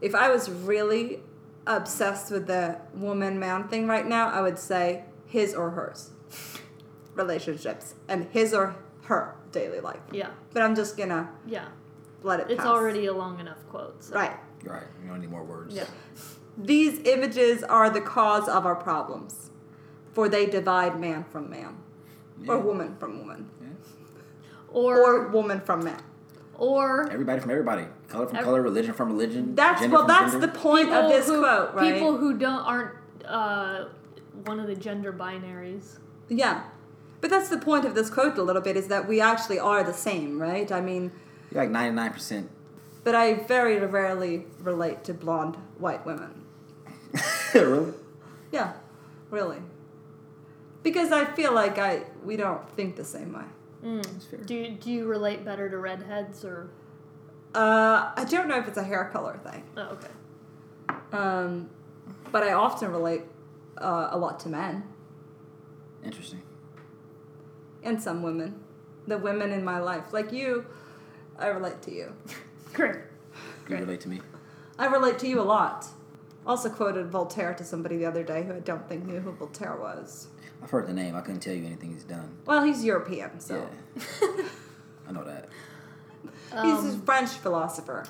If 0.00 0.14
I 0.14 0.30
was 0.30 0.48
really 0.48 1.24
obsessed 1.66 2.30
with 2.30 2.46
the 2.46 2.76
woman 2.94 3.40
man 3.40 3.66
thing 3.66 3.88
right 3.88 4.06
now, 4.06 4.28
I 4.28 4.42
would 4.42 4.60
say 4.60 5.06
his 5.26 5.56
or 5.56 5.70
hers 5.70 6.10
relationships 7.16 7.94
and 8.08 8.28
his 8.30 8.54
or 8.54 8.76
her 9.04 9.34
daily 9.52 9.80
life. 9.80 10.00
yeah, 10.12 10.30
But 10.52 10.62
I'm 10.62 10.74
just 10.76 10.96
gonna 10.96 11.28
yeah. 11.46 11.66
let 12.22 12.40
it 12.40 12.46
It's 12.50 12.58
pass. 12.58 12.66
already 12.66 13.06
a 13.06 13.12
long 13.12 13.40
enough 13.40 13.58
quote. 13.68 14.02
So. 14.04 14.14
right. 14.14 14.36
Right. 14.64 14.82
You 15.02 15.08
don't 15.08 15.20
need 15.20 15.30
more 15.30 15.44
words. 15.44 15.74
Yeah. 15.74 15.84
These 16.58 17.00
images 17.06 17.62
are 17.62 17.88
the 17.90 18.00
cause 18.00 18.48
of 18.48 18.66
our 18.66 18.74
problems, 18.74 19.50
for 20.12 20.28
they 20.28 20.46
divide 20.46 20.98
man 20.98 21.24
from 21.24 21.50
man, 21.50 21.76
or 22.48 22.58
woman 22.58 22.96
from 22.98 23.18
woman, 23.20 23.48
Or 24.72 24.98
or 24.98 25.28
woman 25.28 25.60
from 25.60 25.84
man. 25.84 26.02
or 26.58 27.08
Everybody 27.12 27.40
from 27.40 27.50
everybody. 27.50 27.84
Color 28.08 28.26
from 28.26 28.36
Ev- 28.38 28.44
color, 28.44 28.62
religion 28.62 28.94
from 28.94 29.08
religion. 29.12 29.54
That's 29.54 29.80
well. 29.82 29.90
from 30.00 30.06
That's 30.08 30.32
gender. 30.32 30.46
the 30.48 30.52
point 30.58 30.90
of 30.90 31.08
this 31.10 31.26
who, 31.28 31.40
quote, 31.40 31.74
right? 31.74 31.94
People 31.94 32.16
who 32.16 32.38
don't 32.38 32.60
aren't 32.60 32.92
uh, 33.24 33.84
one 34.46 34.58
of 34.58 34.66
the 34.66 34.74
gender 34.76 35.12
binaries. 35.12 35.98
yeah, 36.28 36.64
but 37.28 37.36
that's 37.36 37.48
the 37.48 37.58
point 37.58 37.84
of 37.84 37.96
this 37.96 38.08
quote 38.08 38.38
a 38.38 38.42
little 38.44 38.62
bit 38.62 38.76
is 38.76 38.86
that 38.86 39.08
we 39.08 39.20
actually 39.20 39.58
are 39.58 39.82
the 39.82 39.92
same, 39.92 40.40
right? 40.40 40.70
I 40.70 40.80
mean, 40.80 41.10
You're 41.52 41.64
like 41.66 41.72
99%. 41.72 42.46
but 43.02 43.16
I 43.16 43.34
very 43.34 43.78
rarely 43.84 44.46
relate 44.60 45.02
to 45.04 45.12
blonde 45.14 45.56
white 45.78 46.06
women. 46.06 46.44
really? 47.54 47.94
Yeah, 48.52 48.74
really, 49.30 49.58
because 50.84 51.10
I 51.10 51.24
feel 51.24 51.52
like 51.52 51.78
I 51.78 52.04
we 52.24 52.36
don't 52.36 52.68
think 52.76 52.94
the 52.94 53.04
same 53.04 53.32
way. 53.32 53.44
That's 53.82 54.24
fair. 54.26 54.38
Do 54.40 54.54
you, 54.54 54.70
do 54.70 54.90
you 54.92 55.06
relate 55.06 55.44
better 55.44 55.68
to 55.68 55.78
redheads 55.78 56.44
or 56.44 56.70
Uh, 57.56 58.12
I 58.16 58.24
don't 58.24 58.46
know 58.46 58.56
if 58.58 58.68
it's 58.68 58.78
a 58.78 58.84
hair 58.84 59.10
color 59.12 59.36
thing, 59.42 59.64
Oh, 59.76 59.96
okay. 59.96 60.12
um, 61.12 61.70
but 62.30 62.44
I 62.44 62.52
often 62.52 62.92
relate 62.92 63.22
uh, 63.78 64.08
a 64.12 64.16
lot 64.18 64.38
to 64.40 64.48
men 64.48 64.84
Interesting. 66.04 66.42
And 67.86 68.02
some 68.02 68.22
women. 68.22 68.60
The 69.06 69.16
women 69.16 69.52
in 69.52 69.64
my 69.64 69.78
life, 69.78 70.12
like 70.12 70.32
you, 70.32 70.66
I 71.38 71.46
relate 71.48 71.80
to 71.82 71.92
you. 71.94 72.12
Great. 72.72 72.96
You 73.68 73.76
relate 73.76 74.00
to 74.00 74.08
me. 74.08 74.20
I 74.78 74.86
relate 74.86 75.18
to 75.20 75.28
you 75.28 75.40
a 75.40 75.42
lot. 75.42 75.86
Also 76.46 76.68
quoted 76.68 77.06
Voltaire 77.10 77.54
to 77.54 77.64
somebody 77.64 77.96
the 77.96 78.06
other 78.06 78.22
day 78.24 78.42
who 78.44 78.54
I 78.54 78.60
don't 78.60 78.86
think 78.88 79.06
knew 79.06 79.20
who 79.20 79.32
Voltaire 79.32 79.76
was. 79.76 80.28
I've 80.62 80.70
heard 80.70 80.86
the 80.86 80.92
name. 80.92 81.14
I 81.14 81.20
couldn't 81.20 81.40
tell 81.40 81.54
you 81.54 81.64
anything 81.66 81.92
he's 81.92 82.04
done. 82.04 82.36
Well, 82.46 82.62
he's 82.64 82.84
European, 82.84 83.38
so 83.40 83.68
Yeah. 83.96 84.28
I 85.08 85.12
know 85.12 85.24
that. 85.24 85.48
he's 86.62 86.84
a 86.84 86.94
Um, 86.94 87.02
French 87.02 87.30
philosopher. 87.30 88.04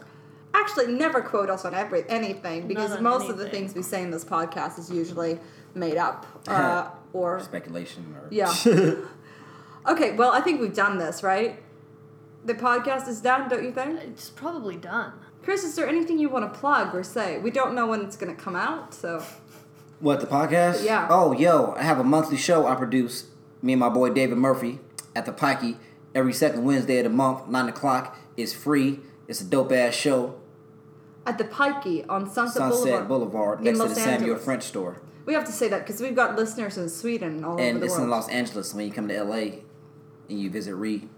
Actually, 0.54 0.86
never 0.94 1.20
quote 1.20 1.50
us 1.50 1.64
on 1.66 1.74
every 1.74 2.08
anything 2.08 2.66
because 2.66 2.90
Not 2.90 2.98
on 2.98 3.04
most 3.04 3.28
of 3.28 3.36
the 3.36 3.48
things 3.48 3.74
we 3.74 3.82
say 3.82 4.02
in 4.02 4.10
this 4.10 4.24
podcast 4.24 4.78
is 4.78 4.90
usually 4.90 5.38
made 5.74 5.98
up 5.98 6.24
uh, 6.48 6.88
or 7.12 7.40
Speculation 7.40 8.14
or 8.18 8.28
Yeah. 8.30 8.52
Okay, 9.88 10.12
well, 10.12 10.32
I 10.32 10.40
think 10.40 10.60
we've 10.60 10.74
done 10.74 10.98
this, 10.98 11.22
right? 11.22 11.60
The 12.44 12.54
podcast 12.54 13.08
is 13.08 13.20
done, 13.20 13.48
don't 13.48 13.64
you 13.64 13.72
think? 13.72 14.00
it's 14.02 14.30
probably 14.30 14.76
done. 14.76 15.12
Chris, 15.42 15.62
is 15.64 15.76
there 15.76 15.86
anything 15.88 16.18
you 16.18 16.28
want 16.28 16.52
to 16.52 16.58
plug 16.58 16.94
or 16.94 17.02
say? 17.04 17.38
We 17.38 17.50
don't 17.50 17.74
know 17.74 17.86
when 17.86 18.00
it's 18.02 18.16
going 18.16 18.34
to 18.34 18.40
come 18.40 18.56
out, 18.56 18.92
so. 18.94 19.22
What 20.00 20.20
the 20.20 20.26
podcast? 20.26 20.84
Yeah. 20.84 21.06
Oh, 21.10 21.32
yo, 21.32 21.74
I 21.76 21.82
have 21.82 21.98
a 21.98 22.04
monthly 22.04 22.36
show 22.36 22.66
I 22.66 22.74
produce. 22.74 23.26
Me 23.62 23.72
and 23.72 23.80
my 23.80 23.88
boy 23.88 24.10
David 24.10 24.38
Murphy 24.38 24.80
at 25.14 25.24
the 25.24 25.32
Pikey 25.32 25.76
every 26.14 26.32
second 26.32 26.64
Wednesday 26.64 26.98
of 26.98 27.04
the 27.04 27.10
month, 27.10 27.48
nine 27.48 27.68
o'clock. 27.68 28.18
It's 28.36 28.52
free. 28.52 29.00
It's 29.28 29.40
a 29.40 29.44
dope 29.44 29.72
ass 29.72 29.94
show. 29.94 30.34
At 31.24 31.38
the 31.38 31.44
Pikey 31.44 32.04
on 32.08 32.28
Sunset, 32.30 32.56
Sunset 32.58 33.08
Boulevard. 33.08 33.08
Boulevard, 33.08 33.58
in 33.60 33.64
next 33.64 33.78
to 33.78 33.84
Los 33.84 33.94
the 33.94 34.00
Samuel 34.00 34.20
Angeles. 34.20 34.44
French 34.44 34.62
store, 34.64 35.00
We 35.24 35.34
have 35.34 35.44
to 35.46 35.52
say 35.52 35.68
that 35.68 35.86
because 35.86 36.00
we've 36.00 36.14
got 36.14 36.36
listeners 36.36 36.76
in 36.76 36.88
Sweden 36.88 37.36
and 37.36 37.44
all 37.44 37.52
over 37.54 37.56
the 37.62 37.64
world. 37.64 37.74
and 37.76 37.84
it's 37.84 37.96
in 37.98 38.10
Los 38.10 38.28
Angeles. 38.28 38.74
When 38.74 38.86
you 38.86 38.92
come 38.92 39.08
to 39.08 39.24
LA 39.24 39.46
and 40.28 40.40
you 40.40 40.50
visit 40.50 40.74
Ree, 40.74 41.08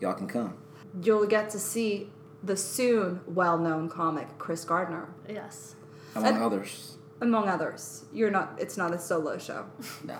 y'all 0.00 0.14
can 0.14 0.26
come. 0.28 0.56
You'll 1.02 1.26
get 1.26 1.50
to 1.50 1.58
see 1.58 2.10
the 2.42 2.56
soon 2.56 3.20
well-known 3.26 3.88
comic 3.88 4.38
Chris 4.38 4.64
Gardner, 4.64 5.08
Yes. 5.28 5.74
Among 6.14 6.34
And- 6.34 6.42
others. 6.42 6.98
among 7.20 7.48
others. 7.48 8.04
You're 8.12 8.30
not. 8.30 8.56
It's 8.58 8.76
not 8.76 8.92
a 8.92 8.98
solo 8.98 9.38
show. 9.38 9.66
Nah. 10.04 10.18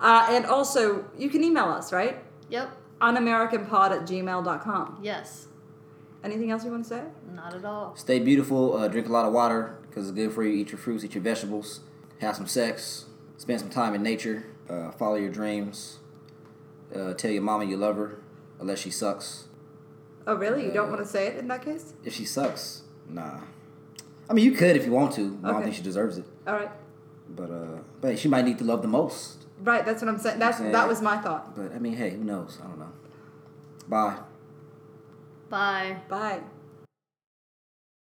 Uh, 0.00 0.26
and 0.30 0.46
also, 0.46 1.04
you 1.18 1.28
can 1.28 1.42
email 1.44 1.64
us, 1.66 1.92
right? 1.92 2.22
Yep. 2.48 2.70
unamericanpod 3.00 3.90
at 3.92 4.02
gmail.com. 4.06 4.98
Yes. 5.02 5.46
Anything 6.22 6.50
else 6.50 6.64
you 6.64 6.70
want 6.70 6.84
to 6.84 6.88
say? 6.88 7.02
Not 7.34 7.54
at 7.54 7.64
all. 7.64 7.94
Stay 7.96 8.18
beautiful. 8.18 8.76
Uh, 8.76 8.88
drink 8.88 9.08
a 9.08 9.12
lot 9.12 9.24
of 9.26 9.32
water 9.32 9.78
because 9.88 10.08
it's 10.08 10.14
good 10.14 10.32
for 10.32 10.42
you. 10.44 10.52
Eat 10.52 10.70
your 10.70 10.78
fruits. 10.78 11.02
Eat 11.04 11.14
your 11.14 11.22
vegetables. 11.22 11.80
Have 12.18 12.36
some 12.36 12.46
sex. 12.46 13.06
Spend 13.38 13.58
some 13.60 13.70
time 13.70 13.94
in 13.94 14.02
nature. 14.02 14.44
Uh, 14.68 14.90
follow 14.90 15.14
your 15.16 15.30
dreams. 15.30 15.99
Uh, 16.94 17.14
tell 17.14 17.30
your 17.30 17.42
mama 17.42 17.64
you 17.64 17.76
love 17.76 17.96
her, 17.96 18.18
unless 18.58 18.78
she 18.80 18.90
sucks. 18.90 19.46
Oh, 20.26 20.34
really? 20.34 20.64
You 20.64 20.72
don't 20.72 20.88
Uh, 20.88 20.92
want 20.94 21.02
to 21.02 21.06
say 21.08 21.26
it 21.28 21.36
in 21.36 21.48
that 21.48 21.62
case? 21.62 21.94
If 22.04 22.14
she 22.14 22.24
sucks, 22.24 22.82
nah. 23.08 23.40
I 24.28 24.32
mean, 24.32 24.44
you 24.44 24.52
could 24.52 24.76
if 24.76 24.84
you 24.86 24.92
want 24.92 25.12
to. 25.14 25.38
I 25.42 25.50
don't 25.52 25.62
think 25.62 25.74
she 25.74 25.82
deserves 25.82 26.18
it. 26.18 26.24
All 26.46 26.54
right. 26.54 26.70
But 27.28 27.50
uh, 27.50 27.78
but 28.00 28.18
she 28.18 28.28
might 28.28 28.44
need 28.44 28.58
to 28.58 28.64
love 28.64 28.82
the 28.82 28.88
most. 28.88 29.46
Right, 29.62 29.84
that's 29.84 30.02
what 30.02 30.08
I'm 30.08 30.18
saying. 30.18 30.38
That's, 30.38 30.58
Yeah. 30.60 30.70
that 30.72 30.88
was 30.88 31.02
my 31.02 31.18
thought. 31.18 31.54
But 31.56 31.72
I 31.74 31.78
mean, 31.78 31.94
hey, 31.94 32.10
who 32.10 32.24
knows? 32.24 32.58
I 32.62 32.66
don't 32.66 32.78
know. 32.78 32.92
Bye. 33.88 34.16
Bye. 35.48 35.96
Bye. 36.08 36.40